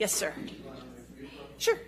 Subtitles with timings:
[0.00, 0.32] Yes, sir.
[1.58, 1.78] Sure.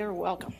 [0.00, 0.54] You're welcome.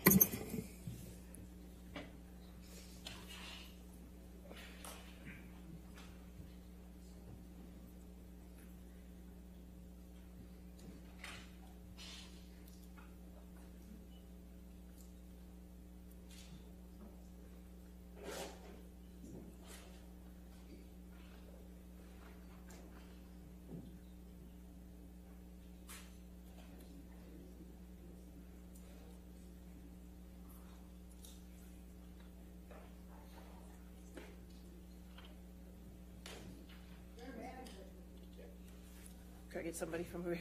[39.60, 40.38] I get somebody from here?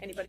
[0.00, 0.28] Anybody?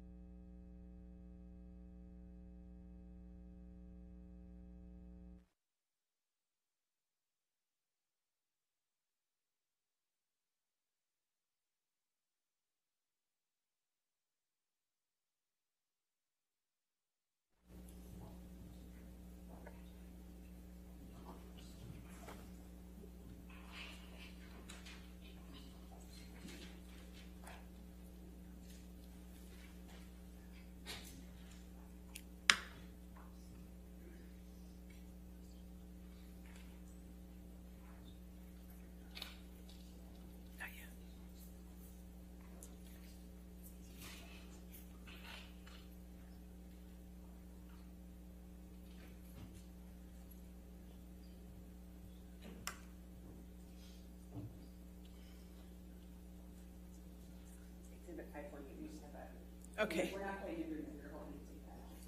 [59.80, 60.16] Okay.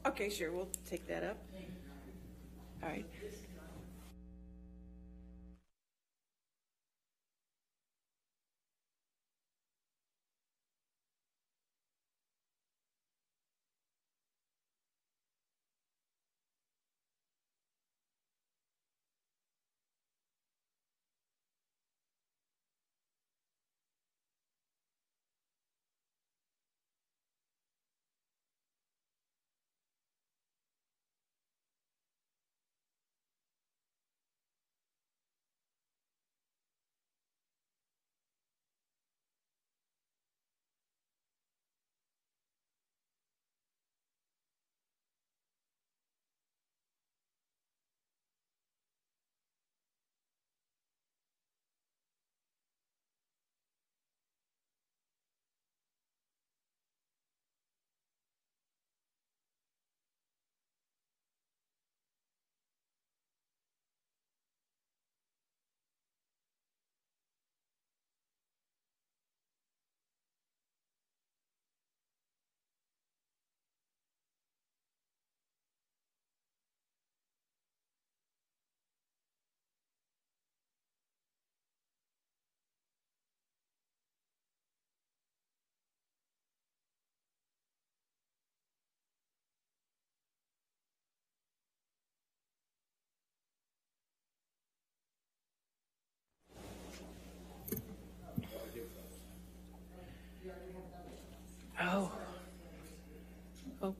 [0.05, 1.37] Okay, sure, we'll take that up.
[2.83, 3.05] All right.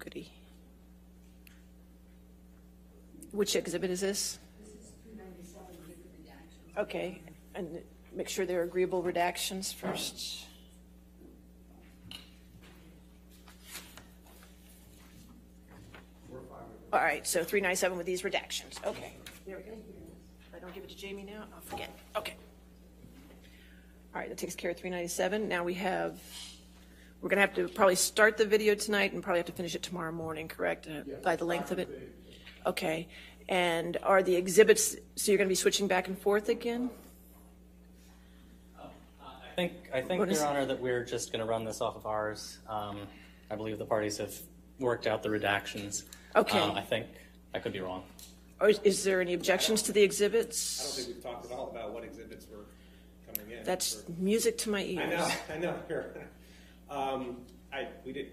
[0.02, 0.32] Goody.
[3.32, 4.40] Which exhibit is this?
[6.78, 7.22] Okay,
[7.54, 7.82] and
[8.14, 10.46] make sure they're agreeable redactions first.
[16.94, 19.14] All right, so 397 with these redactions, okay.
[19.46, 19.72] There we go.
[19.72, 22.36] If I don't give it to Jamie now, I'll forget, okay.
[24.14, 25.48] All right, that takes care of 397.
[25.48, 26.20] Now we have,
[27.22, 29.76] we're going to have to probably start the video tonight and probably have to finish
[29.76, 30.88] it tomorrow morning, correct?
[30.88, 32.14] Uh, By the length of it?
[32.66, 33.08] Okay.
[33.48, 36.90] And are the exhibits, so you're going to be switching back and forth again?
[38.80, 42.06] I think, I think, Your Honor, that we're just going to run this off of
[42.06, 42.58] ours.
[42.68, 43.00] Um,
[43.52, 44.34] I believe the parties have
[44.80, 46.04] worked out the redactions.
[46.36, 46.58] Okay.
[46.58, 47.06] Um, I think,
[47.54, 48.04] I could be wrong.
[48.62, 50.80] Or is- is there any objections to the exhibits?
[50.80, 52.66] I don't think we've talked at all about what exhibits were
[53.36, 53.64] coming in.
[53.64, 55.04] That's for- music to my ears.
[55.04, 55.76] I know, I know.
[56.92, 57.38] Um,
[57.74, 58.28] I, we did,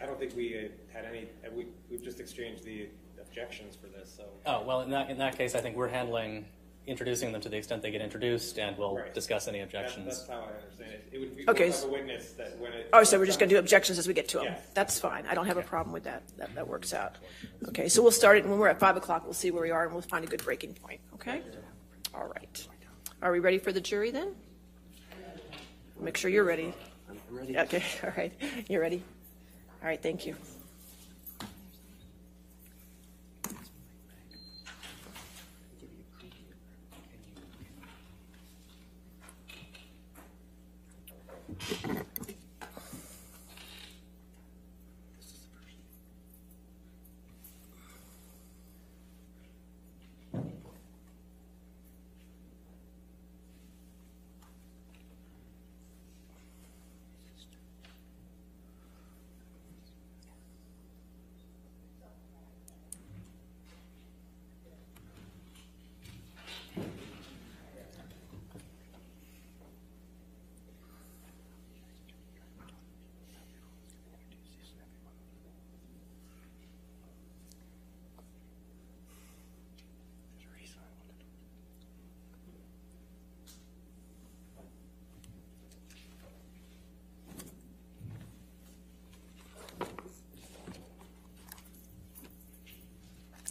[0.00, 2.88] I don't think we uh, had any, uh, we, we've just exchanged the
[3.20, 4.24] objections for this, so.
[4.46, 6.46] Oh, well, in that, in that case, I think we're handling
[6.86, 9.12] introducing them to the extent they get introduced, and we'll Right.
[9.12, 10.06] discuss any That- objections.
[10.06, 11.08] That's how I understand it.
[11.10, 12.88] It would be, Okay, we'll s- have a witness that when it.
[12.92, 14.46] Oh, so we're just going to do objections as we get to them?
[14.46, 14.70] Yes.
[14.72, 15.26] That's fine.
[15.26, 16.22] I don't have a problem with that.
[16.36, 17.16] That, that works out.
[17.68, 19.72] Okay, so we'll start it, and when we're at 5 o'clock, we'll see where we
[19.72, 21.42] are, and we'll find a good breaking point, okay?
[22.14, 22.68] All right.
[23.20, 24.36] Are we ready for the jury then?
[25.98, 26.72] Make sure you're ready
[27.30, 27.58] ready.
[27.58, 28.32] Okay, all right.
[28.68, 29.02] You ready?
[29.82, 30.36] All right, thank you.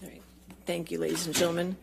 [0.04, 0.22] All right.
[0.66, 1.78] Thank you, ladies and gentlemen.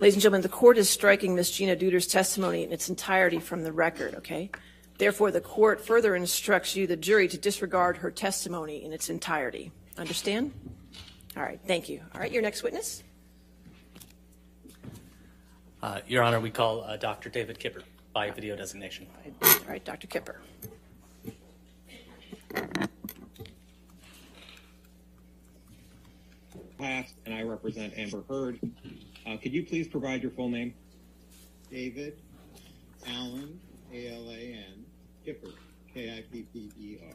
[0.00, 1.50] Ladies and gentlemen, the court is striking Ms.
[1.50, 4.50] Gina Deuters' testimony in its entirety from the record, okay?
[4.96, 9.72] Therefore, the court further instructs you, the jury, to disregard her testimony in its entirety.
[9.96, 10.52] Understand?
[11.36, 12.00] All right, thank you.
[12.14, 13.02] All right, your next witness?
[15.82, 17.28] Uh, Your Honor, we call uh, Dr.
[17.28, 17.82] David Kipper
[18.12, 19.06] by video designation.
[19.42, 20.06] All right, Dr.
[20.06, 20.40] Kipper.
[26.78, 28.60] Past, and I represent Amber Heard.
[29.26, 30.74] Uh, could you please provide your full name?
[31.70, 32.20] David
[33.06, 33.58] Alan,
[33.92, 34.84] A-L-A-N,
[35.24, 35.50] Kipper,
[35.92, 37.14] K-I-P-P-E-R,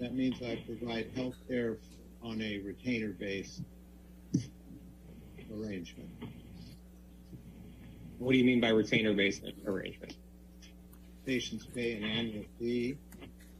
[0.00, 1.78] That means I provide health care
[2.22, 3.60] on a retainer base
[5.52, 6.08] arrangement.
[8.18, 10.16] What do you mean by retainer based arrangement?
[11.26, 12.96] Patients pay an annual fee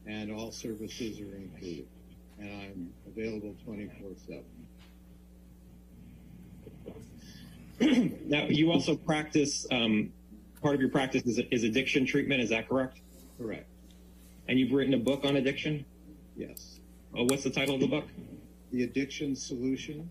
[0.05, 1.87] and all services are included.
[2.39, 4.43] And I'm available 24 7.
[8.25, 10.11] Now, you also practice, um,
[10.61, 13.01] part of your practice is, is addiction treatment, is that correct?
[13.37, 13.67] Correct.
[14.47, 15.85] And you've written a book on addiction?
[16.35, 16.79] Yes.
[17.15, 18.05] Oh, what's the title of the book?
[18.71, 20.09] The addiction solution?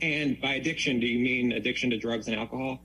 [0.00, 2.80] And by addiction, do you mean addiction to drugs and alcohol?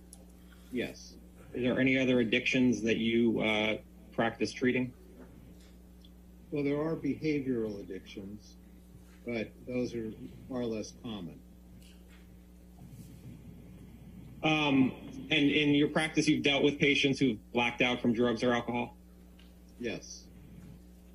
[0.72, 1.14] Yes.
[1.54, 3.78] Is there any other addictions that you uh,
[4.12, 4.92] practice treating?
[6.52, 8.56] Well, there are behavioral addictions,
[9.26, 10.12] but those are
[10.50, 11.40] far less common.
[14.44, 14.92] Um,
[15.32, 18.96] and in your practice, you've dealt with patients who've blacked out from drugs or alcohol?
[19.80, 20.26] Yes.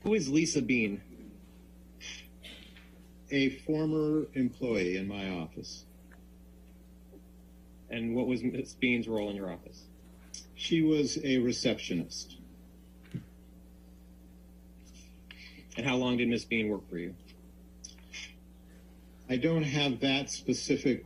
[0.03, 1.01] Who is Lisa Bean?
[3.33, 5.85] A former employee in my office.
[7.91, 8.75] And what was Ms.
[8.75, 9.85] Bean's role in your office?
[10.55, 12.37] She was a receptionist.
[15.77, 16.45] And how long did Ms.
[16.45, 17.15] Bean work for you?
[19.29, 21.05] I don't have that specific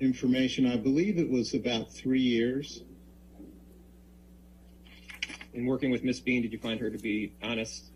[0.00, 0.66] information.
[0.66, 2.82] I believe it was about three years.
[5.54, 6.20] In working with Ms.
[6.20, 7.90] Bean, did you find her to be honest?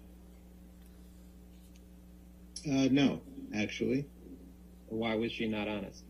[2.67, 3.21] Uh, no,
[3.57, 4.07] actually.
[4.89, 6.05] Why was she not honest?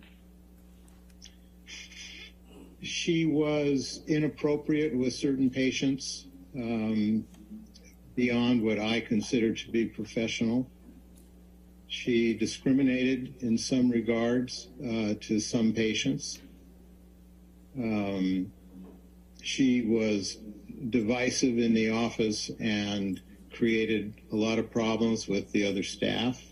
[2.82, 7.26] She was inappropriate with certain patients um,
[8.14, 10.70] beyond what I consider to be professional.
[11.88, 16.40] She discriminated in some regards uh, to some patients.
[17.76, 18.52] Um,
[19.42, 20.38] she was
[20.90, 23.20] divisive in the office and
[23.52, 26.42] created a lot of problems with the other staff.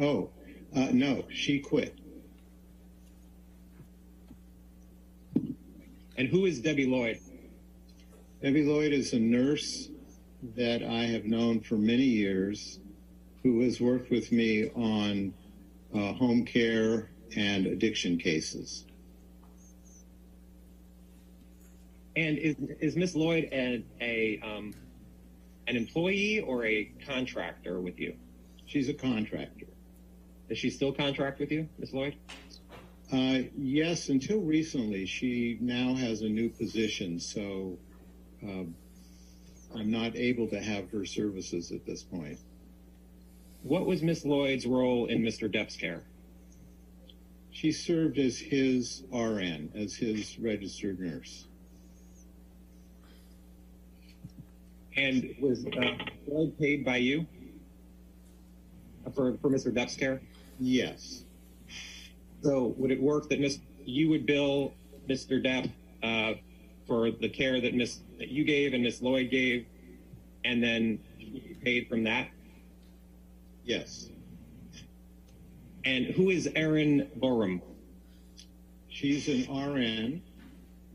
[0.00, 0.30] Oh,
[0.74, 1.96] uh, no, she quit.
[6.16, 7.20] And who is Debbie Lloyd?
[8.42, 9.88] Debbie Lloyd is a nurse
[10.56, 12.80] that I have known for many years
[13.42, 15.32] who has worked with me on
[15.94, 18.84] uh, home care and addiction cases.
[22.16, 24.74] And is, is Miss Lloyd an, a um,
[25.66, 28.14] an employee or a contractor with you?
[28.66, 29.66] She's a contractor.
[30.48, 32.16] Does she still contract with you, Miss Lloyd?
[33.12, 37.78] Uh, yes, until recently, she now has a new position, so
[38.42, 38.74] um,
[39.74, 42.38] I'm not able to have her services at this point.
[43.62, 45.52] What was Miss Lloyd's role in Mr.
[45.52, 46.02] Depp's care?
[47.50, 51.46] She served as his RN, as his registered nurse.
[54.96, 57.26] And was uh, paid by you
[59.14, 59.72] for for Mr.
[59.72, 60.20] Depp's care?
[60.58, 61.24] Yes,
[62.42, 64.74] So would it work that Miss you would bill
[65.08, 65.42] Mr.
[65.44, 65.70] Depp
[66.02, 66.38] uh,
[66.86, 69.66] for the care that Miss that you gave and Miss Lloyd gave,
[70.44, 70.98] and then
[71.62, 72.28] paid from that?
[73.64, 74.08] yes.
[75.84, 77.60] And who is Erin Boerum?
[78.88, 80.22] She's an RN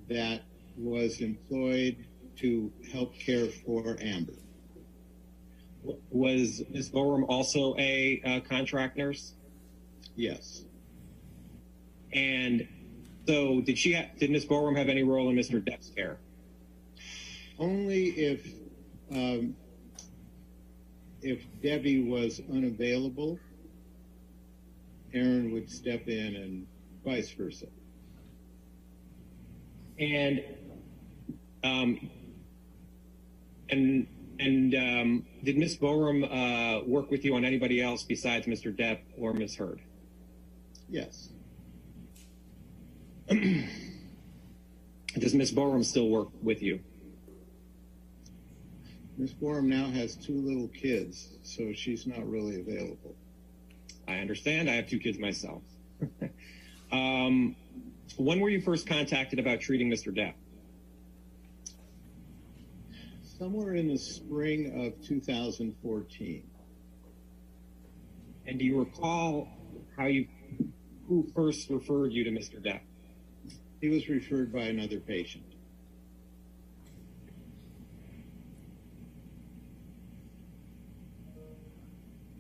[0.08, 0.44] that
[0.78, 2.06] was employed
[2.38, 4.34] to help care for Amber.
[6.10, 9.34] Was Miss Boerum also a uh, contract nurse?
[10.16, 10.64] Yes.
[12.14, 12.68] And
[13.28, 13.94] so did she?
[13.94, 15.62] Ha- did Miss Boerum have any role in Mr.
[15.64, 16.18] Depp's care?
[17.60, 18.46] Only if
[19.12, 19.56] um,
[21.22, 23.40] if Debbie was unavailable,
[25.14, 26.68] Erin would step in and
[27.04, 27.68] vice versa.
[30.00, 30.44] And
[31.64, 32.10] um,
[33.70, 34.08] and
[34.40, 38.76] and um, did Miss Boerum uh, work with you on anybody else besides Mr.
[38.76, 39.82] Depp or Miss Heard?
[40.90, 41.30] Yes.
[43.30, 46.80] Does Miss Boerum still work with you?
[49.18, 53.16] Miss Boerum now has two little kids, so she's not really available.
[54.08, 54.70] I understand.
[54.70, 55.64] I have two kids myself.
[56.92, 57.56] um,
[58.18, 60.16] when were you first contacted about treating Mr.
[60.16, 60.36] Depp?
[63.38, 66.44] Somewhere in the spring of 2014.
[68.48, 69.48] And do you recall
[69.96, 70.28] how you
[71.08, 72.60] who first referred you to Mr.
[72.60, 72.80] Depp?
[73.80, 75.44] He was referred by another patient.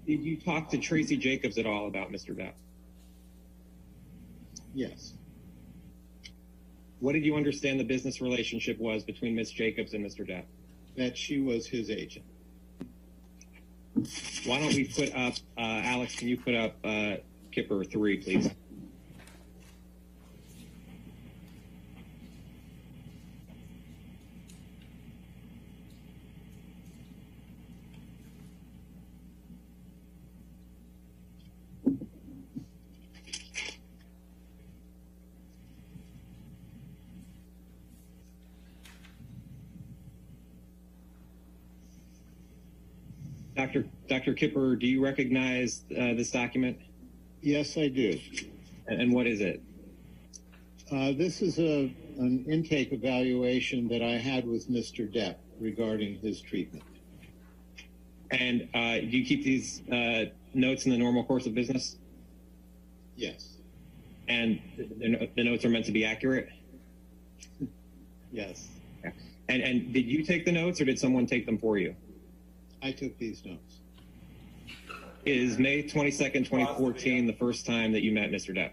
[0.07, 2.36] Did you talk to Tracey Jacobs at all about Mr.
[2.36, 2.53] Depp?
[4.73, 5.13] Yes.
[6.99, 9.51] What did you understand the business relationship was between Ms.
[9.51, 10.27] Jacobs and Mr.
[10.27, 10.45] Depp?
[10.97, 12.25] That she was his agent.
[14.45, 17.17] Why don't we put up, uh, Alex, can you put up uh,
[17.51, 18.49] Kipper 3, please?
[44.07, 44.33] Dr.
[44.33, 46.79] Kipper, do you recognize uh, this document?
[47.41, 48.19] Yes, I do.
[48.87, 49.61] And, and what is it?
[50.91, 55.11] Uh, this is a an intake evaluation that I had with Mr.
[55.11, 56.83] Depp regarding his treatment.
[58.31, 61.97] And uh, do you keep these uh, notes in the normal course of business?
[63.15, 63.57] Yes.
[64.27, 66.49] And the, the notes are meant to be accurate?
[68.31, 68.67] Yes.
[69.49, 71.95] And, and did you take the notes or did someone take them for you?
[72.81, 73.81] I took these notes.
[75.27, 78.55] Is May 22nd, 2014 the first time that you met Mr.
[78.55, 78.71] Depp?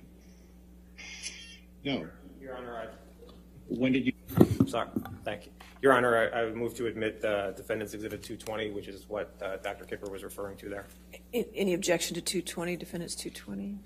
[1.84, 2.06] No.
[2.40, 2.86] Your Honor, I,
[3.66, 4.12] When did you?
[4.68, 4.88] sorry,
[5.24, 5.52] thank you.
[5.82, 9.56] Your Honor, I, I move to admit uh, Defendant's Exhibit 220, which is what uh,
[9.64, 9.84] Dr.
[9.84, 10.86] Kipper was referring to there.
[11.32, 13.76] Any objection to 220, defendants 220?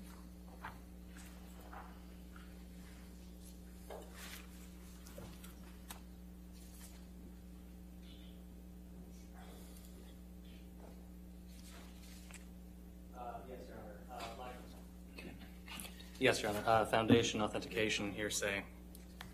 [16.19, 16.63] Yes, Your Honor.
[16.65, 18.61] Uh, Foundation, authentication, hearsay,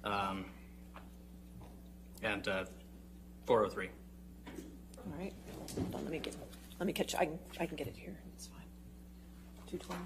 [0.03, 0.45] um,
[2.21, 2.65] and uh,
[3.45, 3.89] 403.
[4.97, 5.33] All right,
[5.75, 6.35] hold on, let me get,
[6.79, 8.61] let me catch, I can, I can get it here, it's fine.
[9.67, 9.99] 220?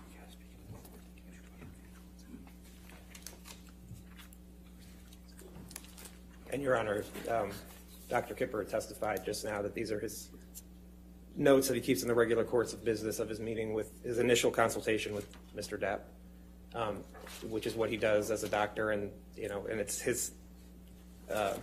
[6.52, 7.52] And Your Honor, um,
[8.10, 8.34] Dr.
[8.34, 10.30] Kipper testified just now that these are his
[11.36, 14.18] notes that he keeps in the regular course of business of his meeting with, his
[14.18, 15.80] initial consultation with Mr.
[15.80, 16.00] Depp,
[16.76, 17.04] um,
[17.50, 20.32] which is what he does as a doctor, and, you know, and it's his
[21.34, 21.54] uh,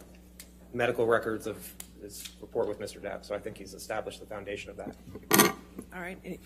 [0.75, 3.01] medical records of his report with Mr.
[3.01, 4.97] Depp, so I think he's established the foundation of that.
[5.95, 6.39] All right, any,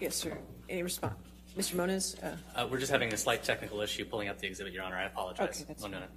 [0.00, 0.36] yes, sir,
[0.68, 1.14] any response?
[1.56, 1.74] Mr.
[1.74, 4.84] Moniz, uh, Uh, We're just having a slight technical issue pulling up the exhibit, Your
[4.84, 4.96] Honor.
[4.96, 5.48] I apologize.
[5.50, 6.00] Okay, that's One fine.
[6.00, 6.10] minute.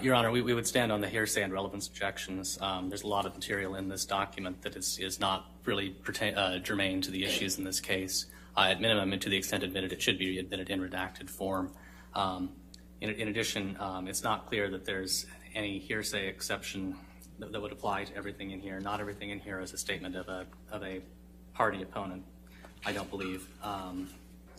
[0.00, 2.56] Your Honor, we, would stand on the hearsay and relevance objections.
[2.60, 5.96] Um, there's a lot of material in this document that is, not really
[6.36, 8.26] uh, germane to the issues in this case.
[8.56, 11.72] Uh, at minimum, and to the extent admitted, it should be admitted in redacted form.
[12.14, 12.50] Um,
[13.00, 16.96] in, addition, um, it's not clear that there's any hearsay exception
[17.38, 18.78] that, would apply to everything in here.
[18.78, 21.00] Not everything in here is a statement of a,
[21.54, 22.24] party opponent,
[22.86, 23.48] I don't believe.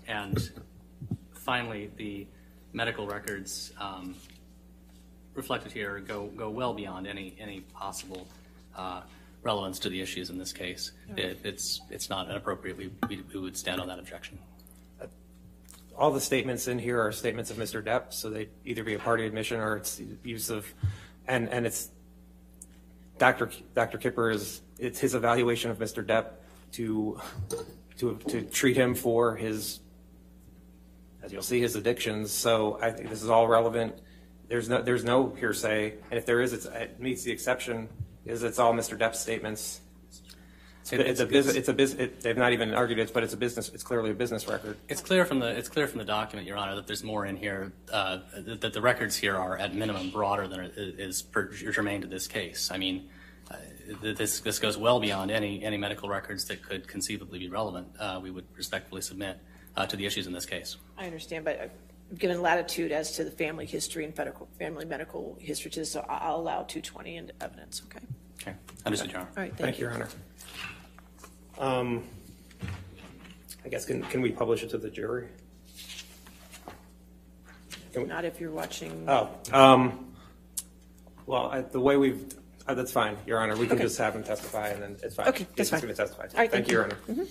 [0.08, 0.52] And
[1.32, 2.28] finally, the
[2.74, 3.72] medical records
[5.34, 8.28] reflected here go, go well beyond any, any possible
[8.76, 9.02] uh,
[9.42, 10.92] relevance to the issues in this case.
[11.18, 12.78] It, it's, it's not inappropriate.
[12.78, 14.38] We, we, we would stand on that objection.
[15.96, 17.84] All the statements in here are statements of Mr.
[17.84, 20.66] Depp, so they either be a party admission or it's use of,
[21.28, 21.90] and, and it's,
[23.20, 23.48] Dr.
[23.48, 24.00] K- Dr.
[24.00, 26.04] Kipper is, it's his evaluation of Mr.
[26.04, 26.32] Depp
[26.72, 27.22] to,
[28.00, 29.82] to, to treat him for his,
[31.22, 32.32] as you'll see, his addictions.
[32.32, 33.94] So I think this is all relevant.
[34.48, 37.90] There's no, there's no hearsay, and if there is, it's, it meets the exception,
[38.26, 38.98] is it's all Mr.
[38.98, 39.82] Depp's statements.
[40.92, 43.70] It's a business, it's a business, they've not even argued it, but it's a business,
[43.70, 44.78] it's clearly a business record.
[44.90, 47.38] It's clear from the it's clear from the document, Your Honor, that there's more in
[47.38, 47.72] here.
[47.90, 51.24] Uh, that, that the records here are at minimum broader than is
[51.72, 52.70] germane to this case.
[52.70, 53.08] I mean,
[53.50, 53.56] uh,
[54.02, 57.88] this this goes well beyond any any medical records that could conceivably be relevant.
[57.98, 59.40] Uh, we would respectfully submit
[59.78, 60.76] uh, to the issues in this case.
[60.98, 61.72] I understand, but I've
[62.18, 66.02] given latitude as to the family history and medical, family medical history to this, so
[66.08, 68.06] I- I'll allow 220 into evidence, okay?
[68.42, 69.30] Okay, understood, Your Honor.
[69.38, 70.10] All right, Thank you, Your Honor.
[71.58, 72.04] Um,
[73.66, 75.28] I guess, can, can we publish it to the jury?
[77.94, 79.06] Can we- Not if you're watching.
[79.08, 80.14] Oh, um,
[81.26, 82.26] well, I- the way we've,
[82.68, 83.56] uh, that's fine, Your Honor.
[83.56, 83.84] We can Okay.
[83.86, 85.28] just have him testify and then it's fine.
[85.30, 85.82] Okay, that's He's fine.
[85.82, 86.24] going to testify.
[86.24, 87.22] All right, Thank thank you, Your you.
[87.22, 87.28] Honor.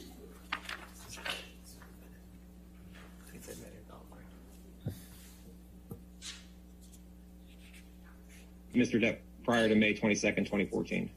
[8.74, 9.00] Mr.
[9.00, 11.10] Depp, prior to May 22nd, 2014.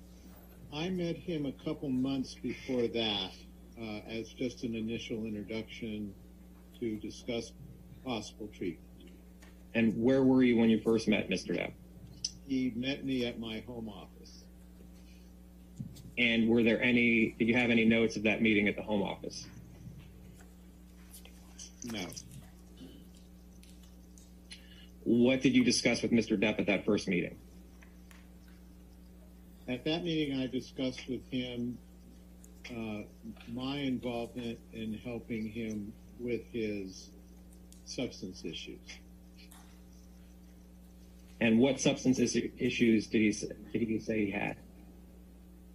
[0.74, 3.32] I met him a couple months before that
[3.80, 6.14] uh, as just an initial introduction
[6.80, 7.54] to discuss
[8.04, 8.82] possible treatment.
[9.74, 11.58] And where were you when you first met Mr.
[11.58, 11.72] Depp?
[12.48, 14.44] He met me at my home office.
[16.18, 19.02] And were there any, did you have any notes of that meeting at the home
[19.02, 19.48] office?
[21.92, 22.06] No.
[25.04, 26.40] What did you discuss with Mr.
[26.40, 27.38] Depp at that first meeting?
[29.68, 31.78] At that meeting, I discussed with him
[32.72, 33.02] uh,
[33.54, 37.10] my involvement in helping him with his
[37.86, 38.80] substance issues.
[41.42, 44.56] And what substance is- issues did he, s- did he say he had?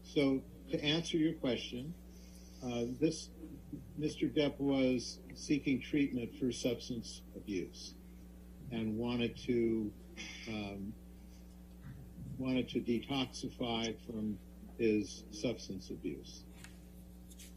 [0.03, 1.93] So, to answer your question,
[2.63, 3.29] uh, this
[3.99, 4.33] Mr.
[4.33, 7.95] Depp was seeking treatment for substance abuse
[8.73, 9.93] and wanted to
[10.49, 10.93] um,
[12.41, 14.39] wanted to detoxify from
[14.79, 16.45] his substance abuse.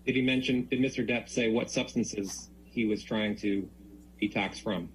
[0.06, 1.08] Did he mention, did Mr.
[1.08, 3.68] Depp say what substances he was trying to
[4.22, 4.90] detox from?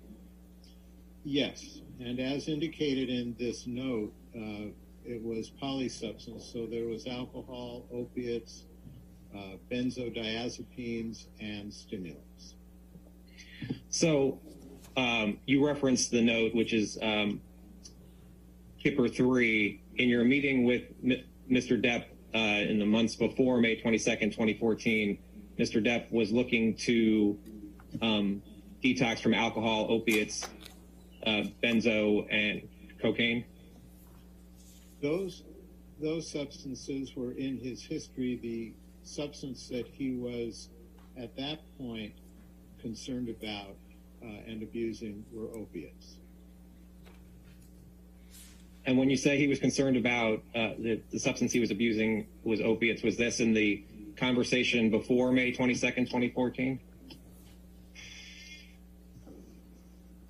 [1.24, 4.68] Yes, and as indicated in this note, uh,
[5.04, 8.64] it was polysubstance, so there was alcohol, opiates,
[9.34, 12.54] uh, benzodiazepines, and stimulants.
[13.88, 14.38] So
[14.96, 17.40] um, you referenced the note, which is um,
[18.82, 19.80] Kipper 3.
[19.96, 20.82] In your meeting with
[21.50, 21.82] Mr.
[21.82, 25.18] Depp uh, in the months before May 22nd, 2014,
[25.58, 25.84] Mr.
[25.84, 27.38] Depp was looking to
[28.00, 28.42] um,
[28.82, 30.46] detox from alcohol, opiates,
[31.26, 32.68] uh, benzo, and
[33.02, 33.44] cocaine.
[35.02, 35.44] Those
[36.00, 38.38] those substances were in his history.
[38.40, 40.68] The substance that he was
[41.16, 42.14] at that point
[42.80, 43.74] concerned about
[44.22, 46.18] uh, and abusing were opiates.
[48.88, 52.26] And when you say he was concerned about uh, the, the substance he was abusing
[52.42, 53.84] was opiates, was this in the
[54.16, 56.80] conversation before May 22nd, 2014?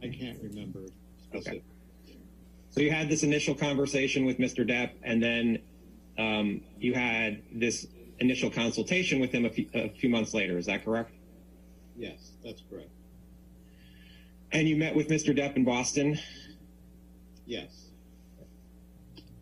[0.03, 0.81] I can't remember
[1.23, 1.63] specific.
[2.71, 4.69] So you had this initial conversation with Mr.
[4.69, 5.63] Depp, and then
[6.19, 7.87] um, you had this
[8.19, 10.59] initial consultation with him a few, a few months later.
[10.59, 11.13] Is that correct?
[11.97, 12.91] Yes, that's correct.
[14.51, 15.33] And you met with Mr.
[15.33, 16.19] Depp in Boston,
[17.49, 17.88] Yes,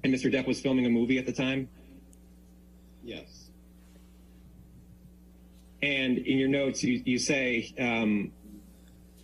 [0.07, 0.33] and Mr.
[0.33, 1.69] Depp was filming a movie at the time.
[3.03, 3.51] yes,
[5.83, 8.33] And in your notes, you, you say um,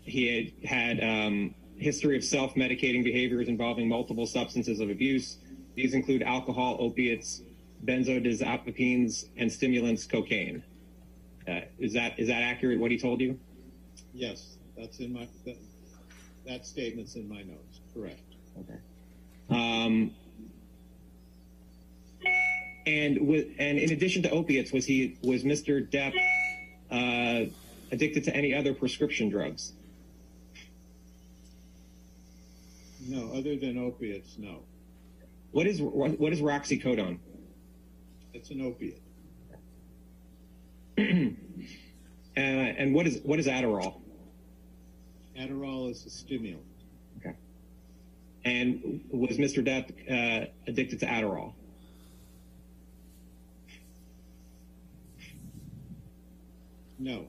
[0.02, 5.38] he had had um, history of self-medicating behaviors involving multiple substances of abuse.
[5.76, 7.42] These include alcohol, opiates,
[7.84, 10.62] benzodiazepines, and stimulants, cocaine.
[11.48, 12.78] Uh, is that is that accurate?
[12.78, 13.38] What he told you?
[14.12, 14.58] yes.
[14.76, 15.56] That's in my that,
[16.46, 17.80] that statement's in my notes.
[17.94, 18.22] Correct.
[18.58, 18.78] Okay.
[19.50, 20.14] Um,
[22.86, 25.86] and with, and in addition to opiates, was he was Mr.
[25.88, 26.14] Depp
[26.90, 27.50] uh,
[27.90, 29.72] addicted to any other prescription drugs?
[33.00, 34.62] No, other than opiates, no.
[35.50, 37.18] What is what what is Roxicodone?
[38.32, 39.02] It's an opiate.
[42.34, 44.00] Uh, and what is what is Adderall?
[45.38, 46.62] Adderall is a stimulant.
[47.18, 47.36] Okay.
[48.46, 49.62] And was Mr.
[49.62, 51.52] Depp uh, addicted to Adderall?
[56.98, 57.26] No.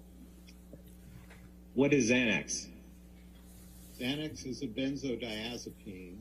[1.74, 2.68] What is Xanax?
[4.00, 6.18] Xanax is a benzodiazepine.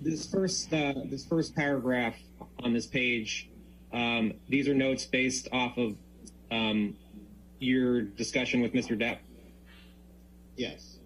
[0.00, 2.14] This first uh, this first paragraph
[2.62, 3.48] on this page,
[3.92, 5.96] um, these are notes based off of
[6.52, 6.94] um,
[7.58, 8.96] your discussion with Mr.
[8.98, 9.18] Depp.
[10.56, 10.97] Yes.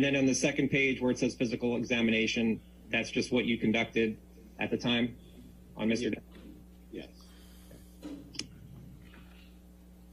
[0.00, 2.58] And then on the second page where it says physical examination,
[2.90, 4.16] that's just what you conducted
[4.58, 5.14] at the time
[5.76, 6.10] on Mr.
[6.10, 6.22] Depp.
[6.90, 7.08] Yes.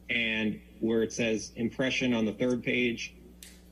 [0.09, 3.13] And where it says impression on the third page,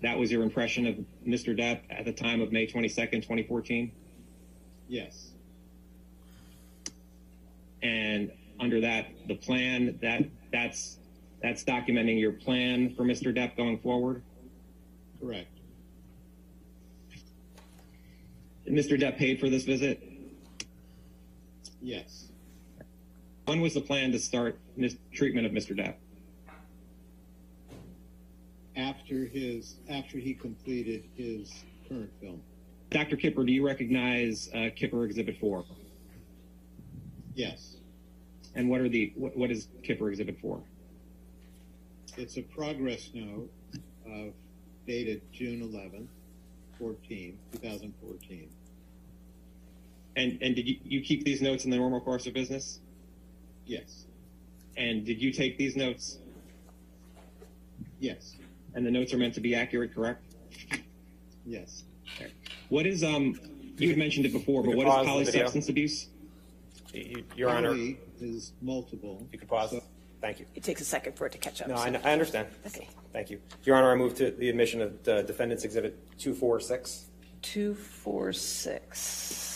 [0.02, 0.96] that was your impression of
[1.28, 1.54] Mr.
[1.54, 3.92] Depp at the time of May 22nd, 2014.
[4.88, 5.32] Yes.
[7.84, 10.24] And under that, the plan, that
[10.54, 10.98] that's
[11.42, 13.36] that's documenting your plan for Mr.
[13.36, 14.24] Depp going forward.
[15.20, 15.55] Correct.
[18.68, 19.00] Mr.
[19.00, 20.02] Depp paid for this visit.
[21.82, 22.30] Yes.
[23.46, 24.60] When was the plan to start
[25.14, 25.78] treatment of Mr.
[25.78, 25.96] Depp?
[28.76, 32.42] After his after he completed his current film.
[32.90, 33.16] Dr.
[33.16, 35.64] Kipper, do you recognize uh, Kipper Exhibit 4?
[37.36, 37.78] Yes.
[38.56, 40.62] And what are the what, what is Kipper Exhibit 4?
[42.18, 43.52] It's a progress note
[44.06, 44.34] of
[44.88, 46.08] dated June 11th,
[46.80, 48.50] 14, 2014.
[50.18, 52.80] And and did you, you keep these notes in the normal course of business?
[53.66, 54.06] Yes.
[54.78, 56.20] And did you take these notes?
[58.00, 58.36] Yes.
[58.74, 60.24] And the notes are meant to be accurate, correct?
[61.46, 61.84] Yes.
[62.70, 63.40] What is um?
[63.78, 65.48] You had mentioned it before, but what is what pause is the video.
[65.50, 66.08] polysubstance abuse?
[66.94, 67.76] Y- y- Your Honor,
[68.22, 69.28] is multiple.
[69.34, 69.72] you could pause.
[69.72, 69.84] So-
[70.22, 70.46] Thank you.
[70.56, 71.68] It takes a second for it to catch up.
[71.68, 72.00] No, I, so.
[72.04, 72.48] I understand.
[72.68, 72.88] Okay.
[73.14, 73.40] Thank you.
[73.64, 77.06] Your Honor, I move to the admission of the defendant's exhibit 246.
[77.42, 79.55] 246.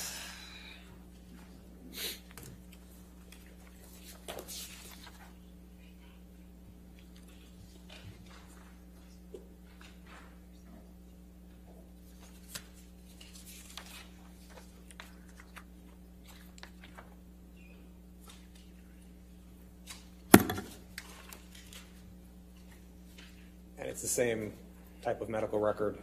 [24.09, 24.53] Same
[25.01, 25.97] type of medical record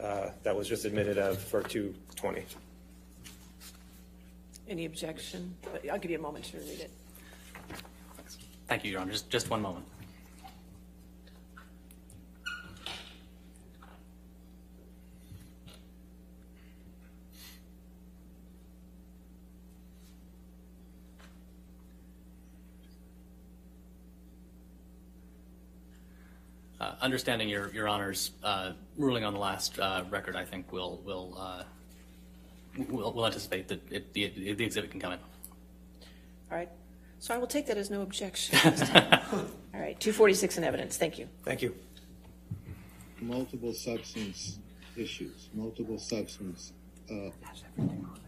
[0.00, 2.44] uh, that was just admitted of for 220.
[4.68, 5.54] Any objection?
[5.90, 6.90] I'll give you a moment to read it.
[8.68, 9.12] Thank you, Your Honor.
[9.12, 9.84] Just, just one moment.
[27.06, 31.36] Understanding your, your Honor's uh, ruling on the last uh, record, I think we'll, we'll,
[31.36, 31.64] uh,
[32.88, 35.18] we'll we'll anticipate that it- the the exhibit can come in.
[36.48, 36.68] All right.
[37.18, 38.56] So I will take that as no objection.
[39.74, 40.96] All right, 246 in evidence.
[40.96, 41.28] Thank you.
[41.44, 41.74] Thank you.
[43.20, 44.58] multiple substance
[44.96, 46.72] issues, multiple substance
[47.10, 47.30] uh,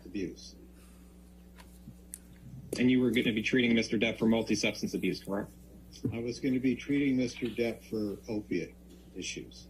[0.05, 0.57] abuse.
[2.79, 4.01] And you were going to be treating Mr.
[4.03, 5.49] Depp for multi-substance abuse, correct?
[6.13, 7.55] I was going to be treating Mr.
[7.55, 8.75] Depp for opiate
[9.17, 9.67] issues.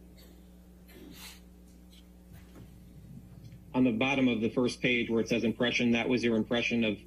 [3.75, 6.85] On the bottom of the first page where it says impression, that was your impression
[6.85, 6.99] of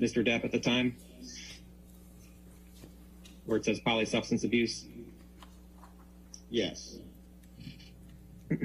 [0.00, 0.26] Mr.
[0.26, 0.96] Depp at the time?
[3.46, 4.86] Where it says polysubstance abuse?
[6.50, 6.98] Yes,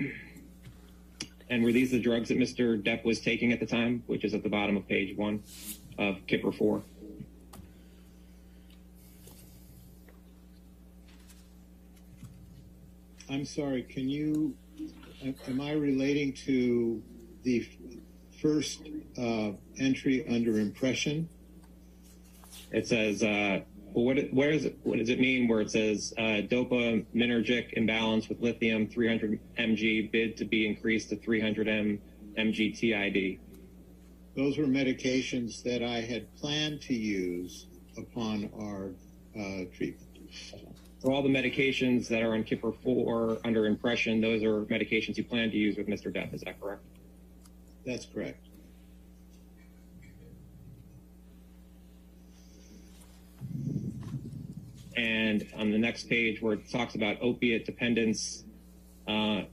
[1.49, 2.81] And were these the drugs that Mr.
[2.81, 5.43] Depp was taking at the time, which is at the bottom of page one
[5.97, 6.83] of Kipper 4?
[13.29, 14.55] I'm sorry, can you,
[15.23, 17.01] am- I relating to
[17.43, 17.67] the
[18.41, 18.81] first
[19.17, 21.29] uh, entry under impression?
[22.71, 23.61] It says, uh,
[23.93, 28.41] what, where is it, what does it mean where it says uh, dopaminergic imbalance with
[28.41, 32.01] lithium 300 mg bid to be increased to 300 m
[32.37, 33.39] mg TID?
[34.35, 38.91] Those were medications that I had planned to use upon our
[39.39, 40.07] uh, treatment.
[40.99, 45.23] So all the medications that are on Kipper 4 under impression, those are medications you
[45.23, 46.13] plan to use with Mr.
[46.13, 46.83] Depp, is that correct?
[47.85, 48.45] That's correct.
[54.97, 58.43] And on the next page where it talks about opiate dependence,
[59.07, 59.43] uh,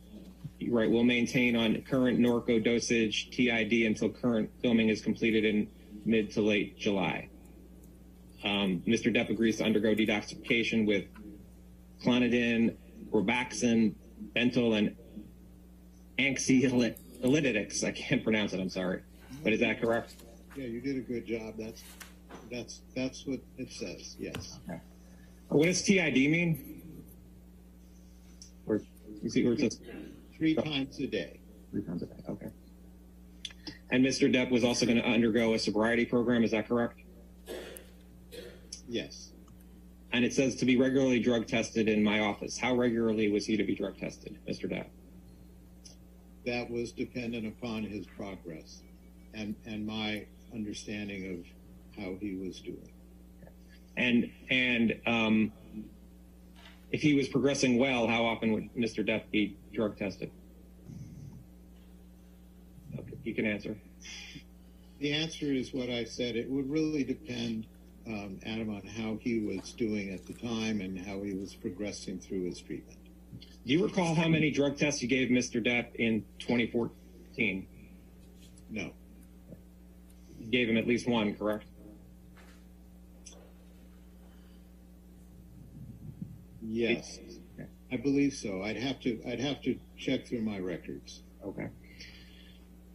[0.68, 5.68] write, will maintain on current Norco dosage TID until current filming is completed in
[6.04, 7.28] mid to late July.
[8.42, 9.14] Um, Mr.
[9.14, 11.04] Depp agrees to undergo detoxification with
[12.02, 12.76] clonidine,
[13.11, 13.94] robaxin,
[14.35, 14.96] bentyl, and
[16.18, 17.85] anxiolytics.
[17.85, 18.61] I can't pronounce it.
[18.61, 19.02] I'm sorry,
[19.42, 20.16] but is that correct?
[20.56, 21.54] Yeah, you did a good job.
[21.59, 21.82] That's
[22.50, 24.16] that's that's what it says.
[24.18, 24.59] Yes.
[25.48, 26.82] What does TID mean?
[28.66, 28.80] Or
[29.22, 29.80] you see where it says
[30.37, 31.38] Three times a day.
[31.70, 32.14] three times a day?
[32.28, 32.48] Okay.
[33.90, 34.30] And Mr.
[34.32, 36.42] Depp was also going to undergo a sobriety program.
[36.42, 36.98] Is that correct?
[38.88, 39.30] Yes.
[40.16, 42.57] And it says to be regularly drug tested in my office.
[42.57, 44.64] How regularly was he to be drug tested, Mr.
[44.64, 44.87] Depp?
[46.46, 48.81] That was dependent upon his progress
[49.35, 50.24] and and my
[50.55, 52.90] understanding of how he was doing.
[53.98, 55.52] And and um,
[56.92, 59.07] if he was progressing well, how often would Mr.
[59.07, 60.31] Depp be drug tested?
[62.98, 63.76] Okay, you can answer.
[64.98, 66.37] The answer is what I said.
[66.37, 67.66] It would really depend,
[68.06, 72.18] um, Adam, on how he was doing at the time and how he was progressing
[72.18, 72.98] through his treatment.
[73.40, 75.64] Do you recall how many drug tests you gave Mr.
[75.64, 77.66] Depp in 2014?
[78.70, 78.90] No.
[80.38, 81.66] You gave him at least one, correct?
[86.62, 87.18] Yes.
[87.92, 88.62] I believe so.
[88.62, 91.22] I'd have to I'd have to check through my records.
[91.44, 91.68] Okay.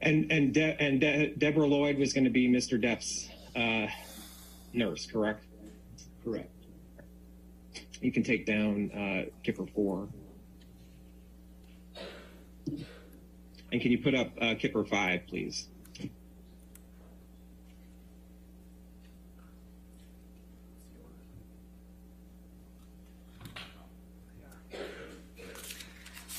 [0.01, 2.81] And and De- and De- Deborah Lloyd was going to be Mr.
[2.81, 3.87] Depp's uh,
[4.73, 5.45] nurse, correct?
[6.23, 6.49] Correct.
[8.01, 10.07] You can take down uh, Kipper four.
[13.71, 15.67] And can you put up uh, Kipper five, please?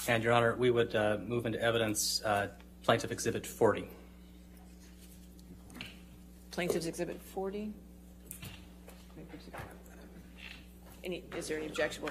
[0.08, 2.48] And, Your Honor, we would uh, move into evidence uh,
[2.82, 3.88] Plaintiff Exhibit 40.
[6.50, 7.72] Plaintiff's Exhibit 40.
[11.04, 12.04] Any, is there any objection?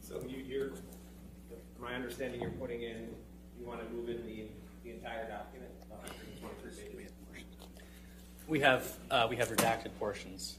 [0.00, 0.70] So you, you're,
[1.80, 3.08] my understanding, you're putting in,
[3.58, 4.46] you want to move in the,
[4.82, 7.12] the entire document, 123 pages?
[8.48, 10.56] We have, uh, we have redacted portions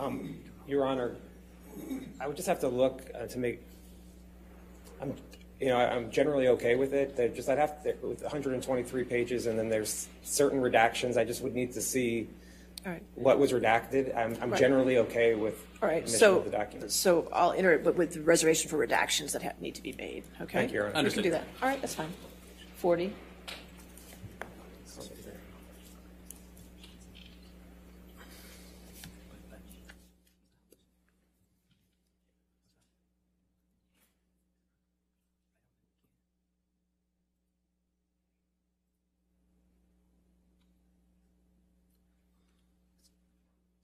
[0.00, 0.34] Um,
[0.66, 1.16] Your Honor,
[2.20, 3.60] I would just have to look uh, to make,
[5.00, 5.14] I'm,
[5.60, 7.16] you know, I- I'm generally okay with it.
[7.16, 11.42] They're just, I'd have, to with 123 pages, and then there's certain redactions, I just
[11.42, 12.28] would need to see
[12.86, 13.02] All right.
[13.14, 14.16] what was redacted.
[14.16, 14.58] I'm, I'm Right.
[14.58, 16.92] generally okay with All right, submission so, of the document.
[16.92, 19.92] so I'll enter it, but with the reservation for redactions that have, need to be
[19.92, 20.52] made, okay?
[20.60, 20.88] Thank you, Your Honor.
[20.88, 21.24] We can Understood.
[21.24, 21.44] do that.
[21.62, 22.12] All right, that's fine.
[22.76, 23.12] 40.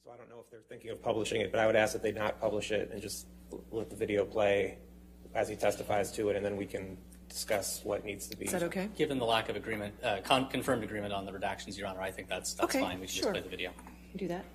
[0.05, 2.03] So I don't know if they're thinking of publishing it, but I would ask that
[2.03, 3.27] they not publish it and just
[3.71, 4.79] let the video play
[5.35, 6.97] as he testifies to it, and then we can
[7.29, 8.47] discuss what needs to be.
[8.47, 8.89] Is that okay?
[8.97, 12.11] Given the lack of agreement, uh, con- confirmed agreement on the redactions, Your Honor, I
[12.11, 13.01] think that's, that's Okay, fine.
[13.01, 13.33] We should just sure.
[13.33, 13.71] play the video.
[14.17, 14.47] Do that.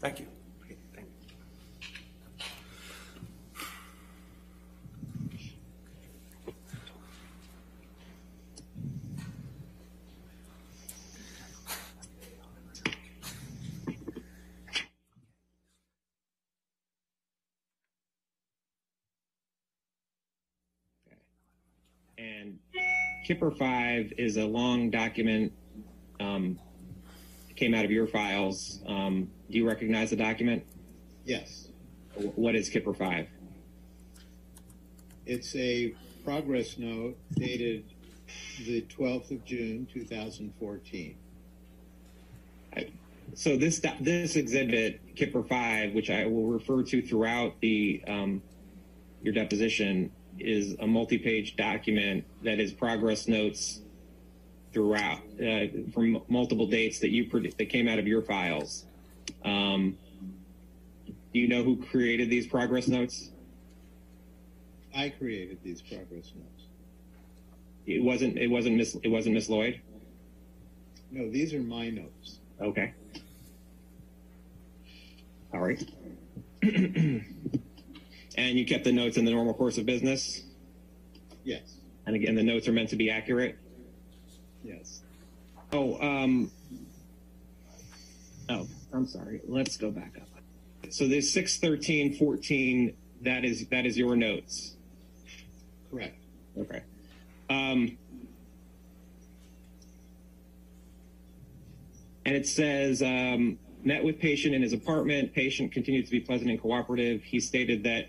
[0.00, 0.26] Thank you.
[22.18, 22.58] And
[23.28, 25.52] Kipper 5 is a long document.
[26.18, 26.58] Um,
[27.56, 28.80] came out of your files.
[28.86, 30.64] Um, do you recognize the document?
[31.26, 31.68] Yes,
[32.14, 33.28] Wh- What is Kipper 5?
[35.26, 35.92] it's a
[36.24, 37.84] progress note dated
[38.64, 41.14] the 12th of June, 2014.
[43.34, 48.40] So this do- this exhibit, Kipper Five, which I will refer to throughout the um,
[49.22, 50.10] your deposition,
[50.40, 53.80] is a multi-page document that is progress notes
[54.72, 57.28] throughout uh, from multiple dates that you
[57.58, 58.84] that came out of your files.
[59.44, 59.96] Um,
[61.32, 63.30] do you know who created these progress notes?
[64.94, 66.66] I created these progress notes.
[67.86, 68.38] It wasn't.
[68.38, 68.96] It wasn't Miss.
[69.02, 69.80] It wasn't Miss Lloyd.
[71.10, 72.40] No, these are my notes.
[72.60, 72.92] Okay.
[75.54, 75.82] All right.
[78.38, 80.44] and you kept the notes in the normal course of business?
[81.42, 83.58] Yes, And again, the notes are meant to be accurate?
[84.62, 85.02] yes.
[85.72, 86.50] Oh, um,
[88.48, 89.40] oh, I'm sorry.
[89.46, 90.28] Let's go back up.
[90.90, 94.76] So there's 61314, that is, that is your notes.
[95.90, 96.22] Correct.
[96.56, 96.82] Okay.
[97.50, 97.98] Um,
[102.24, 105.34] and it says, um, met with patient in his apartment.
[105.34, 107.22] Patient continued to be pleasant and cooperative.
[107.22, 108.08] He stated that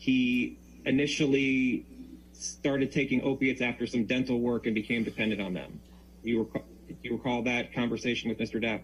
[0.00, 1.84] he initially
[2.32, 5.78] started taking opiates after some dental work and became dependent on them.
[6.24, 6.64] You recall,
[7.02, 8.62] you recall that conversation with Mr.
[8.62, 8.80] Depp?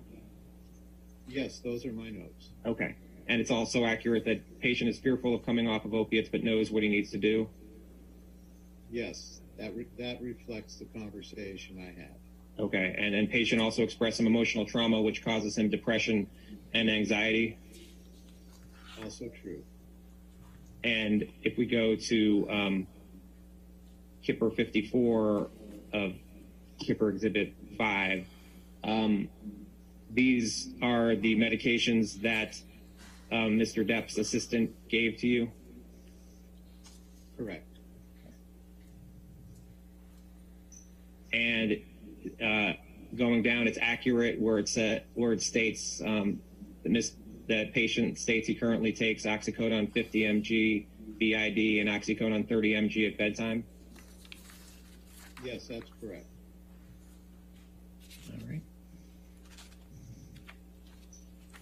[1.27, 2.51] Yes, those are my notes.
[2.67, 2.95] Okay.
[3.29, 6.71] And it's also accurate that patient is fearful of coming off of opiates but knows
[6.71, 7.49] what he needs to do.
[8.91, 12.15] Yes, that re- that reflects the conversation I had.
[12.59, 16.27] Okay, and then patient also expressed some emotional trauma, which causes him depression
[16.75, 17.57] and anxiety.
[19.03, 19.63] Also true.
[20.87, 22.87] And if we go to um,
[24.23, 25.49] Kipper 54
[25.93, 26.13] of
[26.79, 28.27] Kipper Exhibit 5,
[28.85, 29.29] um,
[30.11, 32.57] these are the medications that
[33.33, 33.87] um, Mr.
[33.87, 35.51] Depp's assistant gave to you.
[37.37, 37.67] Correct.
[41.37, 41.83] and
[42.43, 42.73] uh,
[43.15, 46.41] going down, it's accurate where it's at, where it states um,
[46.83, 47.13] that mis-
[47.49, 50.87] that patient states he currently takes oxycodone 50 mg
[51.19, 53.65] BID and oxycodone 30 mg at bedtime.
[55.45, 56.27] Yes, that's correct.
[58.33, 58.61] All right.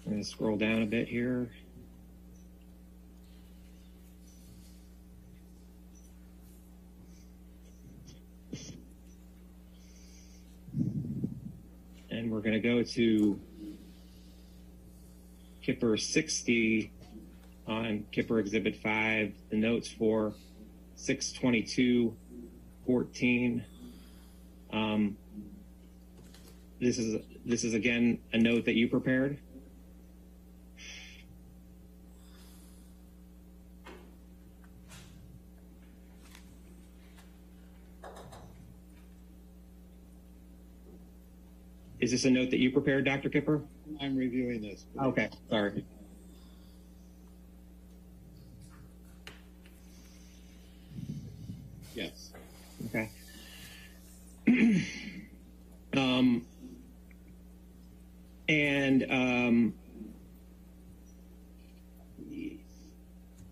[0.06, 1.50] I'm going to scroll down a bit here.
[12.10, 13.40] And we're going to go to
[15.64, 16.92] Kipper 60
[17.66, 20.34] on Kipper Exhibit 5, the notes for
[20.96, 22.14] 622
[22.86, 23.64] 14.
[24.72, 25.16] Um,
[26.80, 29.38] this is this is again a note that you prepared.
[42.04, 43.30] Is this a note that you prepared, Dr.
[43.30, 43.62] Kipper?
[43.98, 44.84] I'm reviewing this.
[45.00, 45.86] Okay, sorry.
[51.94, 52.34] Yes.
[52.88, 53.08] Okay.
[55.96, 56.44] um,
[58.50, 59.74] and um,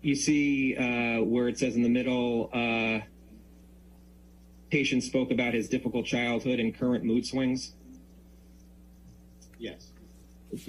[0.03, 2.99] you see uh, where it says in the middle, uh,
[4.69, 7.73] patient spoke about his difficult childhood and current mood swings.
[9.63, 9.91] Yes.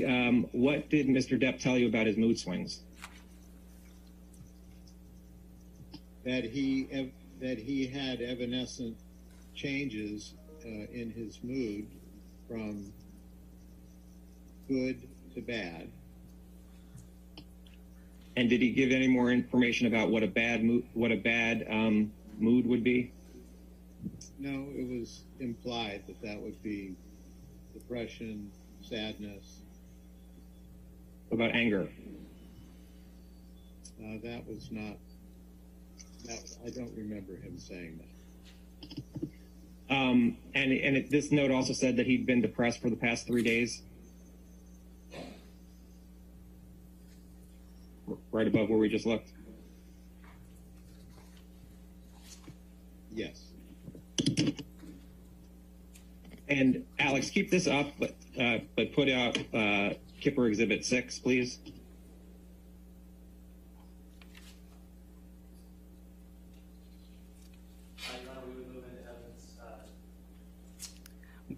[0.06, 1.38] Um, what did Mr.
[1.38, 2.82] Depp tell you about his mood swings?
[6.24, 8.96] That he ev- that he had evanescent
[9.56, 10.34] changes
[10.64, 11.88] uh, in his mood
[12.48, 12.92] from
[14.68, 15.02] good
[15.34, 15.88] to bad.
[18.36, 21.66] And did he give any more information about what a bad mood, what a bad
[21.68, 23.10] um, mood would be?
[24.38, 26.94] No, it was implied that that would be
[27.74, 28.50] depression,
[28.82, 29.60] sadness.
[31.28, 31.88] What About anger?
[34.00, 34.96] Uh, that was not.
[36.26, 38.14] That, I don't remember him saying that.
[39.94, 43.26] Um, and and it, this note also said that he'd been depressed for the past
[43.26, 43.82] three days.
[48.32, 49.30] Right above where we just looked.
[53.12, 53.40] Yes.
[56.48, 61.58] And Alex, keep this up, but uh, but put out uh, Kipper Exhibit Six, please.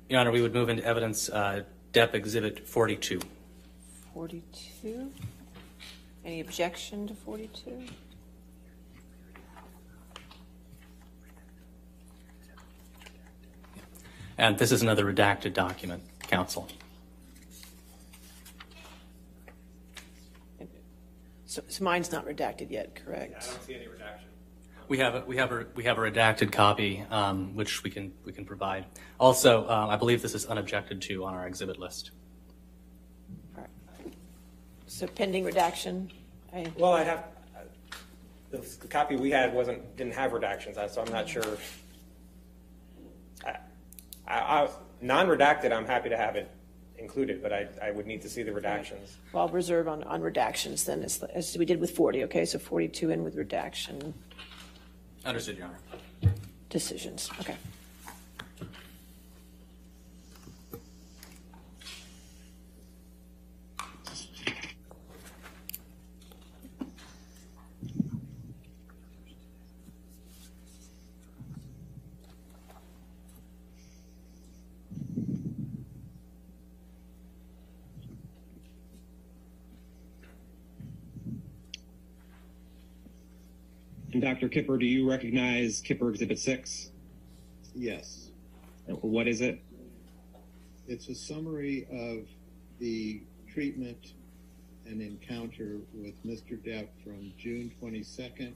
[0.08, 3.20] Your Honor, we would move into evidence uh, DEP Exhibit 42.
[4.14, 5.10] 42.
[6.24, 7.86] Any objection to 42?
[14.38, 16.68] And this is another redacted document, counsel.
[21.46, 23.34] So, so mine's not redacted yet, correct?
[23.42, 24.28] I don't see any redaction.
[24.88, 28.12] We have a, we have a, we have a redacted copy, um, which we can
[28.24, 28.84] we can provide.
[29.18, 32.10] Also, uh, I believe this is unobjected to on our exhibit list.
[33.56, 34.12] All right.
[34.86, 36.10] So pending redaction,
[36.52, 37.24] I, Well, I'd have,
[38.50, 41.56] the the copy we had wasn't, didn't have redactions, so I'm not sure.
[43.44, 43.56] I,
[44.28, 44.68] I, I-
[45.00, 46.50] non-redacted, I'm happy to have it
[46.98, 49.16] included, but I, I would need to see the redactions.
[49.32, 52.44] well, I'll reserve on, on redactions then, as, as we did with 40, okay?
[52.44, 54.14] So 42 in with redaction
[55.24, 56.32] Understood, Your Honor.
[56.70, 57.56] decisions, okay.
[84.26, 84.48] Dr.
[84.48, 86.90] Kipper, do you recognize Kipper Exhibit 6?
[87.76, 88.30] Yes.
[88.88, 89.62] What is it?
[90.88, 92.26] It's a summary of
[92.80, 94.14] the treatment
[94.84, 96.58] and encounter with Mr.
[96.58, 98.52] Depp from June 22nd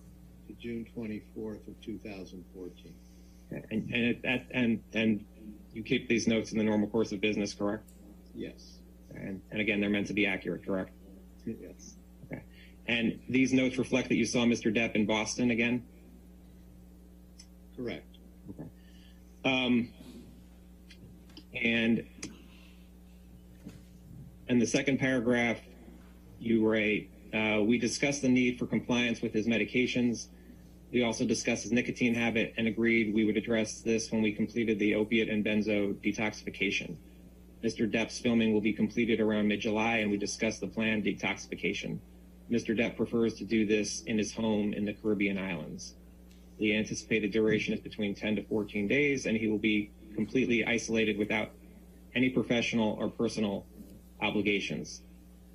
[0.48, 2.92] to June 24th of 2014.
[3.52, 5.24] And, and, it, and, and
[5.72, 7.88] you keep these notes in the normal course of business, correct?
[8.34, 8.78] Yes.
[9.14, 10.90] And, and again, they're meant to be accurate, correct?
[11.46, 11.94] Yes.
[12.88, 12.98] Okay.
[12.98, 14.74] And these notes reflect that you saw Mr.
[14.74, 15.84] Depp in Boston again?
[17.76, 18.06] Correct.
[19.44, 19.88] Um,
[21.54, 22.04] and
[24.48, 25.58] in the second paragraph,
[26.38, 30.26] you write, uh, we discussed the need for compliance with his medications.
[30.92, 34.78] We also discussed his nicotine habit and agreed we would address this when we completed
[34.78, 36.96] the opiate and benzo detoxification.
[37.62, 37.90] Mr.
[37.90, 41.98] Depp's filming will be completed around mid July, and we discussed the planned detoxification.
[42.51, 42.76] Mr.
[42.76, 45.94] Depp prefers to do this in his home in the Caribbean islands.
[46.59, 51.16] The anticipated duration is between 10 to 14 days, and he will be completely isolated
[51.16, 51.51] without
[52.14, 53.66] any professional or personal
[54.20, 55.03] obligations.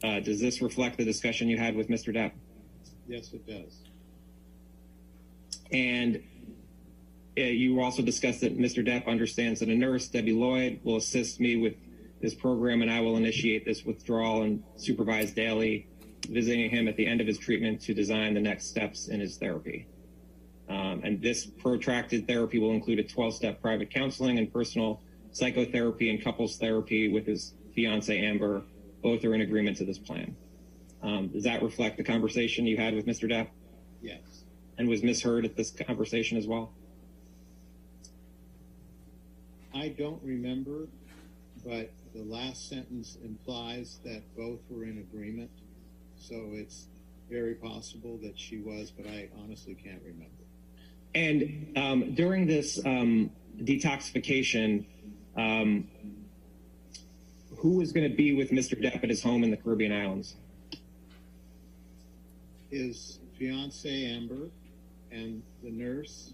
[0.03, 2.15] Uh, does this reflect the discussion you had with Mr.
[2.15, 2.31] Depp?
[3.07, 3.81] Yes, it does.
[5.71, 6.23] And
[7.37, 8.85] uh, you also discussed that Mr.
[8.85, 11.75] Depp understands that a nurse, Debbie Lloyd, will assist me with
[12.21, 15.87] this program, and I will initiate this withdrawal and supervise daily,
[16.25, 19.37] visiting him at the end of his treatment to design the next steps in his
[19.37, 19.87] therapy.
[20.67, 25.01] Um, and this protracted therapy will include a 12 step private counseling and personal
[25.31, 28.63] psychotherapy and couples therapy with his fiance, Amber.
[29.03, 30.35] Both are in agreement to this plan.
[31.03, 33.29] Um, does that reflect the conversation you had with Mr.
[33.29, 33.49] Depp?
[34.01, 34.45] Yes.
[34.77, 36.73] And was Miss Heard at this conversation as well?
[39.75, 40.87] I don't remember,
[41.65, 45.51] but the last sentence implies that both were in agreement.
[46.17, 46.87] So it's
[47.29, 50.31] very possible that she was, but I honestly can't remember.
[51.13, 54.85] And um, during this um, detoxification,
[55.37, 55.87] um,
[57.57, 58.79] who was going to be with Mr.
[58.79, 60.35] Depp at his home in the Caribbean islands?
[62.69, 64.49] His fiance Amber
[65.11, 66.33] and the nurse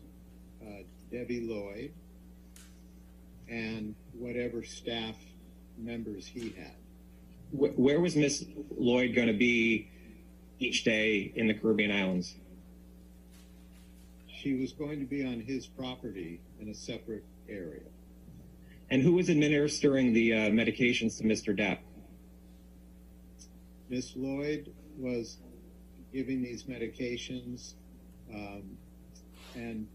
[0.66, 1.94] uh, Debbie Lloyd
[3.48, 5.16] and whatever staff
[5.78, 6.81] members he had.
[7.52, 8.46] Wh- where was Miss
[8.78, 9.90] Lloyd going to be
[10.60, 12.36] each day in the Caribbean islands?
[14.28, 17.82] She was going to be on his property in a separate area.
[18.90, 21.58] And who was administering the uh, medications to Mr.
[21.58, 21.80] Depp?
[23.90, 25.38] Miss Lloyd was
[26.14, 27.74] giving these medications
[28.34, 28.78] um,
[29.56, 29.88] and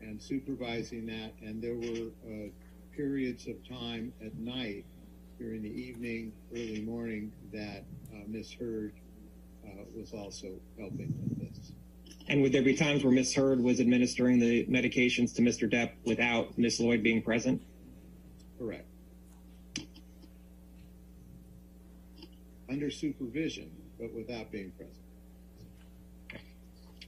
[0.00, 2.48] and supervising that, and there were uh,
[2.94, 4.84] periods of time at night
[5.38, 8.94] during the evening, early morning that uh, Miss Heard
[9.66, 11.72] uh, was also helping with this.
[12.28, 15.70] And would there be times where Miss Heard was administering the medications to Mr.
[15.70, 17.62] Depp without Miss Lloyd being present?
[18.58, 18.86] Correct.
[22.68, 24.96] Under supervision, but without being present.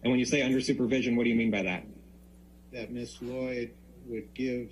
[0.04, 1.84] And when you say under supervision, what do you mean by that?
[2.72, 3.72] that Miss Lloyd
[4.06, 4.70] would give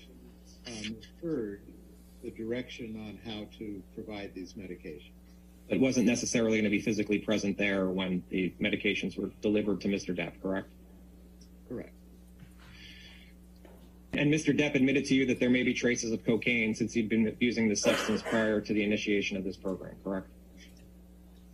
[0.66, 1.62] um, Heard
[2.26, 5.12] the direction on how to provide these medications.
[5.68, 9.88] It wasn't necessarily going to be physically present there when the medications were delivered to
[9.88, 10.16] Mr.
[10.16, 10.68] Depp, correct?
[11.68, 11.92] Correct.
[14.12, 14.58] And Mr.
[14.58, 17.68] Depp admitted to you that there may be traces of cocaine since he'd been using
[17.68, 20.26] the substance prior to the initiation of this program, correct?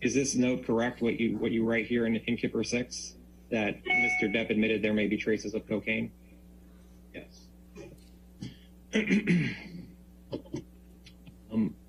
[0.00, 3.14] Is this note correct, what you, what you write here in, in Kipper 6?
[3.50, 4.34] That Mr.
[4.34, 6.10] Depp admitted there may be traces of cocaine?
[7.14, 7.46] Yes.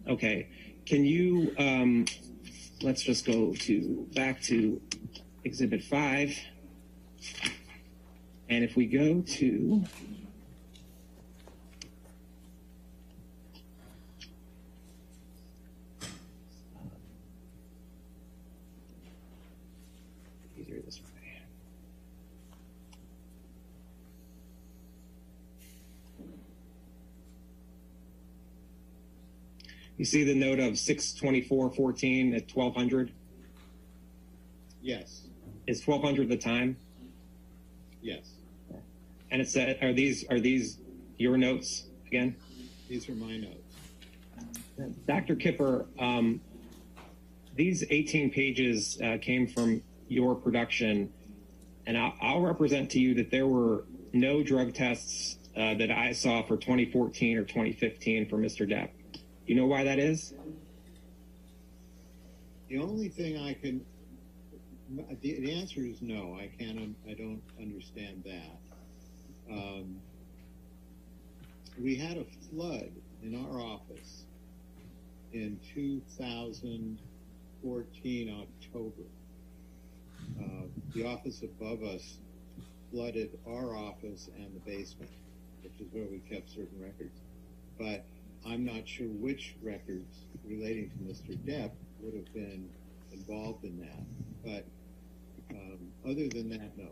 [0.08, 0.50] Okay.
[0.86, 2.06] Can you, um,
[2.82, 4.82] let's just go to, back to
[5.44, 6.38] Exhibit 5.
[8.50, 9.84] And if we go to,
[30.04, 33.14] You see the note of 62414 at 1200?
[34.82, 35.28] Yes.
[35.66, 36.76] Is 1200 the time?
[38.02, 38.32] Yes.
[39.32, 40.80] And it said, are these are these
[41.18, 42.36] your notes again?
[42.90, 44.98] These are my notes.
[45.08, 45.38] Dr.
[45.38, 46.42] Kipper, um,
[47.56, 51.14] these 18 pages uh, came from your production,
[51.88, 56.12] and I'll, I'll represent to you that there were no drug tests uh, that I
[56.12, 58.70] saw for 2014 or 2015 for Mr.
[58.70, 58.90] Depp.
[59.46, 60.34] You know why that is?
[62.70, 63.86] The only thing I can,
[65.22, 66.38] the, the answer is no.
[66.40, 66.96] I can't.
[67.10, 68.58] I don't understand that.
[69.52, 70.00] Um,
[71.78, 72.90] we had a flood
[73.22, 74.24] in our office
[75.34, 79.04] in 2014 October.
[80.40, 82.20] Uh, the office above us
[82.92, 85.12] flooded our office and the basement,
[85.64, 87.20] which is where we kept certain records.
[87.78, 88.06] But
[88.46, 91.38] I'm not sure which records relating to Mr.
[91.38, 91.72] Depp
[92.02, 92.70] would have been
[93.12, 94.04] involved in that.
[94.44, 94.66] But
[95.52, 96.90] um, other than that, no.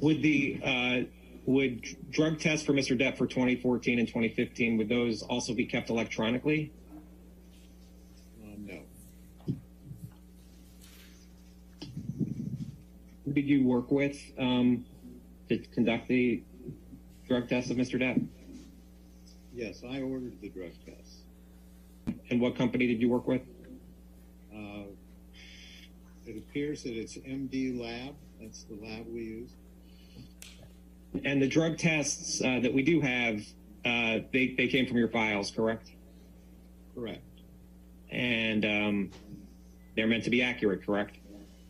[0.00, 1.00] Would the uh,
[1.46, 2.98] would drug tests for Mr.
[3.00, 6.72] Depp for 2014 and 2015 would those also be kept electronically?
[8.42, 8.80] Um, no.
[13.24, 14.84] Who did you work with um,
[15.48, 16.42] to conduct the
[17.28, 18.00] drug tests of Mr.
[18.00, 18.26] Depp?
[19.56, 21.22] Yes, I ordered the drug tests.
[22.28, 23.40] And what company did you work with?
[24.54, 24.82] Uh,
[26.26, 28.14] it appears that it's MD Lab.
[28.38, 29.50] That's the lab we use.
[31.24, 33.40] And the drug tests uh, that we do have,
[33.86, 35.90] uh, they, they came from your files, correct?
[36.94, 37.22] Correct.
[38.10, 39.10] And um,
[39.96, 41.16] they're meant to be accurate, correct?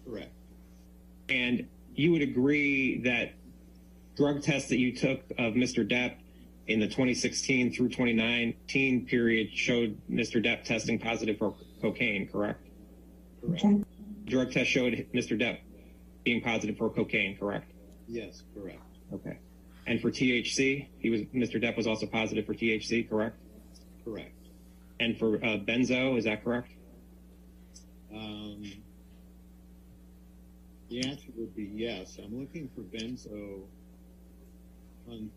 [0.04, 0.32] Correct.
[1.28, 3.34] And you would agree that
[4.16, 5.88] drug tests that you took of Mr.
[5.88, 6.16] Depp
[6.68, 10.44] in the 2016 through 2019 period showed Mr.
[10.44, 12.66] Depp testing positive for cocaine, correct?
[13.40, 13.84] Correct.
[14.24, 15.40] Drug test showed Mr.
[15.40, 15.58] Depp
[16.24, 17.70] being positive for cocaine, correct?
[18.08, 18.82] Yes, correct.
[19.12, 19.38] Okay.
[19.86, 21.62] And for THC, he was Mr.
[21.62, 23.38] Depp was also positive for THC, correct?
[24.04, 24.32] Correct.
[24.98, 26.70] And for uh, benzo, is that correct?
[28.12, 28.64] Um,
[30.88, 32.18] the answer would be yes.
[32.22, 33.62] I'm looking for benzo.
[35.08, 35.30] On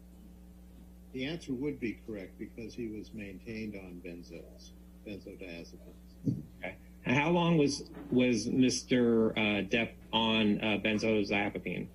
[1.13, 4.71] the answer would be correct because he was maintained on benzos,
[5.07, 6.35] benzodiazepines.
[6.59, 6.75] Okay.
[7.05, 9.31] And how long was was Mr.
[9.31, 11.87] Uh, Depp on uh, benzodiazepine?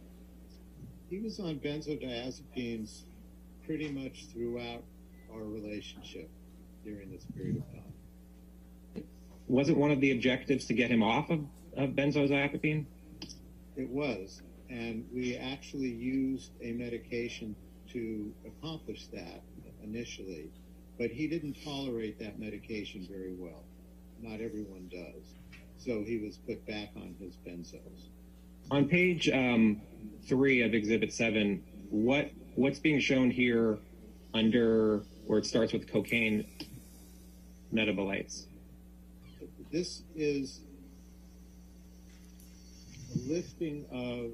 [1.10, 3.02] He was on benzodiazepines
[3.64, 4.82] pretty much throughout
[5.32, 6.28] our relationship
[6.84, 9.04] during this period of time.
[9.46, 11.40] Was it one of the objectives to get him off of,
[11.76, 12.86] of benzodiazepine?
[13.76, 17.54] It was, and we actually used a medication
[17.94, 19.42] to accomplish that
[19.82, 20.50] initially,
[20.98, 23.62] but he didn't tolerate that medication very well.
[24.20, 25.24] Not everyone does.
[25.78, 28.08] So he was put back on his benzos.
[28.70, 29.80] On page um,
[30.26, 33.78] three of Exhibit Seven, what what's being shown here
[34.32, 36.46] under where it starts with cocaine
[37.72, 38.46] metabolites?
[39.70, 40.60] This is
[43.14, 44.32] a listing of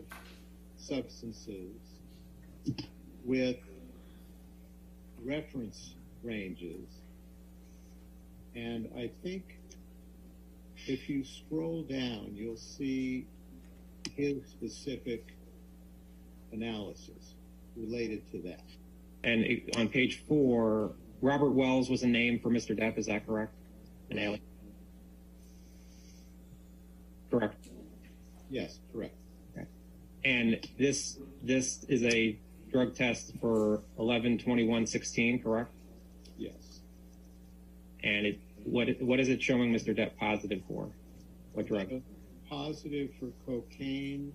[0.78, 1.72] substances
[3.24, 3.56] with
[5.24, 6.88] reference ranges.
[8.54, 9.58] And I think
[10.86, 13.26] if you scroll down, you'll see
[14.16, 15.34] his specific
[16.52, 17.34] analysis
[17.76, 18.64] related to that.
[19.22, 22.78] And on page four, Robert Wells was a name for Mr.
[22.78, 22.98] Depp.
[22.98, 23.54] Is that correct?
[24.10, 24.40] An alien.
[27.30, 27.68] Correct.
[28.48, 29.14] Yes, correct.
[30.24, 32.38] And this this is a
[32.70, 35.72] drug test for eleven twenty one sixteen, correct?
[36.38, 36.80] Yes.
[38.02, 39.96] And it what what is it showing Mr.
[39.96, 40.88] Depp positive for?
[41.52, 41.90] What drug?
[42.48, 44.32] Positive for cocaine,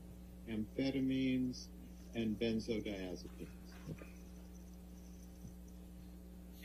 [0.50, 1.66] amphetamines,
[2.14, 3.48] and benzodiazepines.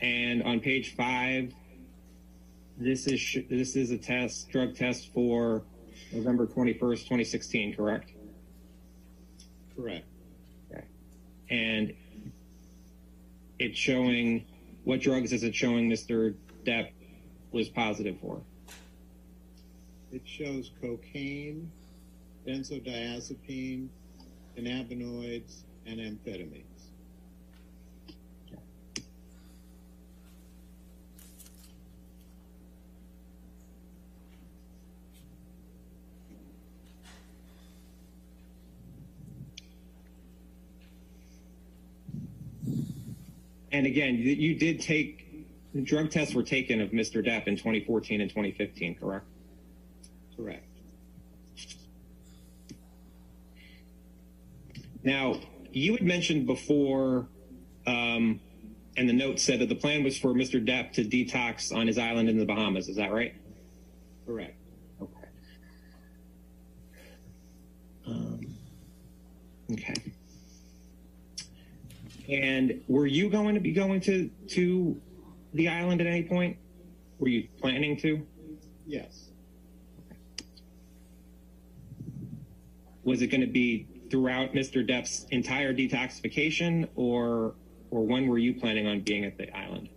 [0.01, 1.53] And on page five,
[2.77, 5.63] this is sh- this is a test, drug test for
[6.11, 8.11] November twenty first, twenty sixteen, correct?
[9.75, 10.05] Correct.
[11.51, 11.93] And
[13.59, 14.45] it's showing
[14.85, 16.33] what drugs is it showing Mr.
[16.65, 16.89] Depp
[17.51, 18.41] was positive for?
[20.11, 21.69] It shows cocaine,
[22.47, 23.87] benzodiazepine,
[24.57, 26.70] cannabinoids, and amphetamines.
[43.71, 45.31] And again, you, did take
[45.83, 47.25] drug tests were taken of Mr.
[47.25, 49.25] Depp in 2014 and 2015, correct?
[50.35, 50.65] Correct.
[55.03, 55.39] Now,
[55.71, 57.27] you had mentioned before,
[57.87, 58.39] um,
[58.97, 60.63] and the note said that the plan was for Mr.
[60.63, 62.89] Depp to detox on his island in the Bahamas.
[62.89, 63.33] Is that right?
[64.25, 64.55] Correct.
[65.01, 65.27] Okay.
[68.05, 68.41] Um,
[69.71, 69.95] okay.
[72.31, 74.99] And were you going to be going to to
[75.53, 76.57] the island at any point?
[77.19, 78.25] Were you planning to?
[78.87, 79.27] Yes.
[83.03, 84.87] Was it going to be throughout Mr.
[84.87, 87.55] Depp's entire detoxification, or
[87.89, 89.89] or when were you planning on being at the island?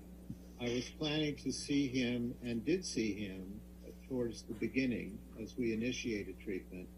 [0.61, 3.61] I was planning to see him and did see him
[4.09, 6.89] towards the beginning as we initiated treatment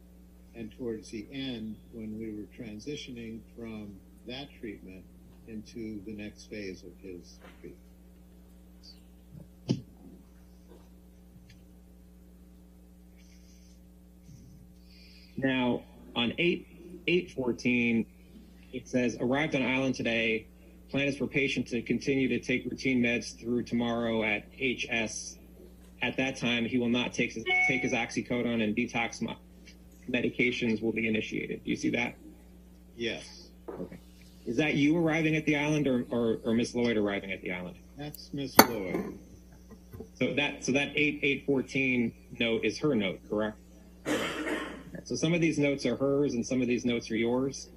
[0.55, 3.95] and towards the end when we were transitioning from
[4.27, 5.05] that treatment
[5.49, 7.83] into the next phase of his treatment.
[15.37, 15.83] Now,
[16.15, 16.67] on 8
[17.07, 18.07] 814,
[18.73, 20.47] it says arrived on island today.
[20.91, 25.37] Plan is for patient to continue to take routine meds through tomorrow at HS.
[26.03, 29.23] At that time, he will not take his, take his oxycodone and detox
[30.09, 31.65] medications will be initiated.
[31.65, 32.15] Do you see that?
[32.97, 33.49] Yes.
[33.69, 33.99] Okay.
[34.47, 37.53] Is that you arriving at the island or, or, or Miss Lloyd arriving at the
[37.53, 37.77] island?
[37.99, 39.19] That's Miss Lloyd.
[40.15, 43.59] So that so that 8 814 note is her note, correct?
[45.05, 47.69] So some of these notes are hers and some of these notes are yours.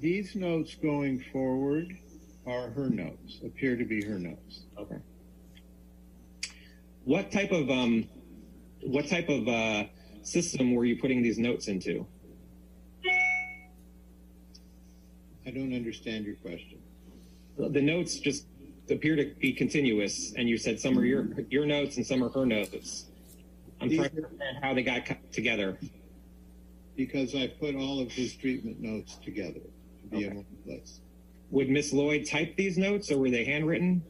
[0.00, 1.96] These notes going forward
[2.46, 4.62] are her notes, appear to be her notes.
[4.78, 4.98] Okay.
[7.04, 8.08] What type of um,
[8.82, 9.84] what type of uh,
[10.22, 12.06] system were you putting these notes into?
[15.46, 16.78] I don't understand your question.
[17.58, 18.46] The notes just
[18.90, 22.28] appear to be continuous, and you said some are your your notes and some are
[22.30, 23.06] her notes.
[23.80, 25.78] I'm These trying to understand how they got cut together.
[26.96, 31.00] Because I put all of his treatment notes together to be in one place.
[31.50, 34.02] Would Miss Lloyd type these notes, or were they handwritten?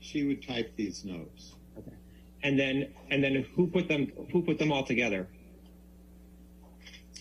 [0.00, 1.54] She would type these notes.
[1.78, 1.96] Okay.
[2.42, 5.28] And then and then who put them who put them all together?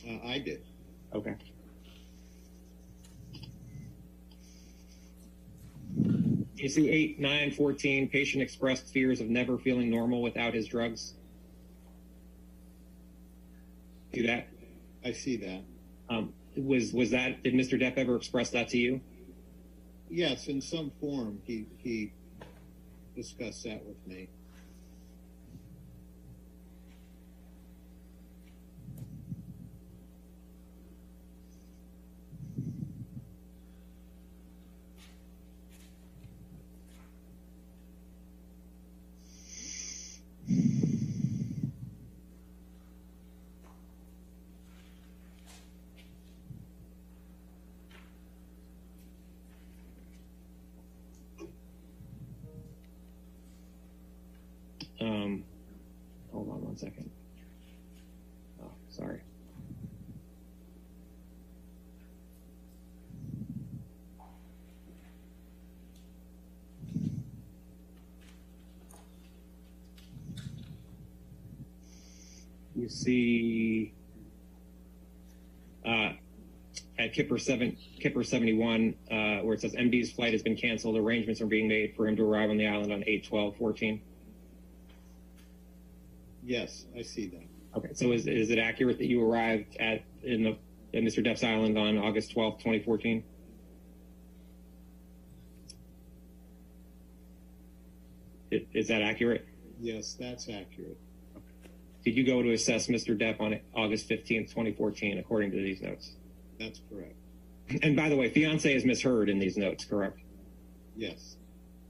[0.06, 0.64] Uh, I did.
[1.14, 1.36] Okay.
[6.64, 11.14] You see 8, 9, 14, patient expressed fears of never feeling normal without his drugs.
[14.14, 14.48] Do that.
[15.04, 15.62] I see that.
[16.08, 17.78] Um, was was that did Mr.
[17.78, 19.02] Depp ever express that to you?
[20.10, 22.14] Yes, in some form, he he
[23.14, 24.30] discussed that with me.
[55.04, 55.44] Um,
[56.32, 57.10] hold on one second.
[58.64, 59.20] Oh, sorry.
[72.84, 73.94] You see
[75.86, 76.10] uh,
[77.00, 80.98] at Kipper seven Kipper seventy one, uh, where it says MD's flight has been canceled.
[80.98, 84.02] Arrangements are being made for him to arrive on the island on 8 12 14.
[86.44, 87.78] Yes, I see that.
[87.78, 90.50] Okay, so is, is it accurate that you arrived at in the
[90.94, 91.26] at Mr.
[91.26, 93.24] Depp's Island on August twelfth, twenty fourteen?
[98.52, 99.48] Is that accurate?
[99.80, 100.98] Yes, that's accurate.
[102.04, 103.18] Did you go to assess Mr.
[103.18, 106.12] Depp on August fifteenth, twenty fourteen, according to these notes?
[106.60, 107.16] That's correct.
[107.82, 110.20] And by the way, fiance is Miss Heard in these notes, correct?
[110.96, 111.38] Yes.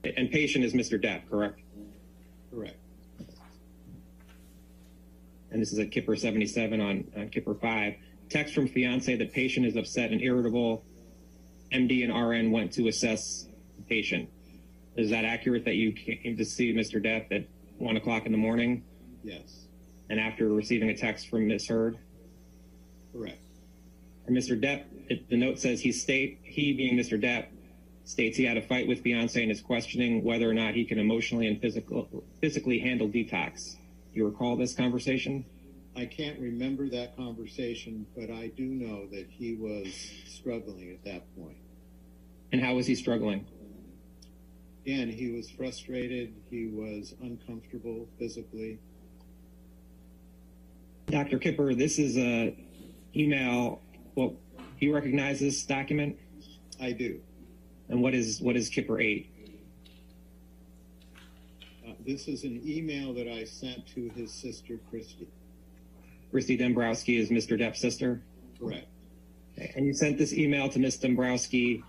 [0.04, 1.02] And patient is Mr.
[1.02, 1.60] Depp, correct?
[2.50, 2.76] Correct.
[5.50, 7.94] And this is at Kipper 77 on, on Kipper 5.
[8.28, 10.84] Text from fiance that patient is upset and irritable.
[11.72, 14.28] MD and RN went to assess the patient.
[14.96, 17.04] Is that accurate that you came to see Mr.
[17.04, 17.46] Depp at
[17.78, 18.84] 1 o'clock in the morning
[19.24, 19.66] Yes.
[20.10, 21.68] And after receiving a text from Ms.
[21.68, 21.98] Heard?
[23.12, 23.40] Correct.
[24.26, 24.60] And Mr.
[24.60, 27.20] Depp, it, the note says he state he being Mr.
[27.20, 27.46] Depp
[28.04, 30.98] states he had a fight with fiance and is questioning whether or not he can
[30.98, 33.76] emotionally and physical, physically handle detox.
[34.12, 35.44] You recall this conversation?
[35.96, 39.88] I can't remember that conversation, but I do know that he was
[40.26, 41.56] struggling at that point.
[42.52, 43.46] And how was he struggling?
[44.84, 46.34] Again, he was frustrated.
[46.50, 48.78] He was uncomfortable physically.
[51.06, 51.38] Dr.
[51.38, 52.56] Kipper, this is a
[53.14, 53.80] email.
[54.14, 56.18] Well, do you recognize this document?
[56.80, 57.20] I do.
[57.88, 59.30] And what is what is Kipper eight?
[61.86, 65.28] Uh, this is an email that I sent to his sister, Christy.
[66.30, 67.58] Christy Dombrowski is Mr.
[67.58, 68.22] Depp's sister.
[68.58, 68.88] Correct.
[69.76, 71.84] And you sent this email to Miss Dombrowski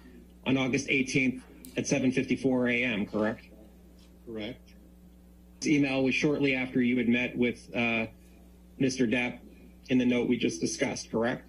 [0.46, 1.42] on August 18th
[1.78, 3.06] at 7:54 a.m.
[3.06, 3.46] Correct?
[4.28, 4.74] Correct.
[5.60, 8.06] This email was shortly after you had met with uh,
[8.80, 9.10] Mr.
[9.10, 9.40] Depp
[9.90, 11.12] in the note we just discussed.
[11.12, 11.44] Correct?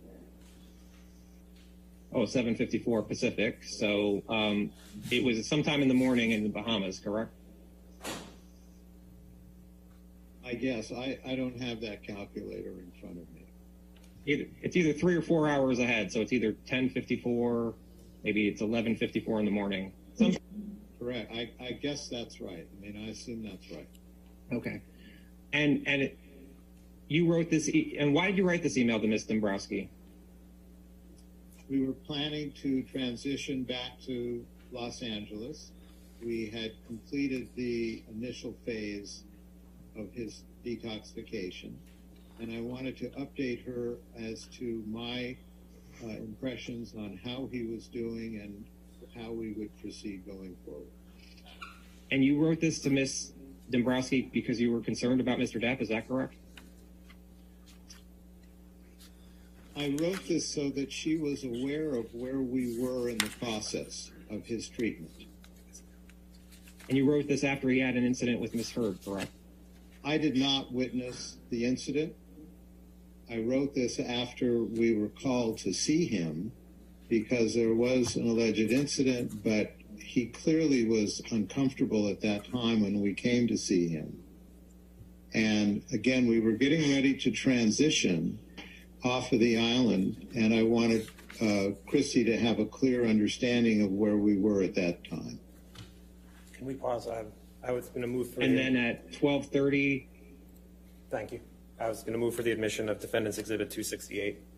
[2.13, 3.63] Oh, 7:54 Pacific.
[3.65, 4.71] So um,
[5.11, 6.99] it was sometime in the morning in the Bahamas.
[6.99, 7.31] Correct?
[10.45, 13.47] I guess I, I don't have that calculator in front of me.
[14.27, 16.13] Either, it's either three or four hours ahead.
[16.13, 17.75] So it's either 10:54,
[18.23, 19.93] maybe it's 11:54 in the morning.
[20.99, 21.33] Correct.
[21.33, 22.67] I, I guess that's right.
[22.67, 23.89] I mean, I assume that's right.
[24.53, 24.83] okay.
[25.53, 26.19] And and it,
[27.09, 27.69] you wrote this.
[27.69, 29.25] E- and why did you write this email to Ms.
[29.25, 29.91] Dombrowski?
[31.69, 35.73] We were planning to transition back to Los Angeles.
[36.25, 39.25] We had completed the initial phase
[39.97, 41.73] of his detoxification,
[42.41, 45.37] and I wanted to update her as to my
[46.05, 48.65] uh, impressions on how he was doing and
[49.17, 50.87] how we would proceed going forward.
[52.11, 53.33] And you wrote this to Ms.
[53.71, 55.61] Dombrowski because you were concerned about Mr.
[55.61, 55.81] Depp.
[55.81, 56.35] Is that correct?
[59.77, 64.11] I wrote this so that she was aware of where we were in the process
[64.31, 65.13] of his treatment.
[66.89, 69.31] And you wrote this after he had an incident with Miss Heard, correct?
[70.03, 72.15] I did not witness the incident.
[73.31, 76.53] I wrote this after we were called to see him
[77.09, 83.01] because there was an alleged incident, but he clearly was uncomfortable at that time when
[83.03, 84.23] we came to see him.
[85.35, 88.39] And again, we were getting ready to transition
[89.05, 91.09] off of the island, and I wanted
[91.41, 95.39] uh, Christy to have a clear understanding of where we were at that time.
[96.53, 97.09] Can we pause?
[97.09, 97.25] I,
[97.63, 100.07] I was going to move for And the, then at 12:30,
[101.11, 101.41] thank you.
[101.79, 104.37] I was going to move for the admission of Defendant's Exhibit 268.
[104.37, 104.56] 268.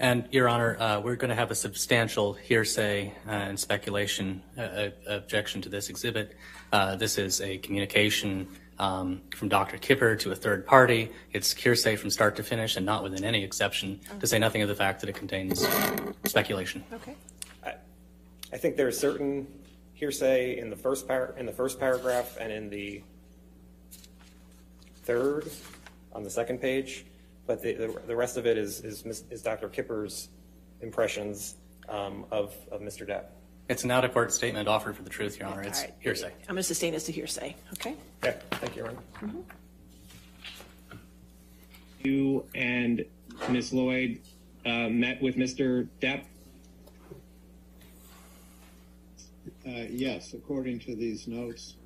[0.00, 4.60] And, Your Honor, uh, we're going to have a substantial hearsay uh, and speculation uh,
[4.60, 6.36] uh, objection to this exhibit.
[6.72, 8.46] Uh, This is a communication
[8.78, 9.76] um, from Dr.
[9.76, 11.10] Kipper to a third party.
[11.32, 14.68] It's hearsay from start to finish and not within any exception, to say nothing of
[14.68, 15.66] the fact that it contains
[16.24, 16.84] speculation.
[16.92, 17.16] Okay.
[18.50, 19.46] I think there is certain
[19.94, 23.02] hearsay in the first par, in the first paragraph and in the
[25.02, 25.50] third,
[26.12, 27.04] on the second page,
[27.48, 29.68] but the, the, the rest of it is, is, is Dr.
[29.70, 30.28] Kipper's
[30.82, 31.56] impressions
[31.88, 33.08] um, of, of Mr.
[33.08, 33.24] Depp.
[33.70, 35.62] It's an out-of-court statement offered for the truth, Your Honor.
[35.62, 35.94] It's All right.
[35.98, 36.32] hearsay.
[36.42, 37.96] I'm going to sustain this to hearsay, okay?
[38.22, 38.92] Okay, thank you, Your
[39.22, 39.32] Honor.
[42.04, 43.04] you and
[43.48, 44.20] Miss Lloyd
[44.66, 45.88] uh, met with Mr.
[46.00, 46.24] Depp.
[49.66, 51.76] Uh, yes, according to these notes,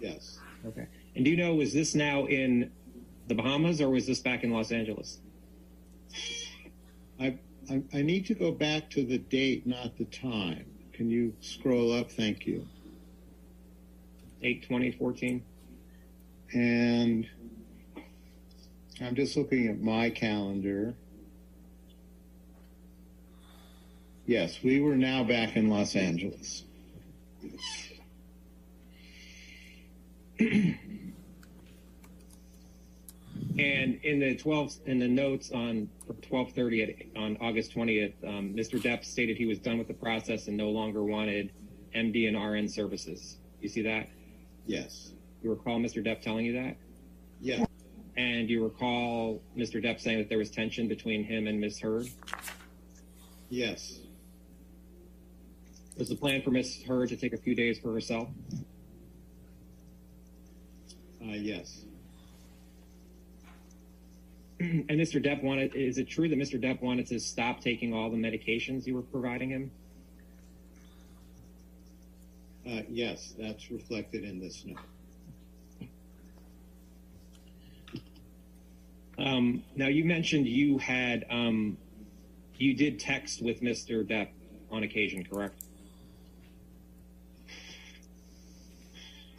[0.00, 0.38] yes.
[0.64, 0.86] Okay.
[1.16, 2.70] And do you know was this now in
[3.34, 5.18] the Bahamas or was this back in Los Angeles?
[7.18, 7.38] I,
[7.70, 10.66] I, I need to go back to the date, not the time.
[10.92, 12.10] Can you scroll up?
[12.10, 12.66] Thank you.
[14.42, 15.42] 8 2014
[16.52, 17.26] And
[19.00, 20.94] I'm just looking at my calendar.
[24.26, 26.64] Yes, we were now back in Los Angeles.
[33.58, 35.88] And in the 12 in the notes on
[36.22, 36.82] 12:30
[37.16, 38.80] at, on August 20th, um, Mr.
[38.80, 41.52] Depp stated he was done with the process and no longer wanted
[41.94, 43.38] MD and RN services.
[43.60, 44.08] You see that?
[44.66, 45.12] Yes.
[45.42, 46.04] You recall Mr.
[46.04, 46.76] Depp telling you that?
[47.40, 47.66] Yes.
[48.16, 49.82] And you recall Mr.
[49.82, 51.80] Depp saying that there was tension between him and Ms.
[51.80, 52.08] Heard?
[53.48, 54.00] Yes.
[55.98, 58.28] Was the plan for Miss Heard to take a few days for herself?
[61.22, 61.84] Uh, yes.
[64.88, 65.24] And Mr.
[65.24, 66.62] Depp wanted, is it true that Mr.
[66.62, 69.70] Depp wanted to stop taking all the medications you were providing him?
[72.64, 74.78] Uh, yes, that's reflected in this note.
[79.18, 81.76] Um, now you mentioned you had, um,
[82.56, 84.06] you did text with Mr.
[84.06, 84.28] Depp
[84.70, 85.64] on occasion, correct?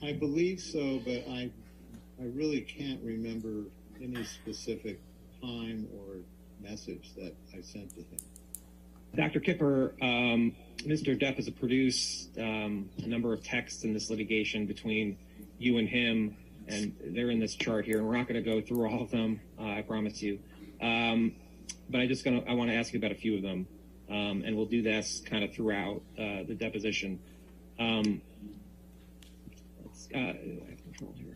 [0.02, 1.50] I believe so, but I,
[2.20, 3.64] I really can't remember
[4.02, 5.00] any specific
[5.44, 6.16] time or
[6.62, 8.20] message that I sent to him.
[9.16, 9.40] Dr.
[9.40, 11.20] Kipper, um, Mr.
[11.20, 15.18] Depp has produced um, a number of texts in this litigation between
[15.60, 16.36] you and him,
[16.68, 17.98] and they're in this chart here.
[17.98, 20.40] And we're not going to go through all of them, uh, I promise you.
[20.82, 21.34] Um,
[21.90, 23.68] but I just gonna I want to ask you about a few of them,
[24.10, 27.20] um, and we'll do this kind of throughout uh, the deposition.
[27.80, 28.22] Um,
[29.84, 31.34] let's, uh, I have control here.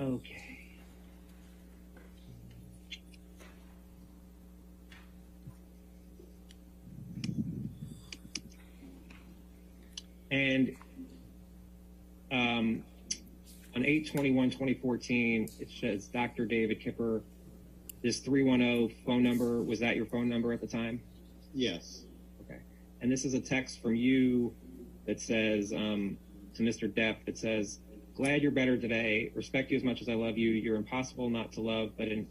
[0.00, 0.58] Okay.
[10.30, 10.76] And
[12.32, 12.82] um,
[13.76, 16.46] on 8-21-2014, it says Dr.
[16.46, 17.22] David Kipper.
[18.02, 21.02] This 310 phone number, was that your phone number at the time?
[21.52, 22.04] Yes.
[22.40, 22.60] Okay.
[23.02, 24.54] And this is a text from you
[25.06, 26.16] that says um,
[26.54, 26.90] to Mr.
[26.90, 27.80] Depp, it says,
[28.20, 29.32] Glad you're better today.
[29.34, 30.50] Respect you as much as I love you.
[30.50, 32.28] You're impossible not to love, but an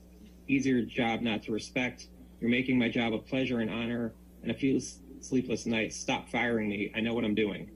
[0.47, 2.09] easier job not to respect.
[2.39, 4.13] You're making my job a pleasure and honor
[4.43, 4.79] and a few
[5.19, 5.95] sleepless nights.
[5.95, 6.91] Stop firing me.
[6.95, 7.71] I know what I'm doing.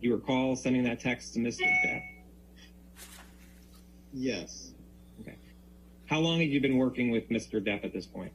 [0.00, 1.62] You recall sending that text to Mr.
[1.84, 2.02] Depp?
[4.12, 4.70] Yes.
[5.20, 5.34] Okay.
[6.06, 7.60] How long have you been working with Mr.
[7.60, 8.30] Depp at this point?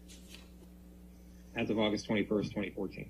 [1.55, 3.09] As of August 21st, 2014.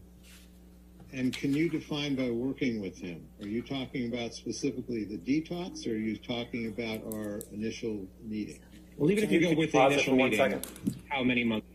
[1.13, 3.25] And can you define by working with him?
[3.41, 8.59] Are you talking about specifically the detox or are you talking about our initial meeting?
[8.97, 10.67] Well, even if you you- go with the initial meeting, second?
[11.09, 11.67] how many months?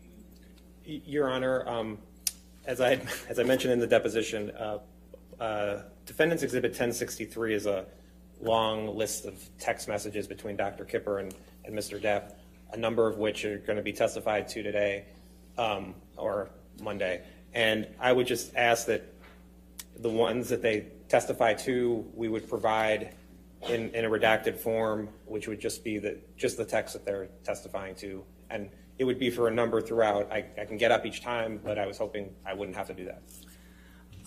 [0.85, 1.97] Your Honor, um,
[2.65, 4.79] as I, as I mentioned in the deposition, uh,
[5.39, 7.85] uh, Defendant's Exhibit 1063 is a
[8.41, 10.83] long list of text messages between Dr.
[10.85, 11.33] Kipper and,
[11.65, 12.01] and Mr.
[12.01, 12.33] Depp,
[12.73, 15.05] a number of which are going to be testified to today
[15.57, 16.49] um, or
[16.81, 17.23] Monday.
[17.53, 19.10] And I would just ask that
[19.99, 23.15] the ones that they testify to, we would provide
[23.67, 27.27] in, in a redacted form, which would just be the, just the text that they're
[27.43, 28.23] testifying to.
[28.49, 30.31] And it would be for a number throughout.
[30.31, 32.93] I, I can get up each time, but I was hoping I wouldn't have to
[32.93, 33.21] do that.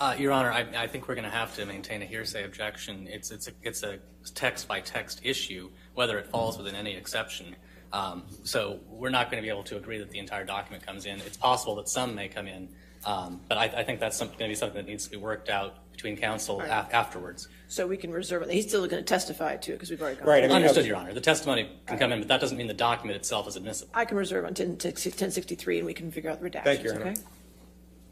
[0.01, 3.07] Uh, Your Honor, I, I think we're going to have to maintain a hearsay objection.
[3.09, 4.01] It's, it's, a, it's a
[4.35, 7.55] text by text issue, whether it falls within any exception.
[7.93, 11.07] Um, so we're not going to be able to agree that the entire document comes
[11.07, 11.21] in.
[11.21, 12.69] It's possible that some may come in,
[13.07, 15.49] um, but I, I think that's going to be something that needs to be worked
[15.49, 16.69] out between counsel Right.
[16.69, 17.49] af- afterwards.
[17.69, 18.51] So we can reserve it.
[18.51, 20.27] He's still going to testify to it because we've already gone.
[20.29, 21.13] Right, I mean, Understood, Your Honor.
[21.13, 23.91] The testimony can come in, but that doesn't mean the document itself is admissible.
[23.95, 26.91] I can reserve on 10 1063 and we can figure out the redactions, Thank you,
[26.93, 27.15] Your Honor.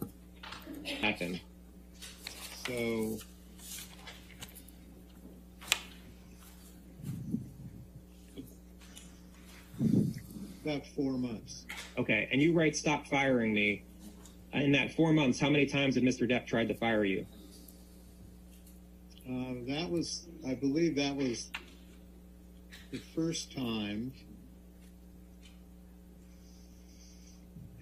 [0.02, 0.94] okay?
[1.00, 1.40] Happen.
[2.66, 3.18] So
[10.64, 11.66] about four months.
[11.98, 13.82] Okay, and you write "Stop firing me."
[14.52, 16.30] In that four months, how many times had Mr.
[16.30, 17.26] Depp tried to fire you?
[19.26, 21.50] Uh, that was, I believe that was
[22.90, 24.12] the first time.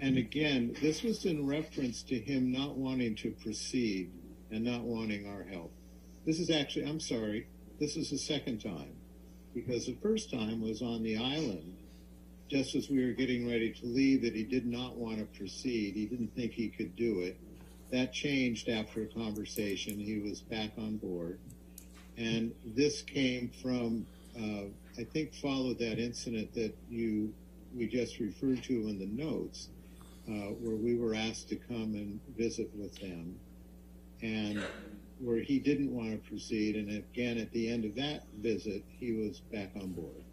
[0.01, 4.13] And again, this was in reference to him not wanting to proceed
[4.51, 5.73] and not wanting our help.
[6.25, 7.49] This is actually, I'm sorry,
[7.81, 8.95] this is the second time.
[9.55, 11.77] Because the first time was on the island,
[12.51, 15.95] just as we were getting ready to leave, that he did not want to proceed.
[15.95, 17.39] He didn't think he could do it.
[17.93, 19.99] That changed after a conversation.
[19.99, 21.39] He was back on board.
[22.17, 24.05] And this came from,
[24.37, 24.65] uh,
[24.99, 27.33] I think, followed that incident that you
[27.73, 29.69] we just referred to in the notes,
[30.29, 33.39] uh, where we were asked to come and visit with them,
[34.23, 34.65] and
[35.21, 36.75] where he didn't want to proceed.
[36.75, 40.25] And again, at the end of that visit, he was back on board.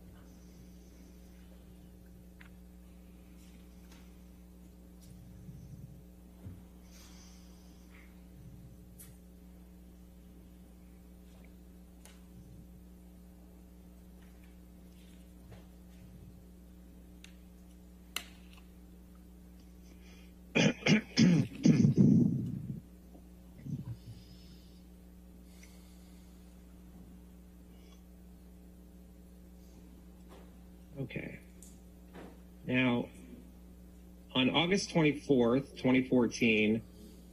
[34.68, 36.82] August 24th, 2014,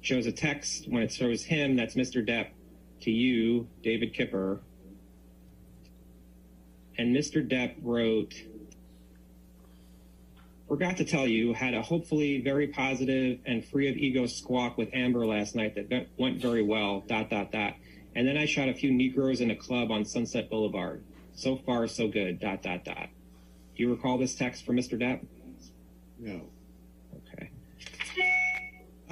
[0.03, 2.25] shows a text when it shows him, that's Mr.
[2.25, 2.51] Depp,
[3.01, 4.61] to you, David Kipper.
[6.97, 7.45] And Mr.
[7.45, 8.35] Depp wrote,
[10.69, 14.89] Forgot to tell you, had a hopefully very positive and free of ego squawk with
[14.93, 17.75] Amber last night that went- very well, dot, dot, dot.
[18.15, 21.03] And then I shot a few Negroes in a club on Sunset Boulevard.
[21.33, 23.09] So far, so good, dot, dot, dot.
[23.75, 24.97] Do you recall this text from Mr.
[24.97, 25.27] Depp?
[26.21, 26.43] No.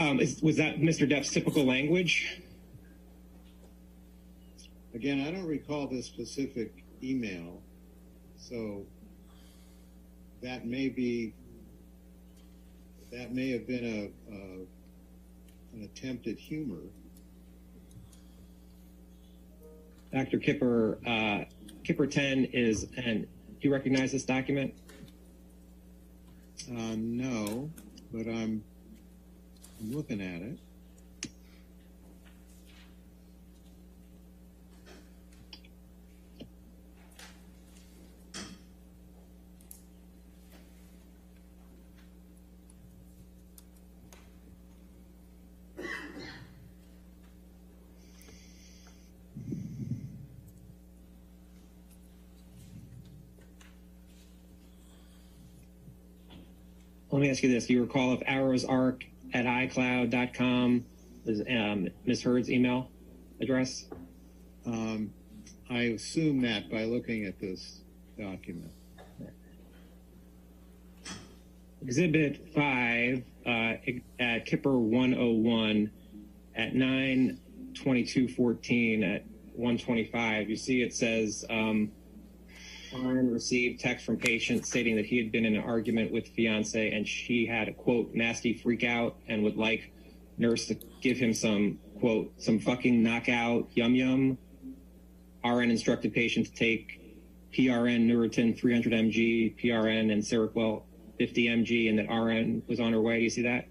[0.03, 1.09] Um, is, was that Mr.
[1.09, 2.43] Depp's typical language?
[4.95, 7.63] Again, I don't recall this specific email,
[8.37, 8.85] so
[10.43, 11.35] that may be
[13.13, 14.37] that may have been a, a
[15.77, 16.83] an attempt at humor.
[20.13, 20.39] Dr.
[20.39, 21.45] Kipper, uh,
[21.85, 24.75] Kipper 10 is, and do you recognize this document?
[26.69, 27.71] Uh, no,
[28.13, 28.63] but I'm
[29.83, 30.59] I'm looking at it.
[57.11, 57.67] Let me ask you this.
[57.67, 60.85] Do you recall if arrows arc at iCloud.com
[61.25, 62.23] is um, Ms.
[62.23, 62.91] Heard's email
[63.41, 63.87] address?
[64.67, 65.15] Um,
[65.71, 67.81] I assume that by looking at this
[68.19, 68.73] document.
[71.83, 73.75] Exhibit 5 uh,
[74.21, 75.91] at Kipper 101
[76.55, 80.49] at 92214 at 125.
[80.49, 81.91] You see it says um,
[82.93, 86.93] Warren received text from patient stating that he had been in an argument with fiance
[86.93, 89.93] and she had a quote nasty freak out and would like
[90.39, 94.39] nurse to give him some quote some fucking knockout yum yum.
[95.45, 97.01] RN instructed patient to take
[97.53, 100.83] PRN Neurontin 300 mg, PRN and Seroquel
[101.19, 103.19] 50 mg, and that RN was on her way.
[103.19, 103.67] Do you see that?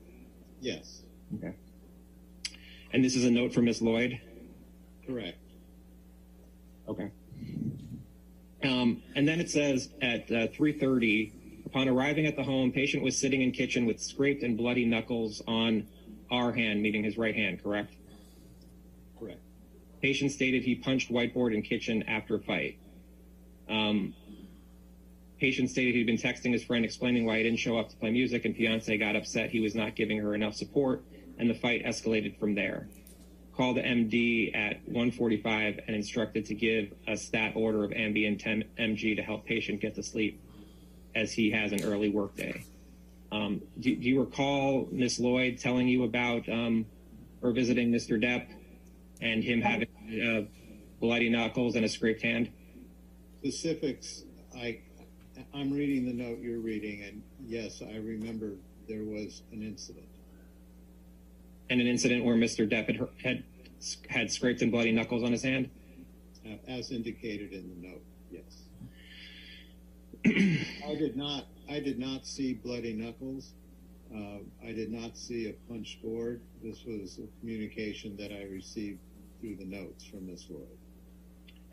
[0.60, 1.04] Yes,
[1.38, 1.54] Okay.
[2.94, 4.20] And this is a note from Miss Lloyd.
[5.08, 5.38] correct.
[6.88, 7.10] Okay.
[8.64, 13.18] Um, and then it says at uh, 3:30, upon arriving at the home, patient was
[13.18, 15.88] sitting in kitchen with scraped and bloody knuckles on
[16.30, 17.62] our hand, meaning his right hand.
[17.64, 17.94] Correct.
[19.20, 19.42] Correct.
[20.02, 22.78] Patient stated he punched whiteboard in kitchen after fight.
[23.70, 24.14] Um,
[25.40, 28.12] patient stated he'd been texting his friend explaining why he didn't show up to play
[28.12, 31.04] music, and fiance got upset he was not giving her enough support,
[31.40, 32.88] and the fight escalated from there.
[33.56, 38.64] Called the MD at 1:45 and instructed to give a stat order of Ambien 10
[38.80, 40.40] mg to help patient get to sleep,
[41.16, 42.64] as he has an early workday.
[43.32, 46.86] Um, do, do you recall Miss Lloyd telling you about um,
[47.42, 48.22] her visiting Mr.
[48.22, 48.48] Depp
[49.22, 49.88] and him having
[50.22, 50.42] uh,
[51.00, 52.50] bloody knuckles and a scraped hand?
[53.40, 54.24] Specifics,
[54.56, 54.82] I,
[55.54, 58.54] I'm reading the note you're reading, and yes, I remember
[58.88, 60.08] there was an incident.
[61.72, 62.70] And an incident where Mr.
[62.70, 63.44] Depp had, had
[64.10, 65.70] had scraped and bloody knuckles on his hand.
[66.46, 68.04] uh, as indicated in the note.
[68.30, 68.68] Yes.
[70.86, 71.48] I did not.
[71.70, 73.54] I did not see bloody knuckles.
[74.14, 76.42] Uh, I did not see a punch board.
[76.62, 79.00] This was a communication that I received
[79.40, 80.68] through the notes from Miss Lloyd.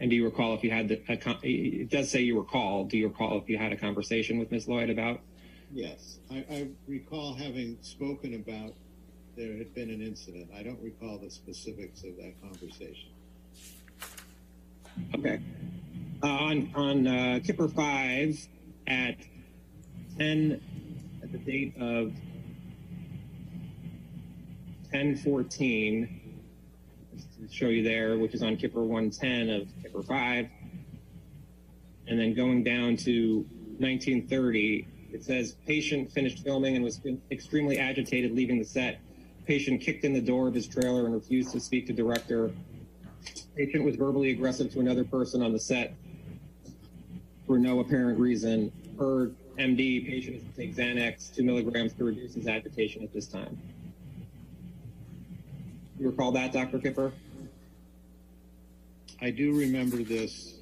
[0.00, 1.02] And do you recall if you had the?
[1.08, 2.84] A, con- it does say you recall.
[2.84, 4.68] Do you recall if you had a conversation with Ms.
[4.68, 5.20] Lloyd about?
[5.72, 8.74] Yes, I, I recall having spoken about
[9.38, 10.50] there had been an incident.
[10.54, 13.10] I don't recall the specifics of that conversation.
[15.14, 15.40] Okay.
[16.20, 18.36] Uh, on on uh, Kipper five
[18.88, 19.16] at
[20.18, 20.60] ten
[21.22, 22.12] at the date of
[24.90, 26.20] ten fourteen.
[27.48, 30.48] Show you there, which is on Kipper one ten of Kipper five,
[32.08, 33.46] and then going down to
[33.78, 34.88] nineteen thirty.
[35.12, 37.00] It says patient finished filming and was
[37.30, 38.98] extremely agitated leaving the set.
[39.48, 42.52] Patient kicked in the door of his trailer and refused to speak to director.
[43.56, 45.94] Patient was verbally aggressive to another person on the set
[47.46, 48.70] for no apparent reason.
[48.98, 53.26] Per MD, patient is to take Xanax, two milligrams to reduce his agitation at this
[53.26, 53.58] time.
[55.98, 56.78] You recall that, Dr.
[56.78, 57.10] Kipper?
[59.22, 60.58] I do remember this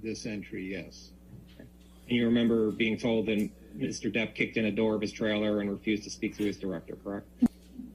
[0.00, 0.64] this entry.
[0.64, 1.10] Yes.
[1.58, 4.14] And you remember being told that Mr.
[4.14, 6.96] Depp kicked in a door of his trailer and refused to speak to his director,
[7.04, 7.26] correct?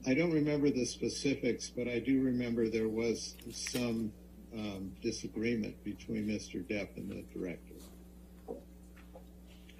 [0.06, 4.12] I don't remember the specifics, but I do remember there was some
[4.54, 6.62] um, disagreement between Mr.
[6.62, 7.74] Depp and the director.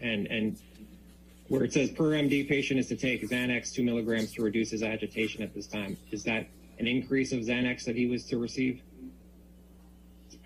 [0.00, 0.58] And and
[1.48, 4.82] where it says per MD patient is to take Xanax two milligrams to reduce his
[4.82, 5.96] agitation at this time.
[6.10, 6.48] Is that
[6.78, 8.80] an increase of Xanax that he was to receive?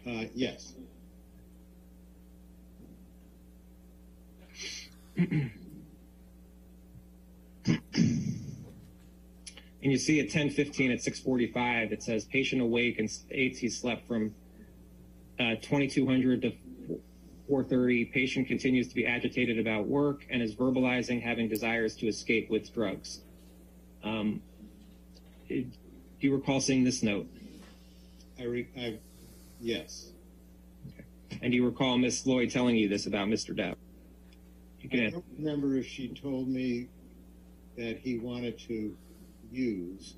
[0.07, 0.75] Uh, yes.
[9.83, 14.07] And you see at 10:15 at 6:45 it says patient awake and states he slept
[14.07, 14.35] from
[15.39, 16.53] uh, 2200 to
[17.49, 18.13] 4:30.
[18.13, 22.73] Patient continues to be agitated about work and is verbalizing having desires to escape with
[22.75, 23.21] drugs.
[24.03, 24.43] Um,
[25.49, 25.65] do
[26.21, 27.29] you recall seeing this note?
[28.39, 28.99] I, re- I,
[29.61, 30.11] yes.
[31.41, 33.57] And do you recall Miss Lloyd telling you this about Mr.
[33.57, 33.77] Depp?
[34.81, 36.89] You can I don't remember if she told me
[37.77, 38.97] that he wanted to
[39.51, 40.15] use,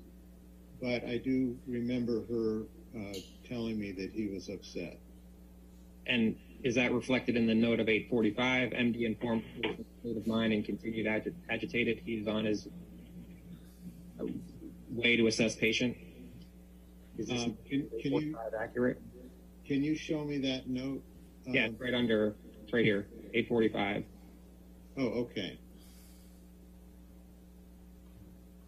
[0.81, 2.63] but I do remember her
[2.97, 3.13] uh,
[3.47, 4.99] telling me that he was upset.
[6.07, 8.71] And is that reflected in the note of 845?
[8.71, 9.43] MD informed
[10.01, 12.01] state of mind and continued agi- agitated.
[12.05, 12.67] He's on his
[14.89, 15.95] way to assess patient.
[17.17, 18.99] Is this Um, can, can you accurate?
[19.65, 21.01] can you show me that note?
[21.47, 22.35] Yeah, Um, right under,
[22.73, 24.03] right here, 845.
[24.97, 25.57] Oh, okay.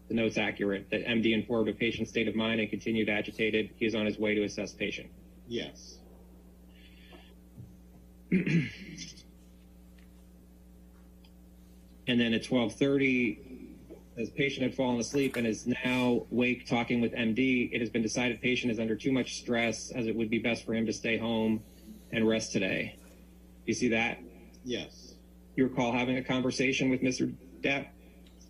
[0.08, 3.70] The note's accurate that MD informed of patient's state of mind and continued agitated.
[3.76, 5.08] He is on his way to assess patient.
[5.48, 5.98] Yes.
[12.06, 13.38] And then at 12:30,
[14.16, 18.02] as patient had fallen asleep and is now awake talking with MD, it has been
[18.02, 20.92] decided patient is under too much stress as it would be best for him to
[20.92, 21.62] stay home
[22.12, 22.96] and rest today.
[23.66, 24.18] You see that?
[24.64, 25.14] Yes.
[25.56, 27.34] You recall having a conversation with Mr.
[27.60, 27.86] Depp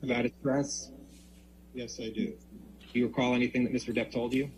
[0.03, 0.91] about his stress?
[1.75, 2.33] Yes, I do.
[2.93, 3.93] Do you recall anything that Mr.
[3.93, 4.49] Depp told you?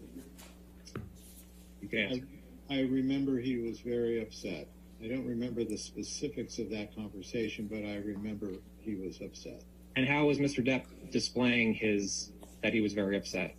[1.80, 2.26] You can I, answer.
[2.68, 4.68] I remember he was very upset.
[5.02, 9.62] I don't remember the specifics of that conversation, but I remember he was upset.
[9.96, 10.66] And how was Mr.
[10.66, 12.32] Depp displaying his
[12.62, 13.54] that he was very upset?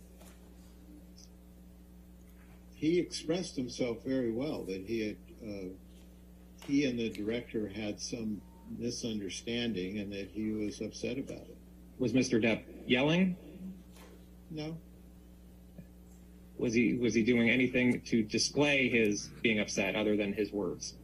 [2.74, 5.68] He expressed himself very well that he had, uh,
[6.64, 8.40] he and the director had some
[8.78, 11.56] misunderstanding and that he was upset about it.
[11.98, 12.40] Was Mr.
[12.40, 13.36] Depp yelling?
[14.50, 14.76] No,
[16.56, 20.94] Was he was he doing anything to display his being upset other than his words?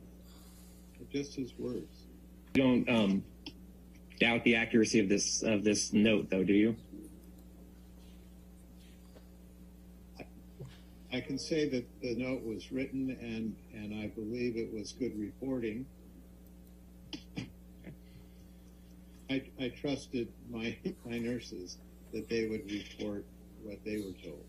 [1.13, 2.07] just his words.
[2.55, 3.25] You don't um,
[4.19, 6.77] doubt the accuracy of this of this note, though, do you?
[11.13, 15.17] I can say that the note was written and, and I believe it was good
[15.17, 15.87] reporting.
[19.31, 20.77] I, I trusted my,
[21.07, 21.79] my nurses
[22.13, 23.25] that they would report
[23.65, 24.45] what they were told.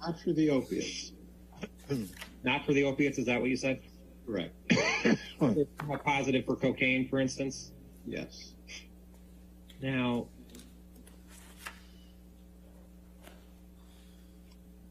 [0.00, 1.12] Not for the opiates.
[1.88, 2.04] Hmm.
[2.44, 3.18] Not for the opiates.
[3.18, 3.80] Is that what you said?
[4.26, 4.54] Correct.
[5.40, 7.72] More positive for cocaine, for instance.
[8.06, 8.52] Yes.
[9.80, 10.26] Now,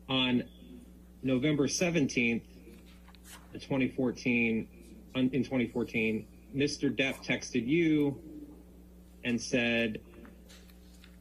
[0.09, 0.43] on
[1.23, 2.41] November 17th,
[3.53, 4.68] of 2014,
[5.15, 6.95] in 2014, Mr.
[6.95, 8.19] Depp texted you
[9.23, 9.99] and said,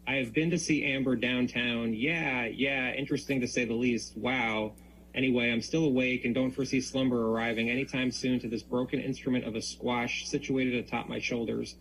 [0.06, 1.92] I have been to see Amber downtown.
[1.92, 4.16] Yeah, yeah, interesting to say the least.
[4.16, 4.74] Wow.
[5.14, 9.46] Anyway, I'm still awake and don't foresee slumber arriving anytime soon to this broken instrument
[9.46, 11.76] of a squash situated atop my shoulders.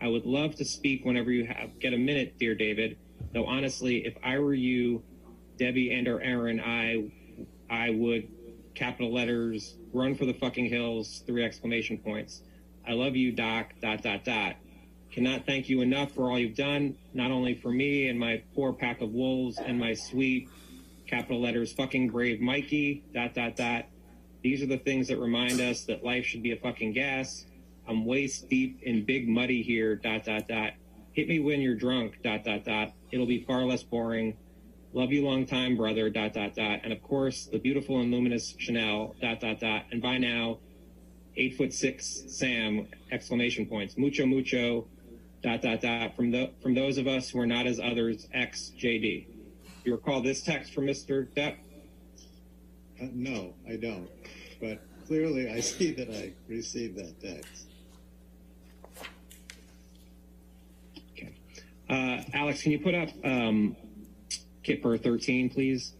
[0.00, 2.98] I would love to speak whenever you have get a minute, dear David.
[3.32, 5.02] Though honestly, if I were you,
[5.58, 7.10] Debbie and or Erin, I
[7.70, 8.28] I would
[8.74, 12.42] capital letters run for the fucking hills, three exclamation points.
[12.86, 14.56] I love you, Doc, dot dot dot.
[15.12, 18.72] Cannot thank you enough for all you've done, not only for me and my poor
[18.72, 20.48] pack of wolves and my sweet
[21.06, 23.84] capital letters fucking brave Mikey, dot dot dot.
[24.42, 27.44] These are the things that remind us that life should be a fucking gas.
[27.86, 30.72] I'm waist deep in big muddy here, dot dot dot.
[31.12, 32.92] Hit me when you're drunk, dot dot dot.
[33.10, 34.38] It'll be far less boring.
[34.94, 36.80] Love you long time, brother, dot dot dot.
[36.84, 39.84] And of course, the beautiful and luminous Chanel, dot dot dot.
[39.92, 40.58] And by now,
[41.36, 43.98] eight foot six Sam, exclamation points.
[43.98, 44.86] Mucho mucho,
[45.42, 46.16] dot dot dot.
[46.16, 49.26] From the from those of us who are not as others, X JD.
[49.84, 51.26] You recall this text from Mr.
[51.34, 51.56] Depp?
[53.00, 54.08] Uh, no, I don't.
[54.60, 57.66] But clearly I see that I received that text.
[61.12, 61.34] Okay.
[61.90, 63.76] Uh, Alex, can you put up um,
[64.62, 65.94] Kipper 13, please?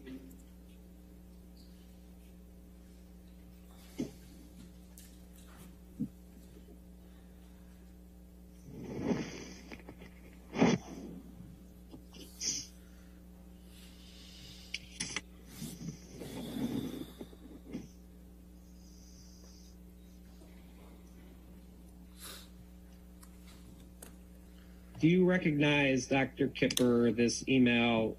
[25.02, 26.46] Do you recognize, Dr.
[26.46, 28.16] Kipper, this email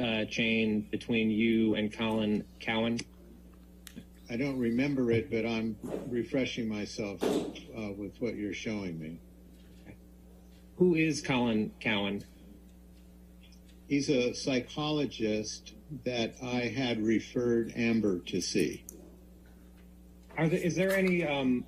[0.00, 3.00] uh, chain between you and Connell Cowan?
[4.30, 5.76] I don't remember it, but I'm
[6.08, 9.20] refreshing myself uh, with what you're showing me.
[10.78, 12.24] Who is Connell Cowan?
[13.86, 15.74] He's a psychologist
[16.06, 18.86] that I had referred Amber to see.
[20.38, 21.66] Are there, is there any, um,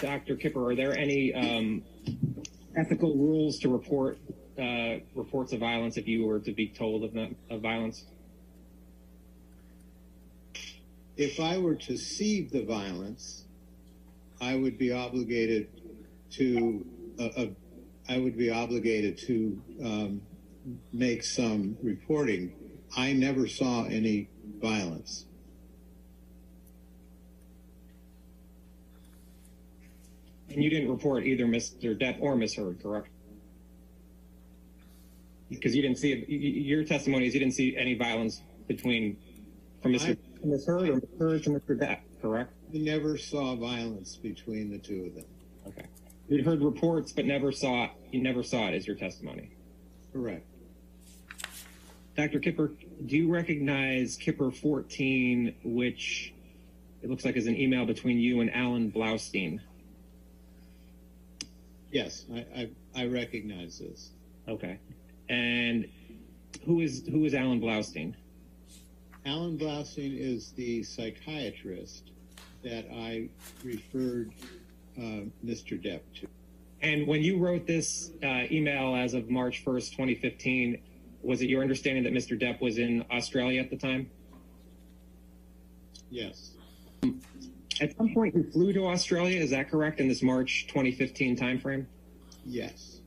[0.00, 0.36] Dr.
[0.36, 1.82] Kipper, are there any um,
[2.76, 4.18] ethical rules to report
[4.58, 7.16] uh, reports of violence if you were to be told of,
[7.50, 8.04] of violence?
[11.16, 13.44] If I were to see the violence,
[14.40, 15.68] I would be obligated
[16.32, 16.84] to,
[17.18, 17.46] uh, uh,
[18.08, 20.22] I would be obligated to um,
[20.92, 22.52] make some reporting.
[22.96, 24.28] I never saw any
[24.60, 25.26] violence.
[30.54, 31.98] And you didn't report either Mr.
[31.98, 33.08] Depp or Miss Heard, correct?
[35.48, 36.28] Because you didn't see it.
[36.28, 39.16] Your testimony is you didn't see any violence between
[39.82, 40.16] from Mr.
[40.44, 41.78] Miss Heard or Miss Heard to Mr.
[41.78, 42.52] Depp, correct?
[42.74, 45.24] I never saw violence between the two of them.
[45.68, 45.86] Okay.
[46.28, 47.88] You heard reports, but never saw.
[48.10, 49.50] You never saw it as your testimony?
[50.12, 50.46] Correct.
[52.16, 52.40] Dr.
[52.40, 52.72] Kipper,
[53.06, 56.34] do you recognize Kipper 14, which
[57.02, 59.60] it looks like is an email between you and Alan Blaustein?
[61.92, 62.70] Yes, I, I,
[63.02, 64.10] I recognize this.
[64.48, 64.80] Okay.
[65.28, 65.86] And
[66.64, 68.14] who is who is Alan Blaustein?
[69.26, 72.10] Alan Blaustein is the psychiatrist
[72.64, 73.28] that I
[73.62, 74.32] referred
[74.96, 75.80] uh, Mr.
[75.80, 76.26] Depp to.
[76.80, 80.78] And when you wrote this uh, email as of March 1st, 2015,
[81.22, 82.40] was it your understanding that Mr.
[82.40, 84.10] Depp was in Australia at the time?
[86.10, 86.52] Yes,
[87.80, 89.40] At some point, you flew to Australia.
[89.40, 90.00] Is that correct?
[90.00, 91.86] In this March 2015 timeframe,
[92.44, 93.00] yes,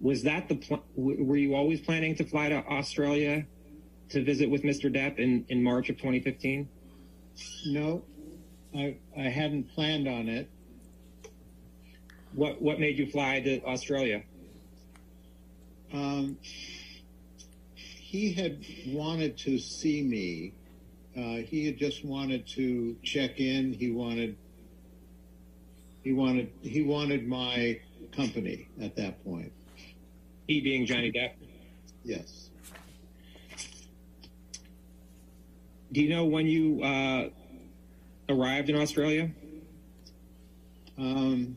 [0.00, 3.44] was that the pl- were you always planning to fly to Australia
[4.10, 4.94] to visit with Mr.
[4.94, 6.68] Depp in, in March of 2015?
[7.66, 8.02] no,
[8.74, 10.48] I, I hadn't planned on it.
[12.34, 14.22] What what made you fly to Australia?
[15.92, 16.38] Um,
[17.74, 20.52] he had wanted to see me.
[21.16, 23.72] Uh, he had just wanted to check in.
[23.72, 24.36] He wanted.
[26.02, 26.50] He wanted.
[26.62, 27.80] He wanted my
[28.16, 29.52] company at that point.
[30.46, 31.32] He being Johnny Depp.
[32.02, 32.50] Yes.
[35.92, 37.28] Do you know when you uh,
[38.30, 39.30] arrived in Australia?
[40.96, 41.56] Um,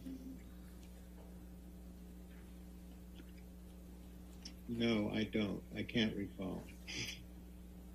[4.67, 5.61] no, I don't.
[5.77, 6.63] I can't recall.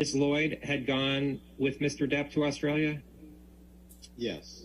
[0.01, 2.11] Miss Lloyd had gone with Mr.
[2.11, 3.03] Depp to Australia.
[4.17, 4.65] Yes.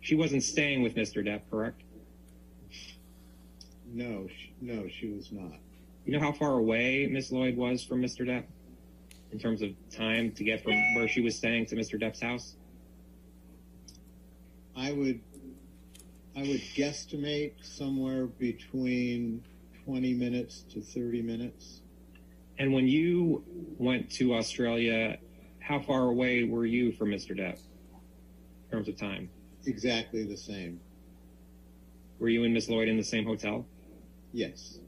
[0.00, 1.26] She wasn't staying with Mr.
[1.26, 1.82] Depp, correct?
[3.84, 4.28] No.
[4.60, 5.58] No, she was not.
[6.04, 8.24] You know how far away Miss Lloyd was from Mr.
[8.24, 8.44] Depp
[9.32, 12.00] in terms of time to get from where she was staying to Mr.
[12.00, 12.54] Depp's house?
[14.76, 15.20] I would.
[16.36, 19.42] I would guesstimate somewhere between
[19.84, 21.80] twenty minutes to thirty minutes.
[22.58, 23.44] And when you
[23.78, 25.18] went to Australia,
[25.60, 27.36] how far away were you from Mr.
[27.36, 29.28] Depp in terms of time?
[29.66, 30.80] Exactly the same.
[32.18, 33.66] Were you and Miss Lloyd in the same hotel?
[34.32, 34.78] Yes.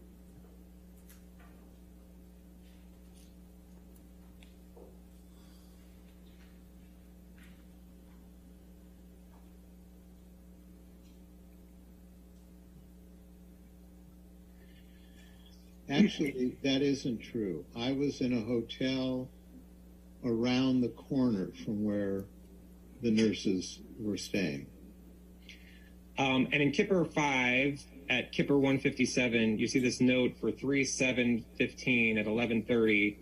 [15.90, 17.64] Actually, that isn't true.
[17.74, 19.28] I was in a hotel
[20.24, 22.24] around the corner from where
[23.02, 24.66] the nurses were staying.
[26.18, 32.26] Um, and in Kipper 5, at Kipper 157, you see this note for 3715 at
[32.26, 33.18] 1130.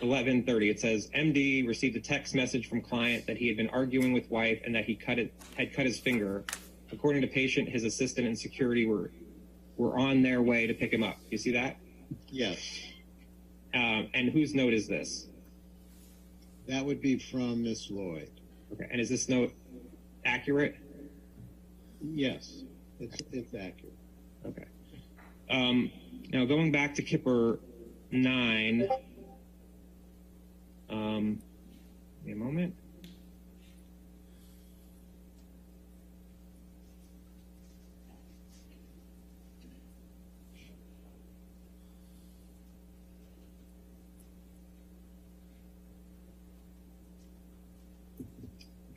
[0.00, 4.12] 1130 it says md received a text message from client that he had been arguing
[4.12, 6.42] with wife and that he cut it had cut his finger
[6.90, 9.12] according to patient his assistant and security were
[9.78, 11.76] were on their way to pick him up you see that
[12.30, 12.58] Yes,
[13.74, 15.26] um, and whose note is this
[16.66, 18.30] that would be from Miss Lloyd.
[18.72, 19.52] okay and is this note
[20.24, 20.76] accurate
[22.00, 22.62] Yes,
[23.00, 23.96] it's, it's accurate.
[24.46, 24.66] Okay.
[25.50, 25.90] Um,
[26.30, 27.58] now going back to Kipper
[28.10, 28.88] nine.
[30.88, 31.40] Um,
[32.26, 32.74] a moment.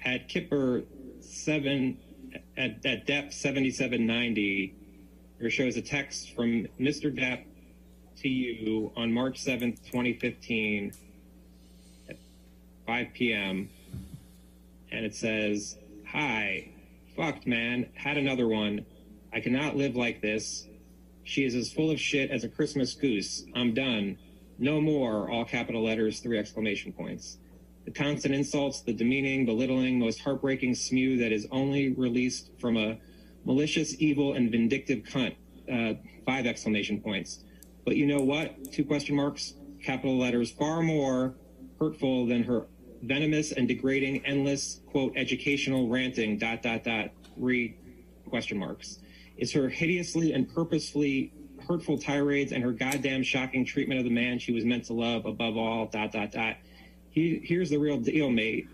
[0.03, 0.83] At Kipper
[1.19, 1.97] seven,
[2.57, 4.75] at, at Depp seventy-seven ninety,
[5.39, 7.15] there shows a text from Mr.
[7.15, 7.45] Depp
[8.17, 10.93] to you on March 7th, 2015
[12.09, 12.17] at
[12.85, 13.69] 5 p.m.
[14.91, 16.69] And it says, Hi,
[17.15, 18.85] fucked man, had another one.
[19.33, 20.67] I cannot live like this.
[21.23, 23.45] She is as full of shit as a Christmas goose.
[23.55, 24.17] I'm done.
[24.59, 27.37] No more, all capital letters, three exclamation points.
[27.85, 32.97] The constant insults, the demeaning, belittling, most heartbreaking spew that is only released from a
[33.43, 35.35] malicious, evil, and vindictive cunt.
[35.71, 35.93] Uh,
[36.25, 37.43] five exclamation points.
[37.85, 38.71] But you know what?
[38.71, 39.53] Two question marks,
[39.83, 41.35] capital letters, far more
[41.79, 42.67] hurtful than her
[43.03, 47.77] venomous and degrading, endless, quote, educational ranting, dot, dot, dot, three
[48.29, 48.99] question marks.
[49.37, 51.33] Is her hideously and purposefully
[51.67, 55.25] hurtful tirades and her goddamn shocking treatment of the man she was meant to love
[55.25, 56.57] above all, dot, dot, dot.
[57.11, 58.67] He, here's the real deal, mate,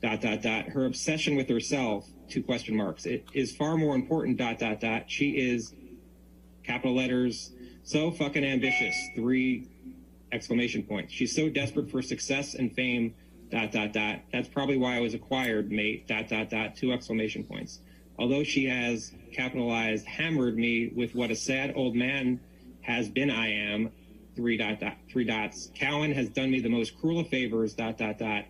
[0.00, 0.66] dot, dot, dot.
[0.66, 3.06] Her obsession with herself, two question marks.
[3.06, 5.10] It is far more important, dot, dot, dot.
[5.10, 5.74] She is,
[6.62, 7.50] capital letters,
[7.82, 9.68] so fucking ambitious, three
[10.30, 11.12] exclamation points.
[11.12, 13.14] She's so desperate for success and fame,
[13.50, 14.20] dot, dot, dot.
[14.32, 17.80] That's probably why I was acquired, mate, dot, dot, dot, two exclamation points.
[18.18, 22.40] Although she has capitalized, hammered me with what a sad old man
[22.82, 23.90] has been I am,
[24.34, 25.70] three dot, dot three dots.
[25.74, 28.44] Cowan has done me the most cruel of favors, dot, dot, dot.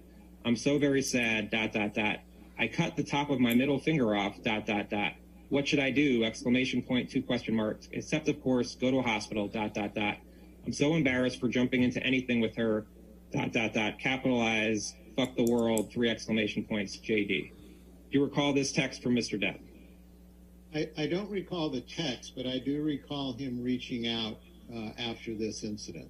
[0.44, 2.18] I'm so very sad, dot, dot, dot.
[2.58, 5.12] I cut the top of my middle finger off, dot, dot, dot.
[5.48, 6.24] What should I do?
[6.24, 7.10] Exclamation point.
[7.10, 7.88] two question marks.
[7.92, 10.16] Except, of course, go to a hospital, dot, dot, dot.
[10.66, 12.86] I'm so embarrassed for jumping into anything with her,
[13.32, 13.98] dot, dot, dot.
[13.98, 17.50] Capitalize, fuck the world, three exclamation points, JD.
[18.12, 19.40] Do you recall this text from Mr.
[19.42, 19.58] Depp?
[20.74, 24.38] I, I don't recall the text, but I do recall him reaching out
[24.74, 26.08] uh, after this incident.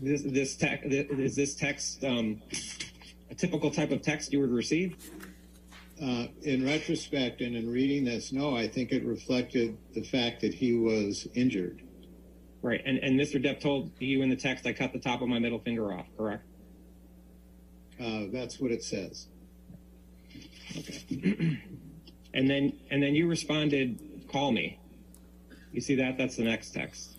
[0.00, 2.42] This, this text, is this text um,
[3.30, 4.96] a typical type of text you would receive?
[6.02, 10.52] Uh, in retrospect and in reading this, no, I think it reflected the fact that
[10.52, 11.82] he was injured.
[12.60, 13.42] Right, and, and Mr.
[13.42, 16.06] Depp told you in the text, I cut the top of my middle finger off,
[16.16, 16.44] correct?
[17.98, 19.28] Uh, that's what it says.
[20.76, 21.60] Okay.
[22.34, 24.78] and then and then you responded, call me.
[25.72, 26.18] You see that?
[26.18, 27.15] That's the next text.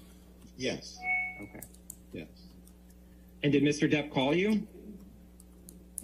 [0.57, 0.97] Yes.
[1.41, 1.61] Okay.
[2.11, 2.27] Yes.
[3.43, 3.91] And did Mr.
[3.91, 4.67] Depp call you?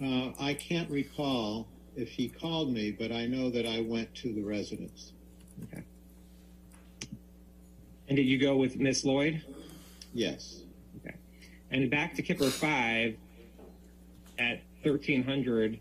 [0.02, 4.32] Uh, I can't recall if he called me, but I know that I went to
[4.32, 5.12] the residence.
[5.64, 5.82] Okay.
[8.08, 9.42] And did you go with Miss Lloyd?
[10.12, 10.62] Yes.
[10.98, 11.16] Okay.
[11.70, 13.16] And back to Kipper 5
[14.38, 15.78] at 1300,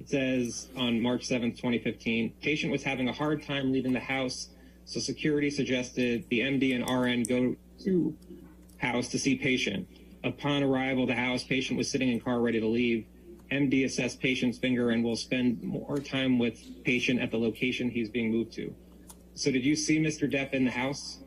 [0.00, 4.48] it says on March 7th, 2015, patient was having a hard time leaving the house,
[4.84, 8.16] so security suggested the MD and RN go to
[8.78, 9.88] house to see patient.
[10.24, 13.06] Upon arrival the house, patient was sitting in car ready to leave.
[13.52, 18.08] MD assessed patient's finger and will spend more time with patient at the location he's
[18.08, 18.74] being moved to.
[19.34, 20.30] So did you see Mr.
[20.30, 21.18] Depp in the house?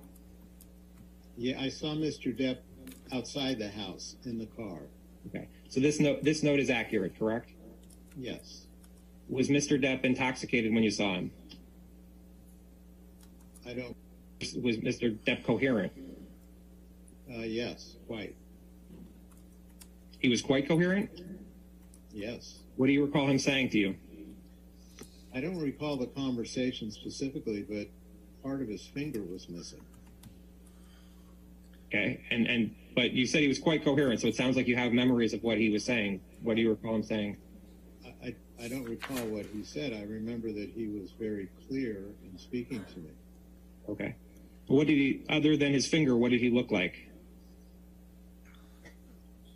[1.37, 2.37] Yeah, I saw Mr.
[2.37, 2.57] Depp
[3.13, 4.79] outside the house in the car.
[5.27, 5.47] Okay.
[5.69, 7.51] So this note this note is accurate, correct?
[8.17, 8.65] Yes.
[9.29, 9.81] Was Mr.
[9.81, 11.31] Depp intoxicated when you saw him?
[13.65, 13.95] I don't.
[14.61, 15.17] Was Mr.
[15.25, 15.91] Depp coherent?
[17.31, 18.35] Uh, yes, quite.
[20.19, 21.09] He was quite coherent?
[22.11, 22.59] Yes.
[22.75, 23.95] What do you recall him saying to you?
[25.33, 27.87] I don't recall the conversation specifically, but
[28.43, 29.81] part of his finger was missing.
[31.87, 32.23] Okay.
[32.31, 34.91] And and but you said he was quite coherent, so it sounds like you have
[34.91, 36.21] memories of what he was saying.
[36.41, 37.37] What do you recall him saying?
[38.03, 39.93] I, I, I don't recall what he said.
[39.93, 43.09] I remember that he was very clear in speaking to me.
[43.87, 44.15] Okay.
[44.67, 47.08] What did he other than his finger, what did he look like?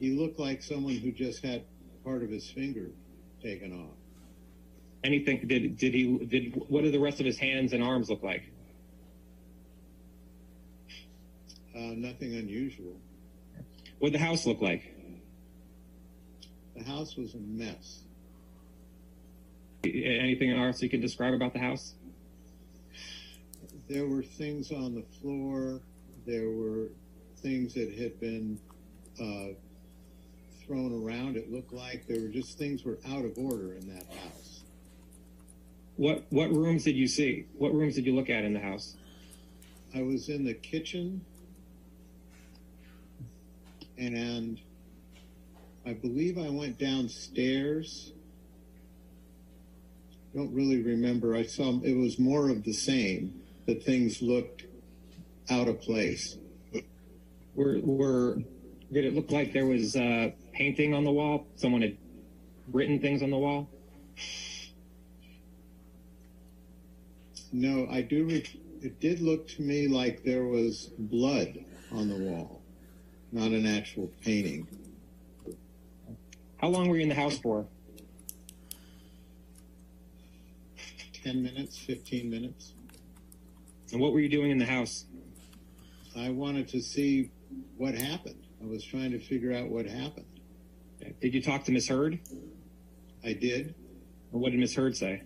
[0.04, 1.64] He looked like someone who just had
[2.04, 2.90] part of his finger
[3.42, 3.96] taken off.
[5.02, 8.22] Anything did did he did what did the rest of his hands and arms look
[8.22, 8.44] like?
[11.74, 13.00] Uh, nothing unusual.
[14.00, 14.94] What did the house look like?
[16.76, 18.02] The house was a mess.
[19.86, 21.94] Anything else you can describe about the house?
[23.88, 25.80] There were things on the floor.
[26.26, 26.90] There were
[27.38, 28.60] things that had been
[29.18, 29.54] uh,
[30.66, 31.38] thrown around.
[31.38, 34.64] It looked like there were just things were out of order in that house.
[35.96, 37.46] What what rooms did you see?
[37.58, 38.96] What rooms did you look at in the house?
[39.96, 41.24] I was in the kitchen,
[43.98, 44.60] and
[45.86, 48.14] I believe I went downstairs.
[50.34, 51.36] Don't really remember.
[51.36, 53.40] I saw it was more of the same.
[53.66, 54.66] That things looked
[55.50, 56.38] out of place.
[57.56, 58.40] Were were
[58.92, 61.48] did it look like there was uh, painting on the wall?
[61.56, 61.98] Someone had
[62.72, 63.70] written things on the wall.
[67.52, 68.26] No, I do.
[68.26, 72.62] Re- it did look to me like there was blood on the wall,
[73.32, 74.68] not an actual painting.
[76.58, 77.68] How long were you in the house for?
[81.24, 82.74] 10 minutes, 15 minutes.
[83.92, 85.06] And what were you doing in the house?
[86.18, 87.32] I wanted to see
[87.78, 88.44] what happened.
[88.62, 90.26] I was trying to figure out what happened.
[91.22, 92.20] Did you talk to Miss Heard?
[93.24, 93.76] I did.
[94.32, 95.22] Or what did Miss Heard say?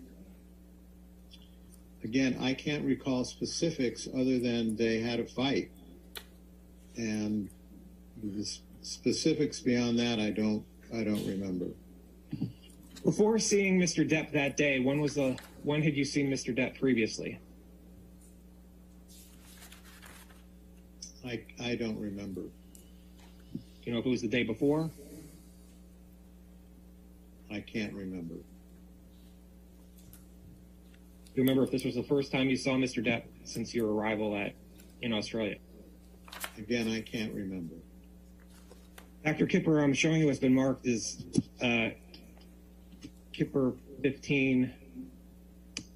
[2.03, 5.71] Again, I can't recall specifics other than they had a fight.
[6.95, 7.49] And
[8.23, 8.47] the
[8.81, 10.63] specifics beyond that, I don't,
[10.93, 11.67] I don't remember.
[13.03, 14.07] Before seeing Mr.
[14.07, 16.55] Depp that day, when was the when had you seen Mr.
[16.55, 17.39] Depp previously?
[21.25, 22.41] I, I don't remember.
[22.41, 24.89] Do you know if it was the day before?
[27.51, 28.35] I can't remember.
[28.35, 28.43] Do
[31.35, 33.05] you remember if this was the first time you saw Mr.
[33.05, 34.53] Depp since your arrival at
[35.01, 35.57] in Australia?
[36.57, 37.75] Again, I can't remember.
[39.23, 39.45] Dr.
[39.45, 41.23] Kipper, I'm showing you what's been marked as
[41.61, 41.89] uh,
[43.33, 44.73] Kipper 15.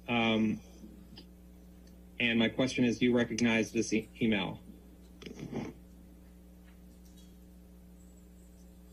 [0.08, 0.60] Um,
[2.20, 4.60] and my question is, do you recognize this e- email?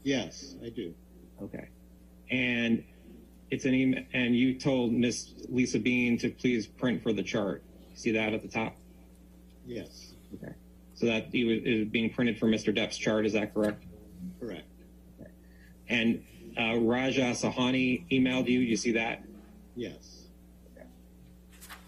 [0.04, 0.94] Yes, I do.
[1.42, 1.68] Okay.
[2.32, 2.84] And
[3.50, 7.64] it's an email, and you told Miss Lisa Bean to please print for the chart.
[7.96, 8.76] See that at the top?
[9.66, 10.54] Yes, Okay.
[10.94, 12.76] So that you- it is being printed for Mr.
[12.76, 13.84] Depp's chart, is that correct?
[14.40, 14.66] correct.
[15.88, 16.24] And
[16.60, 18.60] uh, Raja Sahani emailed you.
[18.60, 19.24] You see that?
[19.76, 20.28] Yes.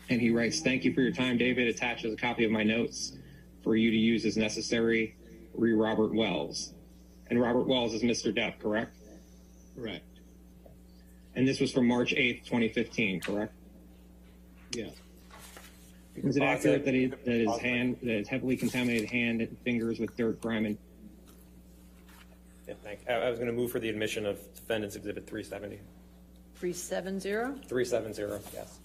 [0.09, 1.68] And he writes, Thank you for your time, David.
[1.68, 3.15] Attaches a copy of my notes
[3.63, 5.15] for you to use as necessary.
[5.53, 6.73] Re Robert Wells.
[7.30, 8.35] And Robert Wells is Mr.
[8.35, 8.95] Depp, correct?
[9.76, 10.03] Correct.
[11.35, 13.53] And this was from March 8th, 2015, correct?
[14.71, 14.89] Yeah.
[16.23, 19.99] Was it accurate that, he, that his hand, that his heavily contaminated hand and fingers
[19.99, 20.77] with dirt, grime, and
[22.67, 25.79] Yeah, thank, I I was going to move for the admission of defendants exhibit 370.
[26.55, 27.67] 370?
[27.67, 28.79] 370, yes.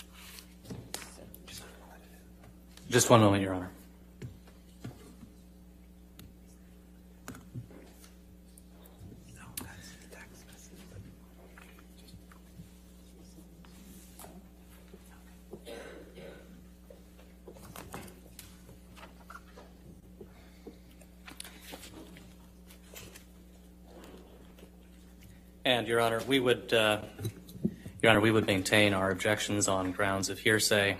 [2.89, 3.71] Just one moment, Your Honor.
[25.67, 27.01] And, Your Honor, we would, uh,
[28.01, 30.97] Your Honor, we would maintain our objections on grounds of hearsay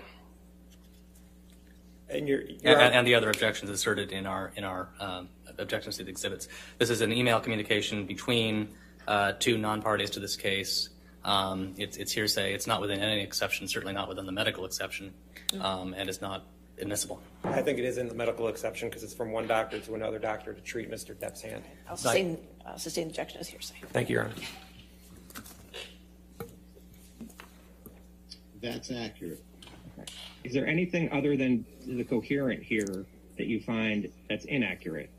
[2.09, 6.03] And you're, and, and the other objections asserted in our in our um, objections to
[6.03, 6.49] the exhibits.
[6.79, 8.69] This is an email communication between
[9.07, 10.89] uh, two non-parties to this case.
[11.23, 12.53] Um, it's, it's hearsay.
[12.53, 15.13] It's not within any exception, certainly not within the medical exception,
[15.61, 16.45] um, and it's not
[16.79, 17.21] admissible.
[17.43, 20.19] I think it is in the medical exception because it's from one doctor to another
[20.19, 21.15] doctor to treat Mr.
[21.15, 21.63] Depp's hand.
[21.89, 23.75] I'll sustain, uh, sustain objection as hearsay.
[23.93, 24.33] Thank you, Your Honor.
[28.61, 29.43] That's accurate.
[30.43, 33.05] is there anything other than the coherent here
[33.37, 35.09] that you find that's inaccurate?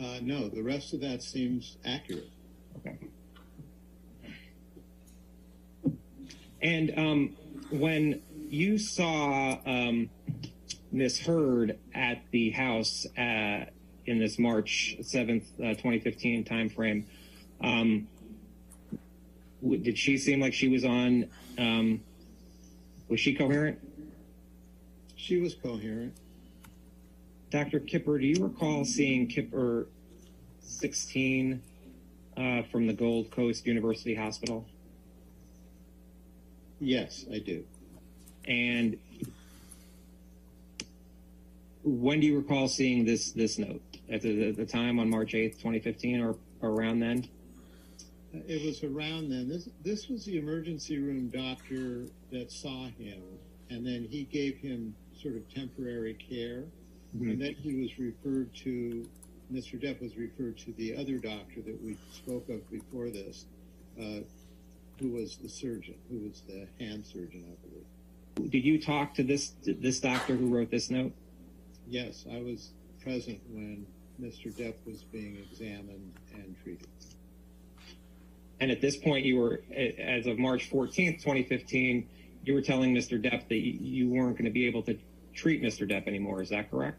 [0.00, 2.30] Uh, no, the rest of that seems accurate.
[2.78, 2.96] Okay.
[6.60, 7.36] And um,
[7.70, 10.10] when you saw um,
[10.90, 13.66] Miss Heard at the house uh,
[14.06, 17.04] in this March seventh, uh, twenty fifteen timeframe,
[17.62, 18.08] um,
[19.62, 21.28] w- did she seem like she was on?
[21.58, 22.00] Um,
[23.08, 23.78] was she coherent?
[25.16, 26.14] She was coherent.
[27.50, 27.80] Dr.
[27.80, 29.86] Kipper, do you recall seeing Kipper
[30.60, 31.62] 16
[32.36, 34.66] uh, from the Gold Coast University Hospital?
[36.80, 37.64] Yes, I do.
[38.46, 38.96] And
[41.82, 43.82] when do you recall seeing this this note?
[44.10, 47.28] At the, the time on March 8th, 2015, or, or around then?
[48.32, 49.48] It was around then.
[49.48, 53.20] This this was the emergency room doctor that saw him,
[53.70, 56.64] and then he gave him sort of temporary care,
[57.20, 59.06] and then he was referred to.
[59.52, 59.82] Mr.
[59.82, 63.46] Depp was referred to the other doctor that we spoke of before this,
[63.98, 64.20] uh,
[65.00, 68.50] who was the surgeon, who was the hand surgeon, I believe.
[68.50, 71.12] Did you talk to this this doctor who wrote this note?
[71.88, 72.72] Yes, I was
[73.02, 73.86] present when
[74.20, 74.52] Mr.
[74.52, 76.86] Depp was being examined and treated.
[78.60, 82.08] And at this point, you were, as of March 14th, 2015,
[82.44, 83.20] you were telling Mr.
[83.20, 84.98] Depp that you- you weren't going to be able to
[85.32, 85.88] treat Mr.
[85.88, 86.42] Depp anymore.
[86.42, 86.98] Is that correct?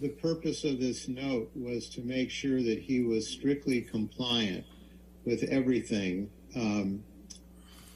[0.00, 4.64] The purpose of this note was to make sure that he was strictly compliant
[5.24, 7.04] with everything um,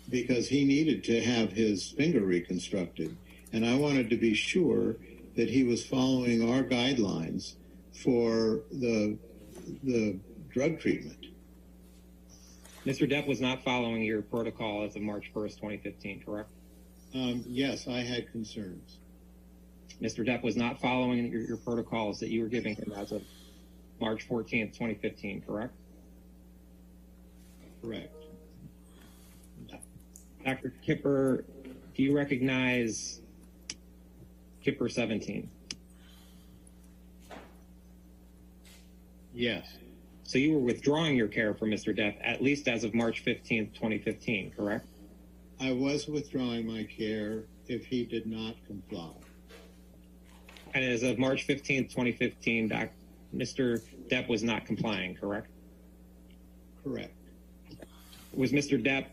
[0.08, 3.16] because he needed to have his finger reconstructed.
[3.52, 4.96] And I wanted to be sure
[5.36, 7.54] that he was following our guidelines
[7.92, 9.16] for the,
[9.82, 10.18] the
[10.50, 11.26] drug treatment.
[12.86, 13.10] Mr.
[13.10, 16.48] Depp was not following your protocol as of March 1st, 2015, correct?
[17.14, 18.98] Um, yes, I had concerns.
[20.00, 20.26] Mr.
[20.26, 23.22] Depp was not following your, your protocols that you were giving him as of
[24.00, 25.74] March 14th, 2015, correct?
[27.82, 28.19] Correct.
[30.44, 30.72] Dr.
[30.82, 31.44] Kipper,
[31.94, 33.20] do you recognize
[34.64, 35.48] Kipper 17?
[39.32, 39.66] Yes,
[40.24, 41.96] So you were withdrawing your care for Mr.
[41.96, 44.86] Depp at least as of March 15th, 2015, correct?
[45.60, 49.12] I was withdrawing my care if he did not comply.
[50.74, 52.88] And as of March 15th, 2015, doc,
[53.34, 53.80] Mr.
[54.08, 55.48] Depp was not complying, correct?
[56.82, 57.14] Correct.
[58.32, 58.82] Was Mr.
[58.82, 59.06] Depp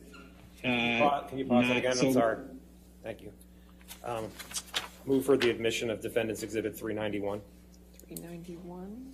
[0.64, 1.98] uh, Can you pause that not again?
[2.00, 2.38] I'm sorry.
[3.04, 3.32] Thank you.
[4.04, 4.30] Um,
[5.08, 7.40] Move for the admission of Defendant's Exhibit 391.
[8.08, 9.14] 391.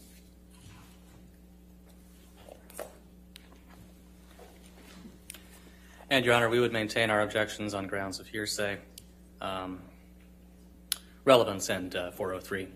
[6.10, 8.80] And, Your Honor, we would maintain our objections on grounds of hearsay,
[9.40, 9.84] um,
[11.26, 12.68] relevance, and uh, 403.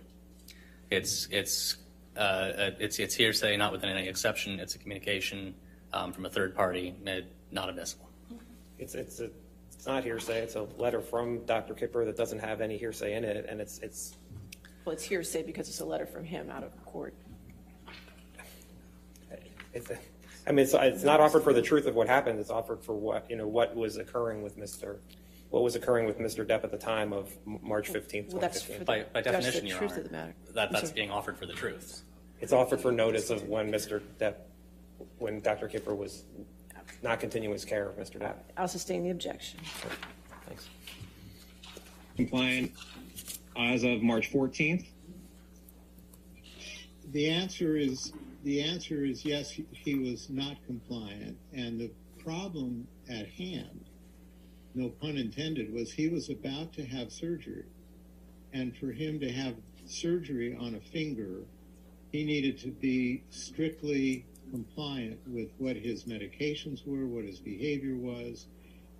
[0.91, 1.77] It's it's
[2.15, 4.59] uh, uh, it's it's hearsay, not within any exception.
[4.59, 5.55] It's a communication
[5.91, 8.06] um, from a third party, made not admissible.
[8.79, 9.29] It's, it's, a-
[9.73, 11.73] it's not hearsay, it's a letter from Dr.
[11.73, 14.15] Kipper that doesn't have any hearsay in it, and it's, it's,
[14.85, 17.13] Well, it's hearsay because it's a letter from him out of court.
[19.73, 19.91] it's,
[20.47, 22.93] I mean, it's, it's not offered for the truth of what happened, it's offered for
[22.95, 24.97] what, you know, what was occurring with Mr.,
[25.49, 26.45] what was occurring with Mr.
[26.45, 28.79] Depp at the time of March 15th, Well, that's 2015.
[28.79, 30.35] the- By, by that's the definition, Your truth Honor, of the matter.
[30.53, 32.03] that that's being offered for the truth.
[32.41, 34.01] It's offered for notice of when Mr.
[34.19, 34.35] Depp,
[35.19, 35.67] when Dr.
[35.67, 36.23] Kipper was
[37.03, 38.19] not continuing his care of Mr.
[38.19, 38.35] Depp.
[38.57, 39.59] I'll sustain the objection.
[40.45, 40.69] Thanks.
[42.15, 42.71] compliant
[43.57, 44.85] as of March 14th?
[47.11, 48.11] The answer is,
[48.43, 51.37] the answer is yes, he- he was not compliant.
[51.53, 53.85] And the problem at hand,
[54.75, 57.65] no pun intended, was he was about to have surgery.
[58.53, 59.55] And for him to have
[59.85, 61.43] surgery on a finger,
[62.11, 68.47] he needed to be strictly compliant with what his medications were, what his behavior was.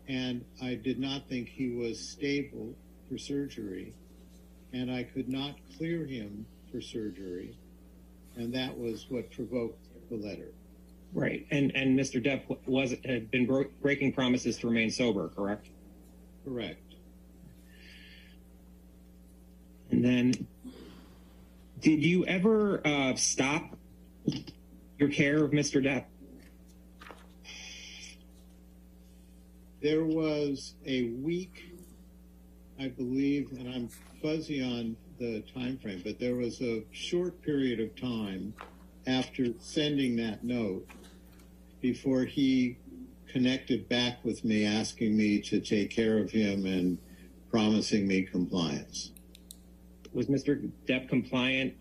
[0.07, 2.73] And I did not think he was stable
[3.09, 3.93] for surgery.
[4.73, 7.57] And I could not clear him for surgery
[8.37, 10.51] and that was what provoked the letter.
[11.13, 11.45] Right.
[11.51, 12.23] And and Mr.
[12.23, 13.45] Depp was had been
[13.81, 15.67] breaking promises to remain sober, correct?
[16.45, 16.81] Correct.
[19.89, 20.47] And then,
[21.79, 23.77] did you ever uh, stop
[24.97, 25.83] your care of Mr.
[25.83, 26.05] Depp?
[29.81, 31.77] There was a week,
[32.79, 33.89] I believe, and I'm
[34.21, 38.53] fuzzy on the time frame, but there was a short period of time
[39.05, 40.87] after sending that note
[41.79, 42.77] before he
[43.27, 46.97] connected back with me asking me to take care of him and
[47.51, 49.11] promising me compliance.
[50.13, 50.69] Was Mr.
[50.87, 51.75] Depp compliant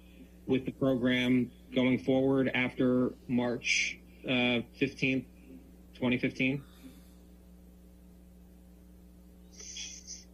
[0.46, 5.24] with the program going forward after March uh, 15th,
[5.94, 6.62] 2015?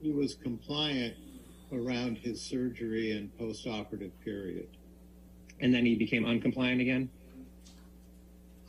[0.02, 1.14] He was compliant
[1.72, 4.68] around his surgery and post-operative period.
[5.60, 7.08] And then he became uncompliant again?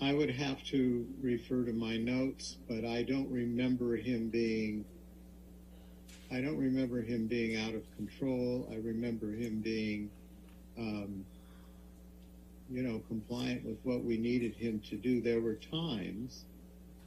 [0.01, 4.85] I would have to refer to my notes, but I don't remember him being.
[6.31, 8.67] I don't remember him being out of control.
[8.71, 10.09] I remember him being,
[10.77, 11.25] um,
[12.73, 15.21] you know, compliant with what we needed him to do.
[15.21, 16.45] There were times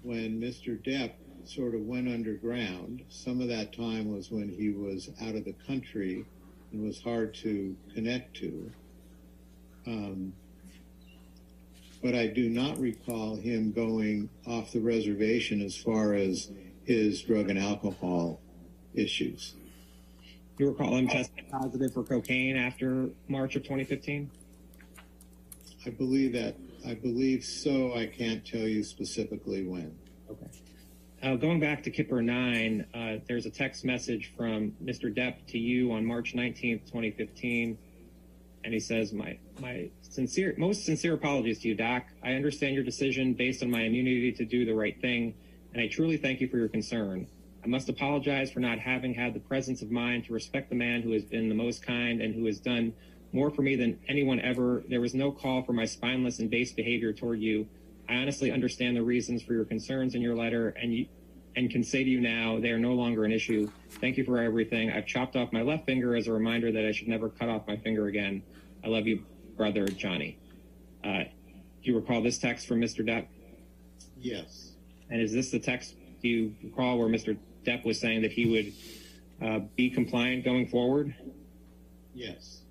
[0.02, 0.80] when Mr.
[0.80, 1.14] Depp
[1.44, 3.02] sort of went underground.
[3.08, 6.24] Some of that time was when he was out of the country
[6.70, 8.70] and was hard to connect to.
[9.88, 10.32] Um,
[12.00, 16.48] but I do not recall him going off the reservation as far as
[16.84, 18.40] his drug and alcohol
[18.94, 19.54] issues.
[20.58, 24.30] You recall him testing positive for cocaine after March of 2015?
[25.86, 27.94] I believe that, I believe so.
[27.94, 29.96] I can't tell you specifically when.
[30.28, 30.46] Okay.
[31.22, 35.16] Uh, going back to Kipper 9, uh, there's a text message from Mr.
[35.16, 37.78] Depp to you on March 19th, 2015.
[38.64, 42.06] And he says, my, my sincere, most sincere apologies to you, Doc.
[42.24, 45.34] I understand your decision based on my immunity to do the right thing,
[45.72, 47.28] and I truly thank you for your concern.
[47.62, 51.02] I must apologize for not having had the presence of mind to respect the man
[51.02, 52.92] who has been the most kind and who has done
[53.36, 54.82] more for me than anyone ever.
[54.88, 57.68] There was no call for my spineless and base behavior toward you.
[58.08, 61.06] I honestly understand the reasons for your concerns in your letter, and you,
[61.54, 63.70] and can say to you now they are no longer an issue.
[64.00, 64.90] Thank you for everything.
[64.90, 67.66] I've chopped off my left finger as a reminder that I should never cut off
[67.66, 68.42] my finger again.
[68.82, 69.24] I love you,
[69.56, 70.38] brother Johnny.
[71.04, 73.06] Uh, do you recall this text from Mr.
[73.06, 73.26] Depp?
[74.18, 74.72] Yes.
[75.10, 77.36] And is this the text you recall where Mr.
[77.64, 81.14] Depp was saying that he would uh, be compliant going forward?
[82.14, 82.62] Yes.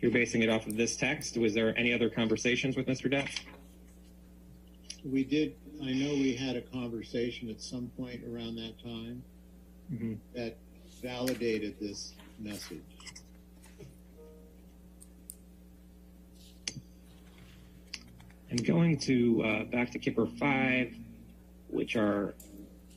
[0.00, 1.36] You're basing it off of this text.
[1.36, 3.10] Was there any other conversations with Mr.
[3.10, 3.28] Depp?
[5.04, 9.22] We did, I know we had a conversation at some point around that time
[9.92, 10.18] Mhm.
[10.34, 10.56] that
[11.02, 12.80] validated this message.
[18.50, 20.94] And going to uh, back to Kipper five,
[21.68, 22.34] which are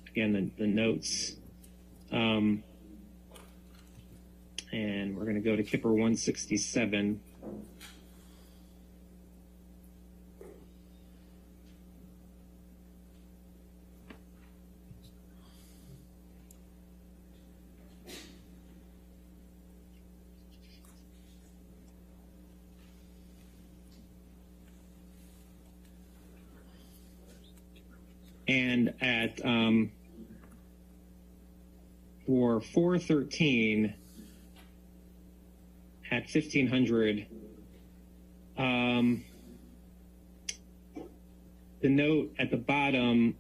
[0.08, 1.36] again the, the notes.
[2.12, 2.64] Um,
[4.72, 7.20] and we're going to go to Kipper 167.
[28.48, 29.92] And at um,
[32.26, 33.94] for 413
[36.12, 37.26] at 1500,
[38.58, 39.24] um,
[41.82, 43.36] the note at the bottom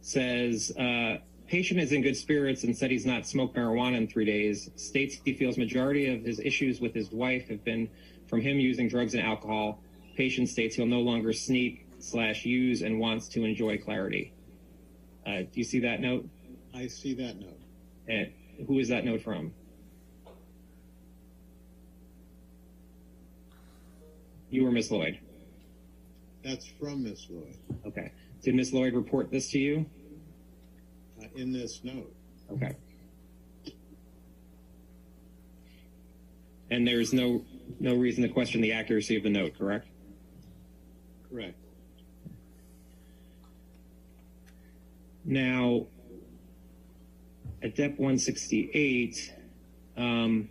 [0.00, 4.24] says uh, patient is in good spirits and said he's not smoked marijuana in three
[4.24, 4.70] days.
[4.76, 7.88] States he feels majority of his issues with his wife have been
[8.26, 9.82] from him using drugs and alcohol.
[10.16, 14.32] Patient states he'll no longer sneak slash use and wants to enjoy clarity.
[15.26, 16.28] Uh, do you see that note?
[16.74, 17.60] I see that note.
[18.08, 18.32] And
[18.66, 19.52] who is that note from?
[24.50, 25.18] You were Miss Lloyd?
[26.42, 27.56] That's from Miss Lloyd
[27.86, 28.12] Okay.
[28.42, 29.86] Did Miss Lloyd report this to you?
[31.20, 32.14] uh, in this note.
[32.52, 32.74] Okay.
[36.70, 37.44] And there's no
[37.80, 39.88] no reason to question the accuracy of the note, correct?
[41.30, 41.54] Correct.
[45.24, 45.86] Now,
[47.62, 49.34] at DEP 168,
[49.96, 50.48] um,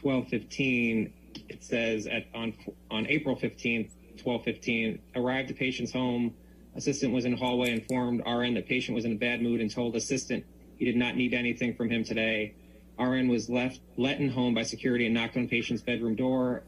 [0.00, 1.12] 1215,
[1.48, 2.54] it says at on
[2.90, 3.90] on April 15th,
[4.22, 6.34] 1215, arrived at patient's home.
[6.74, 9.96] Assistant was in hallway, informed RN that patient was in a bad mood, and told
[9.96, 10.44] assistant
[10.76, 12.54] he did not need anything from him today.
[12.98, 16.64] RN was left let in home by security and knocked on patient's bedroom door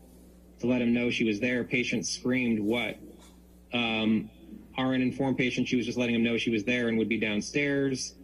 [0.61, 1.65] to let him know she was there.
[1.65, 2.99] Patient screamed, "What?"
[3.73, 4.31] Um,
[4.79, 7.19] RN informed patient she was just letting him know she was there and would be
[7.19, 8.15] downstairs.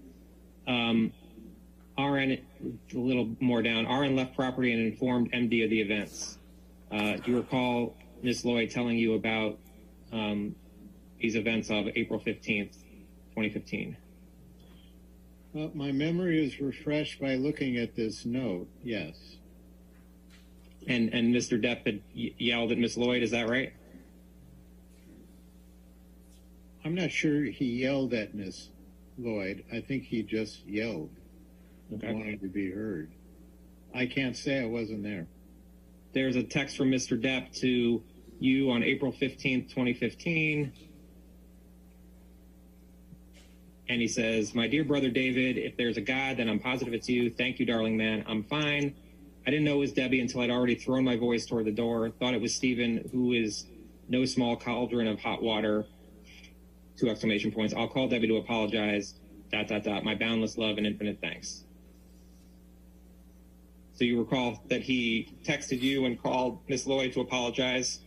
[0.67, 1.13] Um,
[1.99, 6.39] RN, a little more down, RN left property and informed MD of the events.
[6.91, 8.45] Uh, do you recall Ms.
[8.45, 9.59] Lloyd telling you about
[10.13, 10.55] um,
[11.21, 12.73] these events of April 15th,
[13.35, 13.97] 2015?
[15.53, 18.69] Well, my memory is refreshed by looking at this note.
[18.83, 19.15] Yes.
[20.87, 21.63] And, and Mr.
[21.63, 22.97] Depp had y- yelled at Ms.
[22.97, 23.73] Lloyd, is that right?
[26.85, 28.69] I'm not sure he yelled at Miss
[29.17, 29.65] Lloyd.
[29.73, 31.09] I think he just yelled,
[31.95, 32.13] Okay.
[32.13, 33.11] wanted to be heard.
[33.95, 35.27] I can't say I wasn't there.
[36.15, 37.21] There's a text from Mr.
[37.21, 38.01] Depp to
[38.39, 40.73] you on April 15th, 2015.
[43.89, 47.09] And he says, My dear brother David, if there's a God, then I'm positive it's
[47.09, 47.31] you.
[47.31, 48.25] Thank you, darling man.
[48.29, 48.95] I'm fine.
[49.47, 52.09] I didn't know it was Debbie until I'd already thrown my voice toward the door.
[52.11, 53.67] Thought it was Stephen, who is
[54.09, 55.85] no small cauldron of hot water.
[56.97, 57.75] Two exclamation points.
[57.75, 59.15] I'll call Debbie to apologize.
[59.51, 60.05] Dot, dot, dot.
[60.05, 61.65] My boundless love and infinite thanks.
[63.95, 68.01] So you recall that he texted you and called Miss Lloyd to apologize.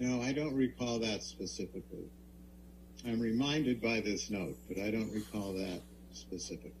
[0.00, 2.10] No, I don't recall that specifically.
[3.06, 5.80] I'm reminded by this note, but I don't recall that
[6.12, 6.72] specifically.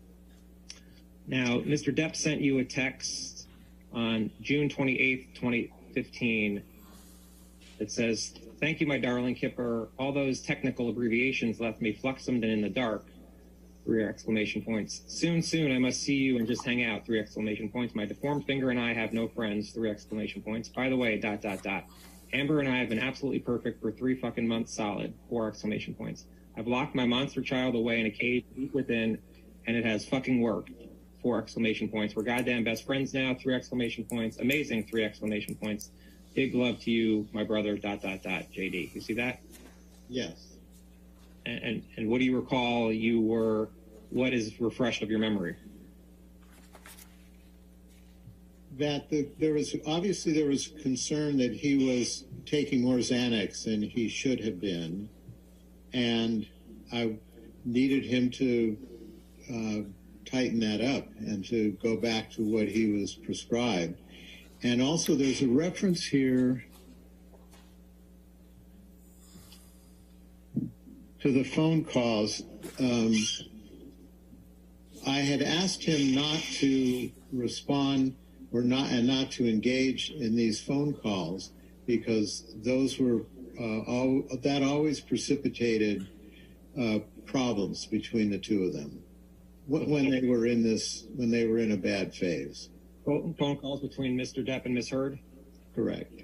[1.28, 1.94] Now, Mr.
[1.94, 3.46] Depp sent you a text
[3.92, 6.62] on June 28th, 2015
[7.78, 9.88] that says, Thank you, my darling Kipper.
[9.96, 13.06] All those technical abbreviations left me fluxumed and in the dark.
[13.84, 15.02] Three exclamation points.
[15.06, 17.06] Soon, soon, I must see you and just hang out.
[17.06, 17.94] Three exclamation points.
[17.94, 19.70] My deformed finger and I have no friends.
[19.70, 20.68] Three exclamation points.
[20.68, 21.84] By the way, dot, dot, dot.
[22.32, 25.14] Amber and I have been absolutely perfect for three fucking months solid.
[25.28, 26.26] Four exclamation points.
[26.56, 29.18] I've locked my monster child away in a cage deep within,
[29.66, 30.70] and it has fucking worked.
[31.22, 32.14] Four exclamation points.
[32.14, 33.34] We're goddamn best friends now.
[33.34, 34.38] Three exclamation points.
[34.38, 34.86] Amazing.
[34.86, 35.90] Three exclamation points.
[36.34, 37.76] Big love to you, my brother.
[37.76, 38.44] Dot dot dot.
[38.54, 38.94] JD.
[38.94, 39.40] You see that?
[40.08, 40.49] Yes.
[41.46, 42.92] And and, what do you recall?
[42.92, 43.68] You were.
[44.10, 45.56] What is refreshed of your memory?
[48.78, 53.82] That the, there was obviously there was concern that he was taking more Xanax than
[53.82, 55.08] he should have been,
[55.92, 56.46] and
[56.92, 57.16] I
[57.64, 58.76] needed him to
[59.48, 59.90] uh,
[60.24, 64.00] tighten that up and to go back to what he was prescribed.
[64.62, 66.64] And also, there's a reference here
[71.20, 72.42] to the phone calls.
[72.78, 73.14] Um,
[75.06, 78.16] I had asked him not to respond
[78.52, 81.52] or not and not to engage in these phone calls
[81.86, 83.22] because those were
[83.58, 86.08] uh, all, that always precipitated
[86.80, 89.02] uh, problems between the two of them
[89.66, 92.70] when they were in this when they were in a bad phase.
[93.04, 94.46] Phone calls between Mr.
[94.46, 94.88] Depp and Ms.
[94.88, 95.18] Heard.
[95.74, 96.22] Correct.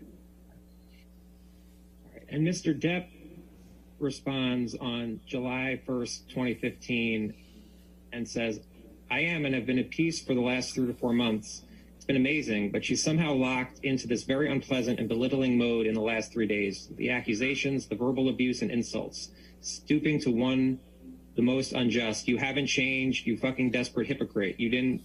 [2.28, 2.78] And Mr.
[2.78, 3.06] Depp
[3.98, 7.34] responds on July 1st, 2015,
[8.12, 8.60] and says,
[9.10, 11.62] I am and have been at peace for the last three to four months.
[11.96, 15.94] It's been amazing, but she's somehow locked into this very unpleasant and belittling mode in
[15.94, 16.88] the last three days.
[16.96, 20.80] The accusations, the verbal abuse, and insults, stooping to one
[21.36, 22.26] the most unjust.
[22.26, 24.58] You haven't changed, you fucking desperate hypocrite.
[24.58, 25.02] You didn't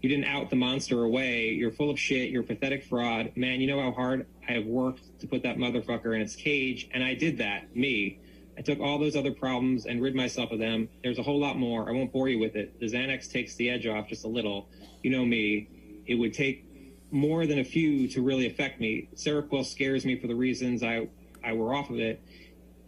[0.00, 1.48] you didn't out the monster away.
[1.48, 2.30] You're full of shit.
[2.30, 3.32] You're pathetic fraud.
[3.34, 6.88] Man, you know how hard I have worked to put that motherfucker in its cage,
[6.94, 7.74] and I did that.
[7.74, 8.20] Me.
[8.58, 10.88] I took all those other problems and rid myself of them.
[11.04, 11.88] There's a whole lot more.
[11.88, 12.78] I won't bore you with it.
[12.80, 14.68] The Xanax takes the edge off just a little.
[15.04, 16.02] You know me.
[16.06, 16.64] It would take
[17.12, 19.08] more than a few to really affect me.
[19.14, 21.08] Seroquel scares me for the reasons I
[21.44, 22.20] I were off of it.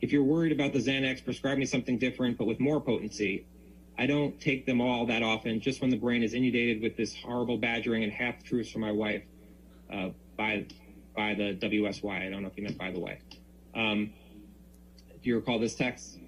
[0.00, 3.46] If you're worried about the Xanax, prescribe me something different, but with more potency.
[3.96, 7.14] I don't take them all that often, just when the brain is inundated with this
[7.14, 9.22] horrible badgering and half truths from my wife
[9.92, 10.66] uh, by
[11.14, 12.26] by the WSY.
[12.26, 13.20] I don't know if you meant by the way.
[13.74, 14.12] Um,
[15.22, 16.18] do you recall this text?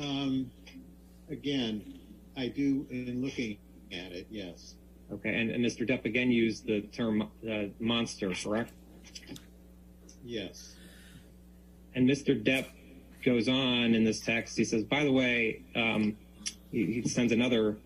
[0.00, 0.50] Um,
[1.28, 2.00] again,
[2.36, 3.58] I do in looking
[3.92, 4.26] at it.
[4.30, 4.74] Yes.
[5.12, 5.88] Okay, and, and Mr.
[5.88, 8.72] Depp again used the term uh, monster, correct?
[10.24, 10.76] Yes.
[11.94, 12.42] And Mr.
[12.42, 12.66] Depp
[13.24, 14.56] goes on in this text.
[14.56, 16.16] He says, by the way, um,
[16.72, 17.76] he, he sends another,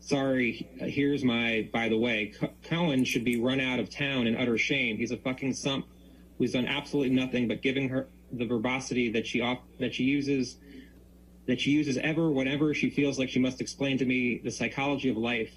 [0.00, 4.36] sorry, here's my, by the way, Co- Cowan should be run out of town in
[4.36, 4.98] utter shame.
[4.98, 5.86] He's a fucking sump
[6.38, 9.40] who's done absolutely nothing but giving her the verbosity that she
[9.78, 10.56] that she uses,
[11.46, 15.08] that she uses ever, whenever she feels like she must explain to me the psychology
[15.08, 15.52] of life.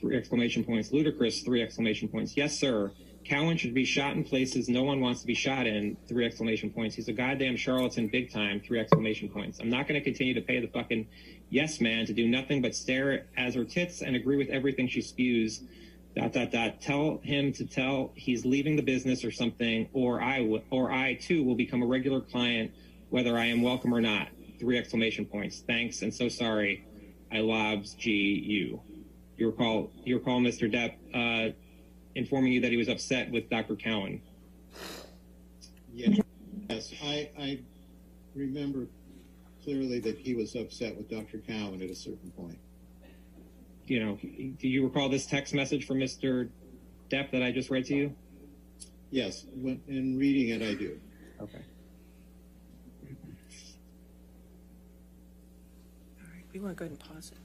[0.00, 0.92] Three exclamation points.
[0.92, 1.40] Ludicrous.
[1.40, 2.36] Three exclamation points.
[2.36, 2.92] Yes, sir.
[3.24, 5.96] Cowan should be shot in places no one wants to be shot in.
[6.06, 6.94] Three exclamation points.
[6.94, 8.60] He's a goddamn charlatan, big time.
[8.60, 9.60] Three exclamation points.
[9.60, 11.08] I'm not going to continue to pay the fucking
[11.48, 14.88] yes man to do nothing but stare at as her tits and agree with everything
[14.88, 15.62] she spews.
[16.16, 16.80] Dot dot dot.
[16.80, 21.42] Tell him to tell he's leaving the business or something, or I or I too
[21.42, 22.70] will become a regular client,
[23.10, 24.28] whether I am welcome or not.
[24.60, 25.64] Three exclamation points.
[25.66, 26.86] Thanks and so sorry.
[27.32, 28.80] I lobs G U.
[29.36, 30.72] You recall, you recall Mr.
[30.72, 31.52] Depp uh,
[32.14, 33.74] informing you that he was upset with Dr.
[33.74, 34.22] Cowan.
[35.92, 36.20] Yes.
[36.70, 36.92] Yes.
[37.02, 37.60] I, I
[38.34, 38.86] remember
[39.64, 41.38] clearly that he was upset with Dr.
[41.38, 42.58] Cowan at a certain point.
[43.86, 46.48] You know, do you recall this text message from Mr.
[47.10, 48.14] Depp that I just read to you?
[49.10, 49.44] Yes.
[49.54, 50.98] When, in reading it, I do.
[51.40, 51.62] Okay.
[56.20, 57.38] All right, we want to go ahead and pause it.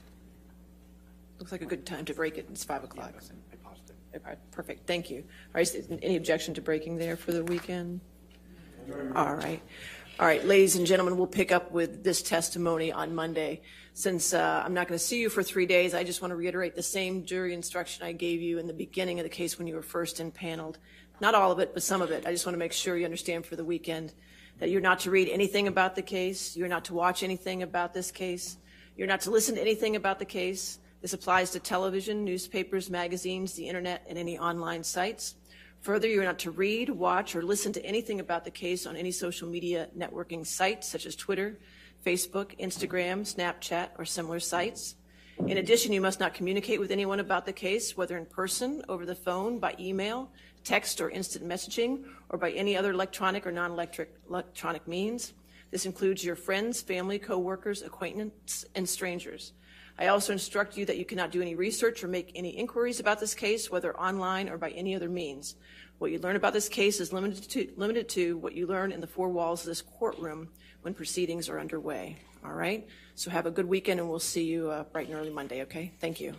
[1.38, 2.46] Looks like a good time to break it.
[2.50, 3.12] It's five o'clock.
[3.14, 3.96] I paused it.
[4.14, 5.18] All right, Perfect, thank you.
[5.18, 8.00] All right, is- any objection to breaking there for the weekend?
[9.14, 9.62] All right.
[10.18, 13.60] All right, ladies and gentlemen, we'll pick up with this testimony on Monday.
[13.92, 16.36] Since uh, I'm not going to see you for three days, I just want to
[16.36, 19.66] reiterate the same jury instruction I gave you in the beginning of the case when
[19.66, 20.78] you were first impaneled.
[21.20, 22.26] Not all of it, but some of it.
[22.26, 24.12] I just want to make sure you understand for the weekend
[24.58, 27.92] that you're not to read anything about the case, you're not to watch anything about
[27.92, 28.58] this case,
[28.96, 30.78] you're not to listen to anything about the case.
[31.02, 35.34] This applies to television, newspapers, magazines, the internet, and any online sites.
[35.80, 39.10] Further, you're not to read, watch, or listen to anything about the case on any
[39.10, 41.58] social media networking sites such as Twitter,
[42.04, 44.96] Facebook, Instagram, Snapchat, or similar sites.
[45.46, 49.06] In addition, you must not communicate with anyone about the case, whether in person, over
[49.06, 50.30] the phone, by email,
[50.64, 55.32] text, or instant messaging, or by any other electronic or non-electric electronic means.
[55.70, 59.52] This includes your friends, family, coworkers, acquaintances, and strangers.
[59.98, 63.20] I also instruct you that you cannot do any research or make any inquiries about
[63.20, 65.56] this case, whether online or by any other means.
[66.00, 69.02] What you learn about this case is limited to, limited to what you learn in
[69.02, 70.48] the four walls of this courtroom
[70.80, 72.16] when proceedings are underway.
[72.42, 72.88] All right?
[73.16, 75.92] So have a good weekend, and we'll see you uh, bright and early Monday, okay?
[76.00, 76.32] Thank you.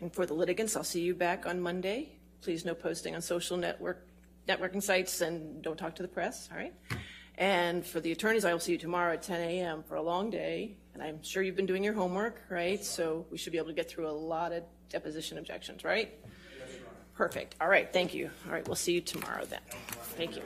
[0.00, 2.10] And for the litigants, I'll see you back on Monday.
[2.40, 4.06] Please no posting on social network,
[4.48, 6.72] networking sites and don't talk to the press, all right?
[7.36, 9.82] And for the attorneys, I will see you tomorrow at 10 a.m.
[9.82, 10.76] for a long day.
[10.94, 12.84] And I'm sure you've been doing your homework, right?
[12.84, 16.12] So we should be able to get through a lot of deposition objections, right?
[17.14, 17.54] Perfect.
[17.60, 18.30] All right, thank you.
[18.46, 19.60] All right, we'll see you tomorrow then.
[20.16, 20.42] Thank you.